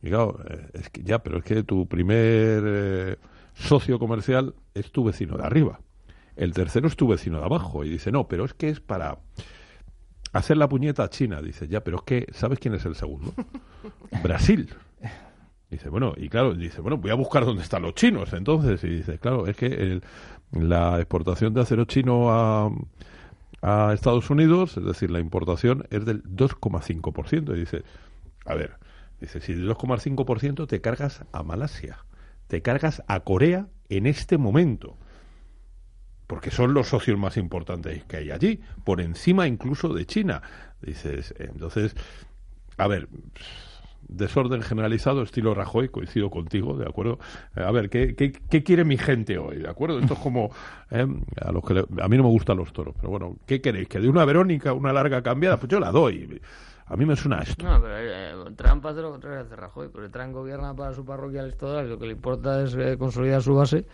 Y 0.00 0.10
claro, 0.10 0.38
eh, 0.48 0.68
es 0.74 0.88
que 0.88 1.02
ya, 1.02 1.20
pero 1.20 1.38
es 1.38 1.44
que 1.44 1.64
tu 1.64 1.88
primer 1.88 3.18
socio 3.54 3.98
comercial 3.98 4.54
es 4.72 4.92
tu 4.92 5.02
vecino 5.02 5.36
de 5.36 5.46
arriba. 5.46 5.80
El 6.36 6.54
tercero 6.54 6.86
es 6.86 6.94
tu 6.94 7.08
vecino 7.08 7.40
de 7.40 7.44
abajo. 7.44 7.82
Y 7.82 7.88
dice, 7.88 8.12
no, 8.12 8.28
pero 8.28 8.44
es 8.44 8.54
que 8.54 8.68
es 8.68 8.78
para 8.78 9.18
hacer 10.32 10.56
la 10.56 10.68
puñeta 10.68 11.04
a 11.04 11.10
China. 11.10 11.40
Dice, 11.42 11.68
ya, 11.68 11.82
pero 11.82 11.98
es 11.98 12.02
que, 12.04 12.26
¿sabes 12.32 12.58
quién 12.58 12.74
es 12.74 12.84
el 12.84 12.94
segundo? 12.94 13.32
Brasil. 14.22 14.68
Dice, 15.70 15.88
bueno, 15.88 16.12
y 16.16 16.28
claro, 16.28 16.54
dice, 16.54 16.80
bueno, 16.82 16.98
voy 16.98 17.10
a 17.10 17.14
buscar 17.14 17.44
dónde 17.44 17.62
están 17.62 17.82
los 17.82 17.94
chinos. 17.94 18.32
Entonces, 18.34 18.82
y 18.84 18.88
dice, 18.88 19.18
claro, 19.18 19.46
es 19.46 19.56
que 19.56 19.66
el- 19.66 20.02
la 20.52 20.98
exportación 20.98 21.54
de 21.54 21.62
acero 21.62 21.86
chino 21.86 22.30
a, 22.30 22.70
a 23.62 23.92
Estados 23.94 24.28
Unidos, 24.28 24.76
es 24.76 24.84
decir, 24.84 25.10
la 25.10 25.18
importación 25.20 25.86
es 25.90 26.04
del 26.04 26.22
2,5%. 26.24 27.54
Y 27.56 27.60
dice, 27.60 27.84
a 28.44 28.54
ver, 28.54 28.74
dice, 29.20 29.40
si 29.40 29.54
del 29.54 29.66
2,5% 29.68 30.66
te 30.66 30.80
cargas 30.82 31.24
a 31.32 31.42
Malasia, 31.42 32.04
te 32.48 32.60
cargas 32.60 33.02
a 33.06 33.20
Corea 33.20 33.66
en 33.88 34.06
este 34.06 34.36
momento 34.36 34.98
porque 36.32 36.50
son 36.50 36.72
los 36.72 36.88
socios 36.88 37.18
más 37.18 37.36
importantes 37.36 38.04
que 38.04 38.16
hay 38.16 38.30
allí, 38.30 38.58
por 38.84 39.02
encima 39.02 39.46
incluso 39.46 39.92
de 39.92 40.06
China. 40.06 40.40
Dices, 40.80 41.34
entonces, 41.38 41.94
a 42.78 42.88
ver, 42.88 43.06
desorden 44.08 44.62
generalizado, 44.62 45.20
estilo 45.20 45.52
Rajoy, 45.52 45.90
coincido 45.90 46.30
contigo, 46.30 46.78
¿de 46.78 46.86
acuerdo? 46.86 47.18
A 47.54 47.70
ver, 47.70 47.90
¿qué, 47.90 48.14
qué, 48.16 48.32
qué 48.32 48.62
quiere 48.62 48.84
mi 48.86 48.96
gente 48.96 49.36
hoy? 49.36 49.58
¿De 49.58 49.68
acuerdo? 49.68 49.98
Esto 49.98 50.14
es 50.14 50.20
como, 50.20 50.50
eh, 50.90 51.06
a, 51.38 51.52
los 51.52 51.62
que 51.62 51.74
le- 51.74 51.84
a 52.00 52.08
mí 52.08 52.16
no 52.16 52.22
me 52.22 52.30
gustan 52.30 52.56
los 52.56 52.72
toros, 52.72 52.94
pero 52.96 53.10
bueno, 53.10 53.36
¿qué 53.44 53.60
queréis? 53.60 53.88
¿Que 53.88 54.00
de 54.00 54.08
una 54.08 54.24
Verónica, 54.24 54.72
una 54.72 54.90
larga 54.94 55.22
cambiada? 55.22 55.58
Pues 55.58 55.70
yo 55.70 55.80
la 55.80 55.90
doy. 55.90 56.40
A 56.92 56.96
mí 56.96 57.06
me 57.06 57.16
suena 57.16 57.38
esto. 57.40 57.64
No, 57.66 57.80
pero 57.80 57.94
eh, 57.98 58.52
Trump 58.54 58.84
hace 58.84 59.00
lo 59.00 59.10
contrario 59.12 59.40
hace 59.40 59.56
Rajoy, 59.56 59.88
porque 59.88 60.10
Trump 60.10 60.34
gobierna 60.34 60.74
para 60.74 60.92
su 60.92 61.04
parroquia 61.06 61.40
electoral, 61.40 61.88
lo 61.88 61.98
que 61.98 62.04
le 62.04 62.12
importa 62.12 62.62
es 62.62 62.74
eh, 62.74 62.96
consolidar 62.98 63.40
su 63.42 63.54
base, 63.54 63.86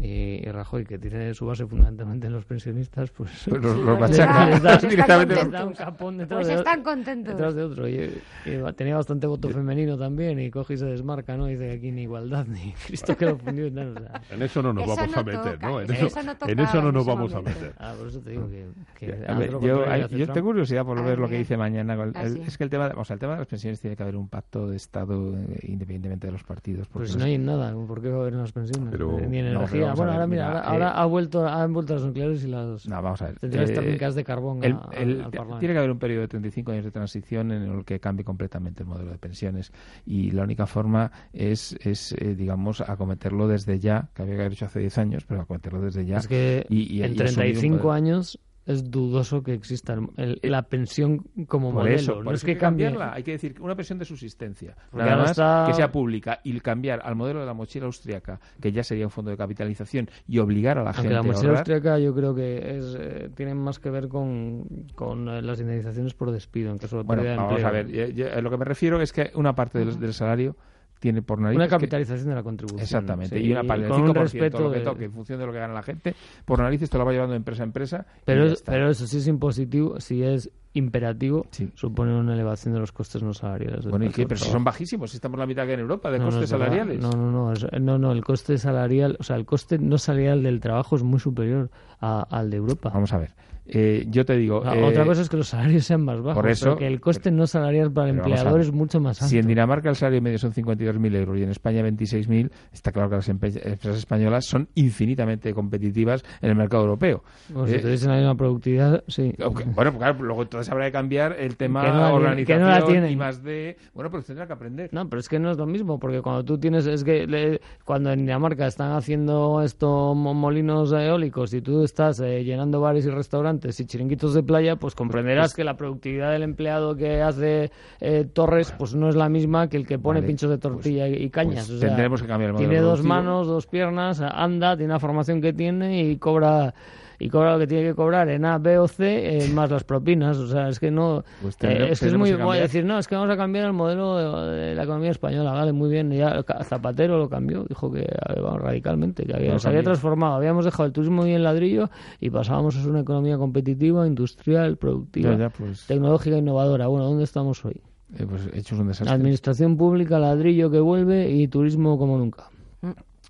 y, 0.00 0.40
y 0.48 0.50
Rajoy, 0.50 0.86
que 0.86 0.98
tiene 0.98 1.34
su 1.34 1.44
base 1.44 1.66
fundamentalmente 1.66 2.26
en 2.28 2.32
los 2.32 2.46
pensionistas, 2.46 3.10
pues... 3.10 3.30
Pues 3.48 3.62
los- 3.62 3.76
los 3.76 4.00
machaca 4.00 4.46
directamente. 4.78 5.34
les 5.34 5.44
contentos. 5.44 5.52
da 5.52 5.64
un 5.66 5.74
capón 5.74 6.16
detrás, 6.16 6.38
Pues 6.38 6.48
de, 6.48 6.54
están 6.54 6.82
contentos. 6.82 7.34
detrás 7.34 7.54
de 7.54 7.62
otro. 7.64 7.86
Y, 7.86 8.18
y 8.46 8.72
tenía 8.76 8.96
bastante 8.96 9.26
voto 9.26 9.50
femenino 9.50 9.98
también, 9.98 10.38
y 10.40 10.50
coge 10.50 10.72
y 10.74 10.76
se 10.78 10.86
desmarca, 10.86 11.36
¿no? 11.36 11.46
Dice 11.46 11.66
que 11.68 11.72
aquí 11.74 11.92
ni 11.92 12.04
igualdad, 12.04 12.46
ni 12.46 12.72
Cristo 12.86 13.14
que 13.14 13.26
lo 13.26 13.36
fundió 13.36 13.66
y 13.66 13.70
tal, 13.72 13.94
o 13.94 14.00
sea. 14.00 14.22
En 14.30 14.40
eso 14.40 14.62
no 14.62 14.72
nos 14.72 14.84
Eso 14.84 14.96
vamos 14.96 15.14
no 15.14 15.20
a 15.20 15.24
meter, 15.24 15.52
toca, 15.58 15.66
¿no? 15.68 15.80
En 15.82 15.90
eso 15.92 16.06
eso, 16.06 16.22
no 16.22 16.30
en 16.32 16.38
tocaba 16.38 16.62
eso 16.62 16.80
no 16.82 16.88
en 16.88 16.94
nos 16.94 17.06
vamos 17.06 17.34
a 17.34 17.40
meter. 17.42 17.74
Ah, 17.78 17.94
por 17.98 18.08
eso 18.08 18.20
te 18.20 18.30
digo 18.30 18.48
que... 18.48 18.66
que 18.98 19.24
A 19.28 19.34
ver, 19.34 19.50
yo, 19.60 20.06
yo 20.08 20.28
tengo 20.32 20.46
curiosidad 20.48 20.86
por 20.86 21.04
ver 21.04 21.18
lo 21.18 21.28
que 21.28 21.36
dice 21.36 21.58
mañana. 21.58 21.94
con 21.94 22.16
el- 22.16 22.37
Es 22.46 22.56
que 22.58 22.64
el 22.64 22.70
tema, 22.70 22.92
o 22.96 23.04
sea, 23.04 23.14
el 23.14 23.20
tema 23.20 23.32
de 23.34 23.38
las 23.40 23.46
pensiones 23.48 23.80
tiene 23.80 23.96
que 23.96 24.02
haber 24.02 24.16
un 24.16 24.28
pacto 24.28 24.68
de 24.68 24.76
Estado 24.76 25.36
eh, 25.36 25.60
independientemente 25.68 26.26
de 26.26 26.32
los 26.32 26.44
partidos. 26.44 26.86
porque 26.88 27.06
Pues 27.08 27.16
no 27.16 27.20
no 27.20 27.24
es- 27.26 27.30
hay 27.32 27.38
nada, 27.38 27.72
¿por 27.86 28.00
qué 28.02 28.08
va 28.10 28.18
a 28.18 28.20
haber 28.22 28.34
unas 28.34 28.52
pensiones? 28.52 28.88
Pero- 28.90 29.18
Ni 29.20 29.38
en 29.38 29.52
No, 29.52 29.60
energía. 29.60 29.90
a 29.92 29.94
bueno, 29.94 30.10
ver, 30.12 30.20
ahora 30.20 30.26
mira, 30.26 30.46
mira, 30.48 30.58
ahora, 30.60 30.68
ahora 30.70 30.88
eh, 30.88 30.92
ha 30.96 31.04
vuelto, 31.06 31.46
han 31.46 31.72
vuelto 31.72 31.94
las 31.94 32.02
nucleares 32.04 32.44
y 32.44 32.48
las 32.48 32.86
No, 32.88 33.02
vamos 33.02 33.20
a 33.22 33.26
ver. 33.26 33.38
centrales 33.38 33.70
eh, 33.70 33.74
térmicas 33.74 34.14
de 34.14 34.24
carbón 34.24 34.64
el- 34.64 34.72
a- 34.74 34.88
el- 34.96 35.20
al 35.22 35.30
Parlamento. 35.30 35.58
tiene 35.58 35.74
que 35.74 35.78
haber 35.78 35.90
un 35.90 35.98
periodo 35.98 36.20
de 36.22 36.28
35 36.28 36.72
años 36.72 36.84
de 36.84 36.90
transición 36.90 37.50
en 37.52 37.62
el 37.62 37.84
que 37.84 38.00
cambie 38.00 38.24
completamente 38.24 38.82
el 38.82 38.88
modelo 38.88 39.10
de 39.10 39.18
pensiones 39.18 39.72
y 40.06 40.30
la 40.30 40.42
única 40.44 40.66
forma 40.66 41.10
es, 41.32 41.76
es 41.82 42.12
eh, 42.12 42.34
digamos, 42.34 42.80
acometerlo 42.80 43.48
desde 43.48 43.78
ya, 43.78 44.08
que 44.14 44.22
había 44.22 44.34
que 44.34 44.40
haber 44.40 44.52
hecho 44.52 44.66
hace 44.66 44.80
10 44.80 44.98
años, 44.98 45.24
pero 45.26 45.40
acometerlo 45.42 45.80
desde 45.80 46.04
ya. 46.06 46.18
Es 46.18 46.28
que 46.28 46.66
y- 46.68 46.96
y- 46.96 47.02
en 47.02 47.12
y 47.14 47.14
asumir 47.14 47.28
un 47.28 47.34
35 47.34 47.76
modelo. 47.76 47.92
años 47.92 48.38
es 48.68 48.88
dudoso 48.90 49.42
que 49.42 49.54
exista 49.54 49.94
el- 49.94 50.38
el- 50.42 50.50
la 50.52 50.62
pensión 50.62 51.24
como 51.48 51.72
Por 51.72 51.80
modelo. 51.82 51.96
eso, 51.96 52.14
por 52.16 52.24
no 52.26 52.30
es 52.32 52.44
que 52.44 52.52
que 52.52 52.58
cambie. 52.58 52.86
cambiarla. 52.86 53.14
Hay 53.14 53.22
que 53.24 53.32
decir 53.32 53.56
una 53.60 53.74
pensión 53.74 53.98
de 53.98 54.04
subsistencia. 54.04 54.76
Nada 54.92 55.16
más 55.16 55.30
está- 55.32 55.64
que 55.66 55.74
sea 55.74 55.90
pública 55.90 56.38
y 56.44 56.60
cambiar 56.60 57.00
al 57.02 57.16
modelo 57.16 57.40
de 57.40 57.46
la 57.46 57.54
mochila 57.54 57.86
austriaca, 57.86 58.38
que 58.60 58.70
ya 58.70 58.84
sería 58.84 59.06
un 59.06 59.10
fondo 59.10 59.30
de 59.30 59.36
capitalización, 59.36 60.08
y 60.28 60.38
obligar 60.38 60.78
a 60.78 60.82
la 60.84 60.90
Aunque 60.90 61.02
gente 61.02 61.14
la 61.14 61.20
a 61.20 61.22
mochila 61.22 61.38
ahorrar. 61.48 61.56
austríaca 61.58 61.98
yo 61.98 62.14
creo 62.14 62.34
que 62.34 62.78
es, 62.78 62.96
eh, 63.00 63.30
tiene 63.34 63.54
más 63.54 63.78
que 63.78 63.90
ver 63.90 64.06
con, 64.08 64.64
con 64.94 65.28
eh, 65.28 65.42
las 65.42 65.58
indemnizaciones 65.60 66.14
por 66.14 66.30
despido 66.30 66.70
en 66.70 66.78
caso 66.78 66.98
de 66.98 67.02
Bueno, 67.04 67.22
pérdida 67.22 67.32
de 67.32 67.36
vamos 67.38 67.52
empleo. 67.52 67.68
a 67.68 67.70
ver. 67.72 67.88
yo- 67.88 68.06
yo- 68.08 68.32
a 68.32 68.40
lo 68.40 68.50
que 68.50 68.56
me 68.58 68.64
refiero 68.66 69.00
es 69.00 69.12
que 69.12 69.30
una 69.34 69.54
parte 69.54 69.78
del, 69.78 69.98
del 69.98 70.12
salario 70.12 70.56
tiene 70.98 71.22
por 71.22 71.38
narices 71.40 71.56
Una 71.56 71.66
que- 71.66 71.70
capitalización 71.70 72.28
de 72.28 72.34
la 72.34 72.42
contribución. 72.42 72.80
Exactamente, 72.82 73.38
sí, 73.38 73.44
y 73.46 73.52
una 73.52 73.62
parte 73.64 73.82
del 73.82 73.90
con 73.92 74.00
un 74.02 74.06
5% 74.08 74.20
respeto 74.22 74.58
lo 74.60 74.70
que 74.72 74.78
de- 74.98 75.04
en 75.04 75.12
función 75.12 75.38
de 75.38 75.46
lo 75.46 75.52
que 75.52 75.58
gana 75.58 75.74
la 75.74 75.82
gente, 75.82 76.14
por 76.44 76.58
narices 76.60 76.90
te 76.90 76.98
lo 76.98 77.04
va 77.04 77.12
llevando 77.12 77.32
de 77.32 77.36
empresa 77.38 77.62
a 77.62 77.66
empresa. 77.66 78.06
Pero, 78.24 78.46
es- 78.46 78.62
pero 78.62 78.90
eso 78.90 79.06
sí 79.06 79.18
es 79.18 79.26
impositivo 79.28 80.00
si 80.00 80.22
es 80.22 80.50
imperativo 80.74 81.46
supone 81.74 82.14
una 82.16 82.34
elevación 82.34 82.74
de 82.74 82.80
los 82.80 82.92
costes 82.92 83.22
no 83.22 83.32
salariales. 83.34 83.86
Bueno, 83.86 84.04
¿y 84.04 84.08
qué? 84.10 84.26
Pero 84.26 84.38
si 84.38 84.50
son 84.50 84.62
bajísimos, 84.64 85.10
si 85.10 85.16
estamos 85.16 85.38
la 85.38 85.46
mitad 85.46 85.66
que 85.66 85.72
en 85.72 85.80
Europa 85.80 86.10
de 86.10 86.18
costes 86.20 86.50
salariales. 86.50 87.00
No, 87.00 87.10
no, 87.10 87.30
no, 87.30 87.54
no, 87.80 87.98
no, 87.98 88.12
el 88.12 88.22
coste 88.24 88.58
salarial, 88.58 89.16
o 89.18 89.22
sea, 89.22 89.36
el 89.36 89.44
coste 89.46 89.78
no 89.78 89.98
salarial 89.98 90.42
del 90.42 90.60
trabajo 90.60 90.96
es 90.96 91.02
muy 91.02 91.18
superior 91.20 91.70
al 92.00 92.50
de 92.50 92.56
Europa. 92.56 92.90
Vamos 92.92 93.12
a 93.12 93.18
ver. 93.18 93.30
Eh, 93.70 94.06
yo 94.08 94.24
te 94.24 94.34
digo. 94.36 94.62
Ah, 94.64 94.74
otra 94.82 95.02
eh, 95.02 95.06
cosa 95.06 95.20
es 95.20 95.28
que 95.28 95.36
los 95.36 95.48
salarios 95.48 95.84
sean 95.84 96.02
más 96.02 96.20
bajos. 96.22 96.40
Por 96.40 96.50
eso. 96.50 96.76
que 96.76 96.86
el 96.86 97.00
coste 97.00 97.30
no 97.30 97.46
salarial 97.46 97.92
para 97.92 98.08
el 98.08 98.16
empleador 98.16 98.60
es 98.60 98.72
mucho 98.72 98.98
más 98.98 99.20
alto. 99.20 99.28
Si 99.28 99.38
en 99.38 99.46
Dinamarca 99.46 99.90
el 99.90 99.96
salario 99.96 100.22
medio 100.22 100.38
son 100.38 100.52
52.000 100.52 101.16
euros 101.16 101.38
y 101.38 101.42
en 101.42 101.50
España 101.50 101.82
26.000, 101.82 102.50
está 102.72 102.92
claro 102.92 103.10
que 103.10 103.16
las 103.16 103.28
empresas 103.28 103.84
españolas 103.84 104.46
son 104.46 104.68
infinitamente 104.74 105.52
competitivas 105.52 106.24
en 106.40 106.50
el 106.50 106.56
mercado 106.56 106.84
europeo. 106.84 107.22
Si 107.66 107.74
eh, 107.74 107.78
tuviesen 107.80 108.10
la 108.10 108.16
misma 108.16 108.36
productividad, 108.36 109.04
sí. 109.06 109.34
Bueno, 109.36 109.74
pues 109.74 109.96
claro, 109.98 110.22
luego 110.22 110.42
entonces 110.42 110.72
habrá 110.72 110.86
que 110.86 110.92
cambiar 110.92 111.36
el 111.38 111.56
tema 111.56 111.84
de 111.84 111.90
no 111.90 112.14
organización 112.14 113.10
y 113.10 113.16
más 113.16 113.42
de. 113.42 113.76
Bueno, 113.92 114.10
pero 114.10 114.22
tendrá 114.22 114.46
que 114.46 114.54
aprender. 114.54 114.88
No, 114.92 115.06
pero 115.10 115.20
es 115.20 115.28
que 115.28 115.38
no 115.38 115.50
es 115.50 115.58
lo 115.58 115.66
mismo, 115.66 115.98
porque 115.98 116.22
cuando 116.22 116.42
tú 116.42 116.58
tienes. 116.58 116.86
Es 116.86 117.04
que 117.04 117.60
cuando 117.84 118.12
en 118.12 118.20
Dinamarca 118.20 118.66
están 118.66 118.92
haciendo 118.92 119.60
estos 119.62 120.16
molinos 120.16 120.90
eólicos 120.92 121.52
y 121.52 121.60
tú 121.60 121.84
estás 121.84 122.18
llenando 122.18 122.80
bares 122.80 123.04
y 123.04 123.10
restaurantes 123.10 123.57
y 123.80 123.84
chiringuitos 123.86 124.34
de 124.34 124.42
playa, 124.42 124.76
pues 124.76 124.94
comprenderás 124.94 125.48
pues 125.48 125.54
que 125.56 125.64
la 125.64 125.76
productividad 125.76 126.32
del 126.32 126.42
empleado 126.42 126.96
que 126.96 127.22
hace 127.22 127.70
eh, 128.00 128.26
torres 128.32 128.72
pues 128.78 128.94
no 128.94 129.08
es 129.08 129.16
la 129.16 129.28
misma 129.28 129.68
que 129.68 129.76
el 129.76 129.86
que 129.86 129.98
pone 129.98 130.22
pinchos 130.22 130.50
de 130.50 130.58
tortilla 130.58 131.08
y, 131.08 131.28
pues 131.28 131.30
cañas. 131.30 131.68
tendremos 131.80 132.22
que 132.22 132.28
cambiar 132.28 132.50
el 132.50 132.54
modelo 132.54 132.70
Tiene 132.70 132.82
dos 132.82 133.02
manos, 133.02 133.46
dos 133.46 133.66
piernas, 133.66 134.20
anda, 134.20 134.76
tiene 134.76 134.92
la 134.92 135.00
formación 135.00 135.40
que 135.40 135.52
tiene 135.52 136.02
y 136.04 136.16
cobra 136.16 136.74
y 137.18 137.28
cobra 137.28 137.52
lo 137.52 137.58
que 137.58 137.66
tiene 137.66 137.84
que 137.84 137.94
cobrar 137.94 138.28
en 138.28 138.44
A, 138.44 138.58
B 138.58 138.78
o 138.78 138.86
C 138.86 139.38
eh, 139.38 139.48
más 139.48 139.70
las 139.70 139.84
propinas. 139.84 140.36
O 140.36 140.46
sea, 140.46 140.68
es 140.68 140.78
que 140.78 140.90
no. 140.90 141.24
Pues 141.42 141.56
eh, 141.62 141.88
es 141.90 142.00
que 142.00 142.06
es 142.06 142.16
muy. 142.16 142.30
decir, 142.30 142.84
no, 142.84 142.98
es 142.98 143.08
que 143.08 143.14
vamos 143.16 143.30
a 143.30 143.36
cambiar 143.36 143.66
el 143.66 143.72
modelo 143.72 144.46
de, 144.46 144.74
la 144.74 144.82
economía 144.84 145.10
española. 145.10 145.52
Vale, 145.52 145.72
muy 145.72 145.90
bien. 145.90 146.10
Ya 146.12 146.44
Zapatero 146.64 147.18
lo 147.18 147.28
cambió, 147.28 147.64
dijo 147.64 147.90
que 147.90 148.06
vamos, 148.36 148.60
radicalmente, 148.60 149.24
que 149.24 149.34
había, 149.34 149.58
se 149.58 149.68
había 149.68 149.82
transformado. 149.82 150.34
Habíamos 150.34 150.64
dejado 150.64 150.86
el 150.86 150.92
turismo 150.92 151.26
y 151.26 151.32
el 151.32 151.42
ladrillo 151.42 151.90
y 152.20 152.30
pasábamos 152.30 152.76
a 152.76 152.80
ser 152.80 152.90
una 152.90 153.00
economía 153.00 153.36
competitiva, 153.36 154.06
industrial, 154.06 154.76
productiva, 154.76 155.50
pues. 155.50 155.86
tecnológica, 155.86 156.36
innovadora. 156.36 156.86
Bueno, 156.86 157.06
¿dónde 157.06 157.24
estamos 157.24 157.64
hoy? 157.64 157.80
Eh, 158.16 158.26
pues 158.26 158.48
hechos 158.54 158.78
un 158.78 158.88
desastre. 158.88 159.14
Administración 159.14 159.76
pública, 159.76 160.18
ladrillo 160.18 160.70
que 160.70 160.80
vuelve 160.80 161.30
y 161.30 161.48
turismo 161.48 161.98
como 161.98 162.16
nunca. 162.16 162.48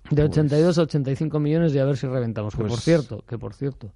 De 0.09 0.23
82 0.23 0.77
a 0.77 0.81
85 0.83 1.39
millones 1.39 1.73
y 1.75 1.79
a 1.79 1.85
ver 1.85 1.97
si 1.97 2.07
reventamos. 2.07 2.55
Que 2.55 2.61
por 2.61 2.69
pues 2.69 2.83
cierto, 2.83 3.23
que 3.27 3.37
por 3.37 3.53
cierto, 3.53 3.91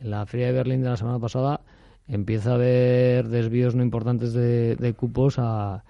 en 0.00 0.10
la 0.10 0.26
feria 0.26 0.46
de 0.46 0.52
Berlín 0.52 0.82
de 0.82 0.88
la 0.88 0.96
semana 0.96 1.18
pasada 1.18 1.60
empieza 2.08 2.52
a 2.52 2.54
haber 2.54 3.28
desvíos 3.28 3.74
no 3.74 3.82
importantes 3.82 4.32
de, 4.32 4.94
cupos 4.96 5.36
a 5.38 5.84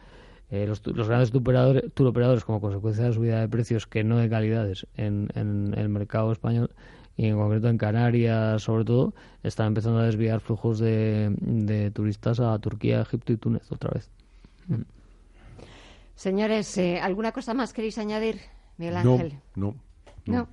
eh, 0.50 0.66
los, 0.66 0.82
grandes 1.08 1.32
turoperadores 1.32 2.44
como 2.44 2.60
consecuencia 2.60 3.04
de 3.04 3.10
la 3.10 3.14
subida 3.14 3.40
de 3.40 3.48
precios 3.48 3.86
que 3.86 4.04
no 4.04 4.18
de 4.18 4.28
calidades 4.28 4.86
en, 4.96 5.28
el 5.34 5.88
mercado 5.88 6.30
español 6.30 6.70
y 7.16 7.26
en 7.26 7.36
concreto 7.36 7.68
en 7.68 7.78
Canarias 7.78 8.62
sobre 8.62 8.84
todo 8.84 9.14
están 9.42 9.68
empezando 9.68 9.98
a 9.98 10.04
desviar 10.04 10.40
flujos 10.40 10.78
de, 10.78 11.90
turistas 11.94 12.38
a 12.38 12.58
Turquía, 12.58 13.00
Egipto 13.00 13.32
y 13.32 13.36
Túnez 13.36 13.70
otra 13.72 13.90
vez. 13.90 14.10
Señores, 16.14 16.78
eh, 16.78 17.00
¿alguna 17.00 17.32
cosa 17.32 17.54
más 17.54 17.72
queréis 17.72 17.98
añadir? 17.98 18.40
Miguel 18.78 18.96
Ángel. 18.96 19.40
No, 19.54 19.74
no. 20.26 20.48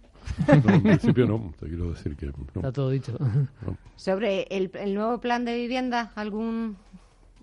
en 0.47 0.83
principio 0.83 1.25
no, 1.25 1.53
te 1.59 1.67
quiero 1.67 1.91
decir 1.91 2.15
que 2.15 2.27
no. 2.27 2.33
Está 2.55 2.71
todo 2.71 2.89
dicho. 2.89 3.17
Sobre 3.95 4.43
el, 4.49 4.71
el, 4.75 4.93
nuevo 4.93 5.19
plan 5.19 5.45
de 5.45 5.55
vivienda, 5.55 6.11
algún 6.15 6.77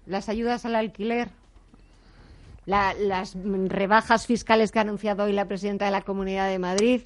las 0.07 0.29
ayudas 0.29 0.65
al 0.65 0.75
alquiler, 0.75 1.29
las 2.67 3.37
rebajas 3.69 4.27
fiscales 4.27 4.73
que 4.73 4.79
ha 4.79 4.83
anunciado 4.83 5.25
hoy 5.25 5.33
la 5.33 5.47
presidenta 5.47 5.85
de 5.85 5.91
la 5.91 6.03
Comunidad 6.03 6.49
de 6.49 6.59
Madrid. 6.59 7.03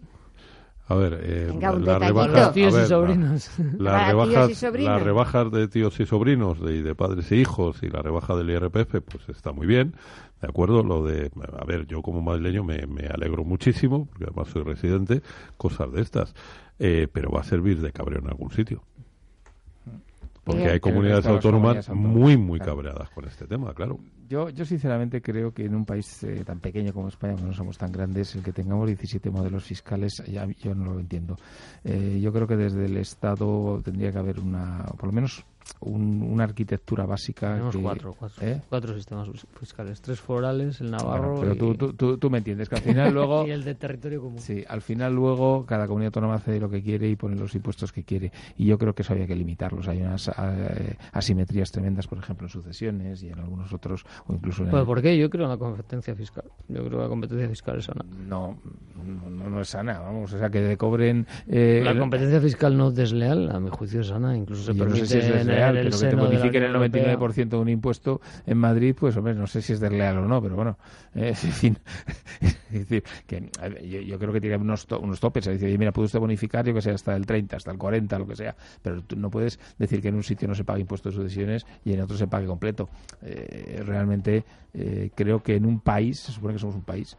A 0.88 0.94
ver, 0.94 1.20
eh, 1.22 1.54
la, 1.60 1.98
rebaja, 1.98 2.52
tíos 2.52 2.74
y 2.76 2.86
sobrinos. 2.86 3.50
las 3.78 5.02
rebajas 5.02 5.50
de 5.52 5.68
tíos 5.68 5.98
y 6.00 6.06
sobrinos, 6.06 6.60
de, 6.60 6.82
de 6.82 6.94
padres 6.94 7.30
e 7.32 7.36
hijos 7.36 7.82
y 7.82 7.88
la 7.88 8.02
rebaja 8.02 8.34
del 8.36 8.50
IRPF, 8.50 9.00
pues 9.00 9.28
está 9.28 9.52
muy 9.52 9.66
bien. 9.66 9.94
¿De 10.42 10.48
acuerdo? 10.48 10.82
Lo 10.82 11.04
de, 11.04 11.30
a 11.56 11.64
ver, 11.64 11.86
yo 11.86 12.02
como 12.02 12.20
madrileño 12.20 12.64
me, 12.64 12.86
me 12.86 13.06
alegro 13.06 13.44
muchísimo, 13.44 14.06
porque 14.06 14.24
además 14.24 14.48
soy 14.48 14.64
residente, 14.64 15.22
cosas 15.56 15.92
de 15.92 16.02
estas, 16.02 16.34
eh, 16.80 17.06
pero 17.12 17.30
va 17.30 17.40
a 17.40 17.44
servir 17.44 17.80
de 17.80 17.92
cabreo 17.92 18.18
en 18.18 18.28
algún 18.28 18.50
sitio. 18.50 18.82
Porque 20.44 20.68
hay 20.68 20.80
comunidades 20.80 21.26
autónomas 21.26 21.88
muy, 21.90 22.36
muy 22.36 22.58
cabreadas 22.58 23.10
con 23.10 23.24
este 23.26 23.46
tema, 23.46 23.72
claro. 23.74 24.00
Yo, 24.28 24.48
yo 24.48 24.64
sinceramente 24.64 25.22
creo 25.22 25.52
que 25.52 25.66
en 25.66 25.74
un 25.74 25.84
país 25.84 26.22
eh, 26.24 26.42
tan 26.44 26.58
pequeño 26.58 26.92
como 26.92 27.08
España, 27.08 27.36
que 27.36 27.42
no 27.42 27.52
somos 27.52 27.78
tan 27.78 27.92
grandes, 27.92 28.34
el 28.34 28.42
que 28.42 28.52
tengamos 28.52 28.86
17 28.86 29.30
modelos 29.30 29.62
fiscales, 29.64 30.22
ya, 30.26 30.46
yo 30.46 30.74
no 30.74 30.94
lo 30.94 31.00
entiendo. 31.00 31.36
Eh, 31.84 32.18
yo 32.20 32.32
creo 32.32 32.48
que 32.48 32.56
desde 32.56 32.86
el 32.86 32.96
Estado 32.96 33.80
tendría 33.84 34.10
que 34.10 34.18
haber 34.18 34.40
una, 34.40 34.84
por 34.96 35.06
lo 35.06 35.12
menos 35.12 35.44
una 35.80 36.44
arquitectura 36.44 37.06
básica. 37.06 37.52
Tenemos 37.52 37.76
cuatro, 37.76 38.16
¿eh? 38.40 38.60
cuatro, 38.68 38.94
sistemas 38.94 39.28
fiscales, 39.58 40.00
tres 40.00 40.20
forales, 40.20 40.80
el 40.80 40.90
Navarro. 40.90 41.40
pero 41.40 41.56
tú, 41.56 41.94
tú, 41.94 42.18
tú, 42.18 42.30
me 42.30 42.38
entiendes 42.38 42.68
que 42.68 42.76
al 42.76 42.82
final 42.82 43.12
luego. 43.14 43.46
y 43.46 43.50
el 43.50 43.64
de 43.64 43.74
territorio 43.74 44.20
común. 44.20 44.38
Sí, 44.38 44.64
al 44.68 44.82
final 44.82 45.14
luego 45.14 45.66
cada 45.66 45.86
comunidad 45.86 46.08
autónoma 46.08 46.34
hace 46.34 46.58
lo 46.60 46.70
que 46.70 46.82
quiere 46.82 47.08
y 47.08 47.16
pone 47.16 47.36
los 47.36 47.54
impuestos 47.54 47.92
que 47.92 48.04
quiere. 48.04 48.32
Y 48.56 48.66
yo 48.66 48.78
creo 48.78 48.94
que 48.94 49.02
eso 49.02 49.12
había 49.12 49.26
que 49.26 49.34
limitarlos. 49.34 49.88
Hay 49.88 50.00
unas 50.00 50.28
eh, 50.28 50.96
asimetrías 51.12 51.70
tremendas, 51.70 52.06
por 52.06 52.18
ejemplo, 52.18 52.46
en 52.46 52.50
sucesiones 52.50 53.22
y 53.22 53.28
en 53.28 53.38
algunos 53.38 53.72
otros, 53.72 54.04
o 54.26 54.34
incluso 54.34 54.64
en. 54.64 54.70
¿Por 54.70 55.02
qué? 55.02 55.16
Yo 55.18 55.30
creo 55.30 55.44
en 55.44 55.50
la 55.50 55.56
competencia 55.56 56.14
fiscal. 56.14 56.44
Yo 56.68 56.84
creo 56.84 56.98
que 56.98 57.04
la 57.04 57.08
competencia 57.08 57.48
fiscal 57.48 57.78
es 57.78 57.84
sana. 57.86 58.04
No, 58.28 58.58
no, 59.04 59.50
no 59.50 59.60
es 59.60 59.68
sana, 59.68 59.98
vamos. 60.00 60.32
O 60.32 60.38
sea, 60.38 60.50
que 60.50 60.76
cobren. 60.76 61.26
Eh, 61.48 61.82
la 61.84 61.98
competencia 61.98 62.40
fiscal 62.40 62.76
no 62.76 62.90
desleal, 62.90 63.50
a 63.50 63.60
mi 63.60 63.70
juicio, 63.70 64.00
es 64.00 64.08
sana. 64.08 64.36
Incluso 64.36 64.62
se 64.62 64.74
permite 64.74 65.20
pero 65.56 65.90
que 65.90 66.06
te 66.08 66.16
bonifiquen 66.16 66.62
el 66.62 66.74
99% 66.74 67.48
de 67.48 67.56
un 67.56 67.68
impuesto 67.68 68.20
en 68.46 68.58
Madrid, 68.58 68.94
pues 68.98 69.16
hombre, 69.16 69.34
no 69.34 69.46
sé 69.46 69.62
si 69.62 69.72
es 69.72 69.80
desleal 69.80 70.18
o 70.18 70.28
no, 70.28 70.42
pero 70.42 70.56
bueno, 70.56 70.78
eh, 71.14 71.34
en 71.42 71.52
fin, 71.52 71.78
es 72.40 72.88
decir, 72.88 73.04
que 73.26 73.50
yo, 74.06 74.18
creo 74.18 74.32
que 74.32 74.40
tiene 74.40 74.56
unos, 74.56 74.86
unos 75.00 75.20
topes, 75.20 75.46
es 75.46 75.60
decir, 75.60 75.78
mira, 75.78 75.92
puede 75.92 76.06
usted 76.06 76.18
bonificar, 76.18 76.64
yo 76.64 76.74
que 76.74 76.82
sé, 76.82 76.90
hasta 76.90 77.14
el 77.16 77.26
30, 77.26 77.56
hasta 77.56 77.70
el 77.70 77.78
40, 77.78 78.18
lo 78.18 78.26
que 78.26 78.36
sea, 78.36 78.54
pero 78.82 79.02
tú 79.02 79.16
no 79.16 79.30
puedes 79.30 79.58
decir 79.78 80.00
que 80.00 80.08
en 80.08 80.14
un 80.14 80.22
sitio 80.22 80.48
no 80.48 80.54
se 80.54 80.64
pague 80.64 80.80
impuesto 80.80 81.10
de 81.10 81.16
sucesiones 81.16 81.66
y 81.84 81.92
en 81.92 82.00
otro 82.00 82.16
se 82.16 82.26
pague 82.26 82.46
completo. 82.46 82.88
Eh, 83.22 83.82
realmente 83.84 84.44
eh, 84.74 85.10
creo 85.14 85.42
que 85.42 85.56
en 85.56 85.66
un 85.66 85.80
país, 85.80 86.20
se 86.20 86.32
supone 86.32 86.54
que 86.54 86.60
somos 86.60 86.76
un 86.76 86.82
país, 86.82 87.16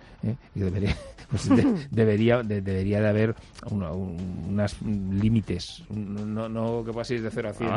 y 0.55 0.59
debería, 0.59 0.95
pues 1.29 1.49
debería, 1.91 2.41
de, 2.41 2.61
debería 2.61 2.99
de 2.99 3.07
haber 3.07 3.35
unos 3.69 4.81
límites, 4.81 5.83
no, 5.89 6.49
no 6.49 6.83
que 6.83 6.91
paséis 6.91 7.21
de 7.21 7.29
0 7.29 7.49
a 7.49 7.53
100 7.53 7.69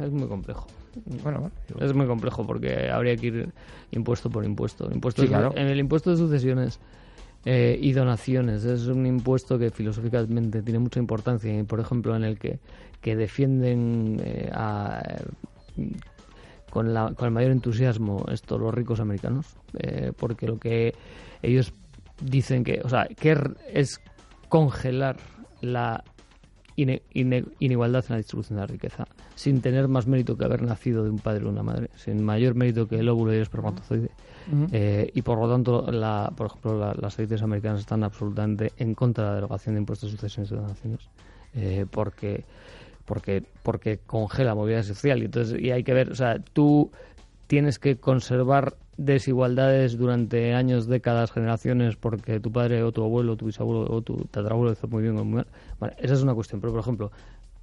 es 0.00 0.10
muy 0.10 0.28
complejo. 0.28 0.66
Bueno, 1.22 1.50
es 1.80 1.92
muy 1.92 2.06
complejo 2.06 2.46
porque 2.46 2.88
habría 2.90 3.16
que 3.16 3.26
ir 3.26 3.52
impuesto 3.90 4.30
por 4.30 4.44
impuesto. 4.44 4.88
Impuesto 4.92 5.24
En 5.24 5.66
el 5.68 5.78
impuesto 5.78 6.10
de 6.10 6.16
sucesiones 6.16 6.78
eh, 7.44 7.78
y 7.80 7.92
donaciones. 7.92 8.64
Es 8.64 8.86
un 8.86 9.06
impuesto 9.06 9.58
que 9.58 9.70
filosóficamente 9.70 10.62
tiene 10.62 10.78
mucha 10.78 11.00
importancia. 11.00 11.58
Y, 11.58 11.62
por 11.64 11.80
ejemplo, 11.80 12.16
en 12.16 12.24
el 12.24 12.38
que, 12.38 12.58
que 13.00 13.16
defienden 13.16 14.20
eh, 14.24 14.50
con, 16.70 16.94
la, 16.94 17.12
con 17.14 17.26
el 17.26 17.32
mayor 17.32 17.50
entusiasmo 17.50 18.24
esto 18.30 18.58
los 18.58 18.72
ricos 18.72 19.00
americanos, 19.00 19.56
eh, 19.78 20.12
porque 20.16 20.46
lo 20.46 20.58
que 20.58 20.94
ellos 21.42 21.72
dicen 22.20 22.64
que, 22.64 22.80
o 22.82 22.88
sea, 22.88 23.06
que 23.06 23.36
es 23.72 24.00
congelar 24.48 25.16
la 25.60 26.02
inigualdad 26.76 28.04
en 28.08 28.12
la 28.14 28.16
distribución 28.16 28.56
de 28.56 28.62
la 28.62 28.66
riqueza, 28.66 29.06
sin 29.34 29.60
tener 29.60 29.88
más 29.88 30.06
mérito 30.06 30.36
que 30.36 30.44
haber 30.44 30.62
nacido 30.62 31.04
de 31.04 31.10
un 31.10 31.18
padre 31.18 31.44
o 31.44 31.48
una 31.48 31.62
madre, 31.62 31.90
sin 31.96 32.22
mayor 32.22 32.54
mérito 32.54 32.88
que 32.88 32.98
el 32.98 33.08
óvulo 33.08 33.32
y 33.32 33.36
el 33.36 33.42
espermatozoide. 33.42 34.10
Eh, 34.72 35.10
y 35.14 35.22
por 35.22 35.38
lo 35.38 35.48
tanto, 35.48 35.90
la, 35.90 36.30
por 36.36 36.48
ejemplo, 36.48 36.94
las 36.94 37.18
élites 37.18 37.42
americanas 37.42 37.80
están 37.80 38.04
absolutamente 38.04 38.72
en 38.76 38.94
contra 38.94 39.24
de 39.24 39.30
la 39.30 39.34
derogación 39.36 39.74
de 39.74 39.80
impuestos 39.80 40.10
de 40.10 40.16
sucesiones 40.16 40.52
y 40.52 40.54
donaciones, 40.54 41.08
eh, 41.54 41.86
porque, 41.90 42.44
porque, 43.06 43.42
porque 43.62 44.00
congela 44.06 44.54
movilidad 44.54 44.82
social. 44.82 45.22
Y, 45.22 45.26
entonces, 45.26 45.60
y 45.60 45.70
hay 45.70 45.82
que 45.82 45.94
ver, 45.94 46.10
o 46.10 46.14
sea, 46.14 46.40
tú 46.52 46.90
tienes 47.46 47.78
que 47.78 47.96
conservar 47.96 48.76
desigualdades 48.96 49.98
durante 49.98 50.54
años, 50.54 50.86
décadas, 50.86 51.32
generaciones, 51.32 51.96
porque 51.96 52.40
tu 52.40 52.52
padre 52.52 52.82
o 52.82 52.92
tu 52.92 53.02
abuelo, 53.02 53.36
tu 53.36 53.46
bisabuelo 53.46 53.90
o 53.90 54.02
tu 54.02 54.16
tatarabuelo 54.30 54.72
hizo 54.72 54.88
muy 54.88 55.02
bien 55.02 55.18
o 55.18 55.24
muy 55.24 55.44
mal. 55.80 55.94
esa 55.98 56.14
es 56.14 56.22
una 56.22 56.34
cuestión. 56.34 56.60
Pero, 56.60 56.72
por 56.72 56.80
ejemplo, 56.80 57.12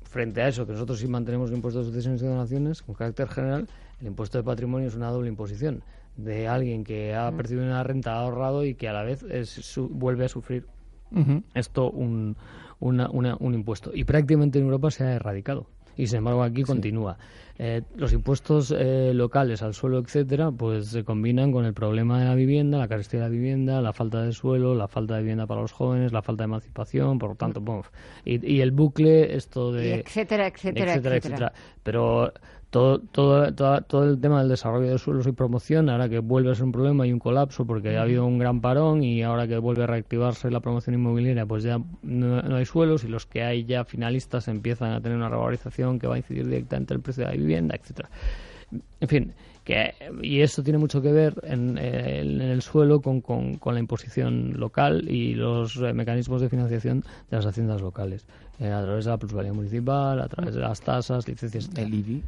frente 0.03 0.41
a 0.41 0.47
eso, 0.47 0.65
que 0.65 0.73
nosotros 0.73 0.99
sí 0.99 1.07
mantenemos 1.07 1.49
el 1.49 1.57
impuesto 1.57 1.79
de 1.79 1.85
sucesiones 1.85 2.21
y 2.21 2.25
donaciones, 2.25 2.81
con 2.81 2.95
carácter 2.95 3.27
general, 3.29 3.67
el 4.01 4.07
impuesto 4.07 4.37
de 4.37 4.43
patrimonio 4.43 4.87
es 4.87 4.95
una 4.95 5.09
doble 5.09 5.29
imposición 5.29 5.83
de 6.17 6.47
alguien 6.47 6.83
que 6.83 7.15
ha 7.15 7.31
percibido 7.31 7.65
una 7.65 7.83
renta, 7.83 8.13
ha 8.13 8.19
ahorrado 8.19 8.65
y 8.65 8.75
que 8.75 8.89
a 8.89 8.93
la 8.93 9.03
vez 9.03 9.23
es, 9.23 9.75
vuelve 9.77 10.25
a 10.25 10.29
sufrir 10.29 10.65
esto 11.53 11.89
un, 11.91 12.37
una, 12.79 13.09
un 13.09 13.53
impuesto. 13.53 13.91
Y 13.93 14.03
prácticamente 14.03 14.59
en 14.59 14.65
Europa 14.65 14.91
se 14.91 15.03
ha 15.03 15.13
erradicado. 15.13 15.67
Y 15.97 16.07
sin 16.07 16.19
embargo 16.19 16.43
aquí 16.43 16.63
continúa. 16.63 17.17
Eh, 17.63 17.83
los 17.95 18.11
impuestos 18.11 18.73
eh, 18.75 19.11
locales 19.13 19.61
al 19.61 19.75
suelo, 19.75 19.99
etcétera, 19.99 20.51
pues 20.51 20.87
se 20.87 21.03
combinan 21.03 21.51
con 21.51 21.63
el 21.65 21.73
problema 21.73 22.19
de 22.19 22.25
la 22.25 22.33
vivienda, 22.33 22.79
la 22.79 22.87
carestía 22.87 23.19
de 23.19 23.25
la 23.27 23.29
vivienda, 23.29 23.81
la 23.81 23.93
falta 23.93 24.23
de 24.23 24.31
suelo, 24.31 24.73
la 24.73 24.87
falta 24.87 25.15
de 25.15 25.21
vivienda 25.21 25.45
para 25.45 25.61
los 25.61 25.71
jóvenes, 25.71 26.11
la 26.11 26.23
falta 26.23 26.43
de 26.43 26.45
emancipación, 26.45 27.19
por 27.19 27.29
lo 27.29 27.35
tanto, 27.35 27.61
y, 28.25 28.55
y, 28.55 28.61
el 28.61 28.71
bucle, 28.71 29.35
esto 29.35 29.71
de... 29.71 29.99
etcétera, 29.99 30.47
etcétera, 30.47 30.93
etcétera, 30.93 31.17
etcétera. 31.17 31.53
Pero 31.83 32.33
todo, 32.71 32.99
todo, 32.99 33.51
todo, 33.83 34.09
el 34.09 34.19
tema 34.21 34.39
del 34.39 34.47
desarrollo 34.47 34.89
de 34.89 34.97
suelos 34.97 35.27
y 35.27 35.33
promoción, 35.33 35.89
ahora 35.89 36.07
que 36.07 36.19
vuelve 36.19 36.51
a 36.51 36.55
ser 36.55 36.63
un 36.63 36.71
problema 36.71 37.05
y 37.05 37.11
un 37.11 37.19
colapso 37.19 37.65
porque 37.65 37.97
ha 37.97 38.01
habido 38.01 38.25
un 38.25 38.39
gran 38.39 38.61
parón 38.61 39.03
y 39.03 39.21
ahora 39.23 39.45
que 39.45 39.57
vuelve 39.57 39.83
a 39.83 39.87
reactivarse 39.87 40.49
la 40.49 40.61
promoción 40.61 40.95
inmobiliaria, 40.95 41.45
pues 41.45 41.63
ya 41.63 41.81
no, 42.01 42.55
hay 42.55 42.65
suelos 42.65 43.03
y 43.03 43.09
los 43.09 43.25
que 43.25 43.43
hay 43.43 43.65
ya 43.65 43.83
finalistas 43.83 44.47
empiezan 44.47 44.93
a 44.93 45.01
tener 45.01 45.17
una 45.17 45.27
revalorización 45.27 45.99
que 45.99 46.07
va 46.07 46.15
a 46.15 46.19
incidir 46.19 46.47
directamente 46.47 46.93
en 46.93 46.99
el 46.99 47.03
precio 47.03 47.25
de 47.25 47.31
la 47.31 47.35
vivienda, 47.35 47.75
etcétera. 47.75 48.09
En 49.01 49.07
fin, 49.09 49.33
que, 49.65 49.93
y 50.21 50.39
esto 50.39 50.63
tiene 50.63 50.79
mucho 50.79 51.01
que 51.01 51.11
ver 51.11 51.41
en, 51.43 51.77
el 51.77 52.61
suelo 52.61 53.01
con, 53.01 53.19
con, 53.19 53.73
la 53.73 53.79
imposición 53.81 54.53
local 54.57 55.09
y 55.09 55.33
los 55.33 55.75
eh, 55.75 55.91
mecanismos 55.91 56.39
de 56.39 56.47
financiación 56.47 57.03
de 57.29 57.35
las 57.35 57.45
haciendas 57.45 57.81
locales, 57.81 58.25
eh, 58.61 58.71
a 58.71 58.81
través 58.81 59.03
de 59.03 59.11
la 59.11 59.17
plusvalía 59.17 59.51
municipal, 59.51 60.21
a 60.21 60.29
través 60.29 60.55
de 60.55 60.61
las 60.61 60.79
tasas, 60.79 61.27
licencias. 61.27 61.69
El 61.75 61.93
IBI. 61.93 62.23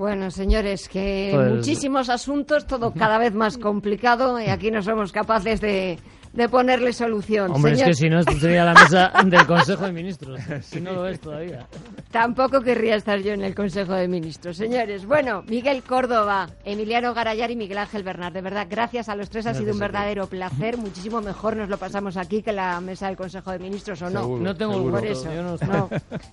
Bueno, 0.00 0.30
señores, 0.30 0.88
que 0.88 1.30
pues 1.34 1.52
muchísimos 1.52 2.08
asuntos, 2.08 2.66
todo 2.66 2.94
cada 2.94 3.18
vez 3.18 3.34
más 3.34 3.58
complicado 3.58 4.40
y 4.40 4.46
aquí 4.46 4.70
no 4.70 4.80
somos 4.80 5.12
capaces 5.12 5.60
de, 5.60 5.98
de 6.32 6.48
ponerle 6.48 6.92
solución. 6.92 7.50
Hombre, 7.50 7.72
es 7.72 7.82
que 7.82 7.94
si 7.94 8.08
no, 8.08 8.20
esto 8.20 8.32
sería 8.38 8.64
la 8.64 8.74
mesa 8.74 9.12
del 9.24 9.46
Consejo 9.46 9.84
de 9.84 9.92
Ministros. 9.92 10.40
Si 10.62 10.80
no 10.80 10.92
lo 10.92 11.06
es 11.06 11.20
todavía. 11.20 11.66
Tampoco 12.10 12.60
querría 12.60 12.96
estar 12.96 13.18
yo 13.20 13.32
en 13.32 13.42
el 13.42 13.54
Consejo 13.54 13.94
de 13.94 14.08
Ministros. 14.08 14.56
Señores, 14.56 15.06
bueno, 15.06 15.42
Miguel 15.48 15.82
Córdoba, 15.82 16.48
Emiliano 16.64 17.14
Garayar 17.14 17.50
y 17.50 17.56
Miguel 17.56 17.78
Ángel 17.78 18.02
Bernard. 18.02 18.32
De 18.32 18.42
verdad, 18.42 18.66
gracias 18.70 19.08
a 19.08 19.16
los 19.16 19.28
tres. 19.28 19.46
Ha 19.46 19.54
sido 19.54 19.72
un 19.72 19.78
verdadero 19.78 20.26
placer. 20.26 20.76
Muchísimo 20.76 21.20
mejor 21.20 21.56
nos 21.56 21.68
lo 21.68 21.78
pasamos 21.78 22.16
aquí 22.16 22.42
que 22.42 22.52
la 22.52 22.80
mesa 22.80 23.06
del 23.06 23.16
Consejo 23.16 23.50
de 23.50 23.58
Ministros, 23.58 24.02
¿o 24.02 24.10
no? 24.10 24.38
no 24.38 24.54
tengo 24.54 24.90
Por 24.90 25.06
eso. 25.06 25.28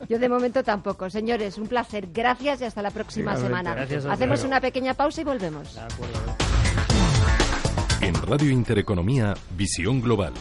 Yo, 0.09 0.19
de 0.19 0.29
momento 0.29 0.63
tampoco. 0.63 1.09
Señores, 1.09 1.57
un 1.57 1.67
placer. 1.67 2.07
Gracias 2.13 2.61
y 2.61 2.65
hasta 2.65 2.81
la 2.81 2.91
próxima 2.91 3.35
semana. 3.35 3.75
Hacemos 4.09 4.43
una 4.43 4.61
pequeña 4.61 4.93
pausa 4.93 5.21
y 5.21 5.23
volvemos. 5.23 5.77
En 8.01 8.13
Radio 8.13 8.51
Intereconomía, 8.51 9.33
Visión 9.57 10.01
Global. 10.01 10.33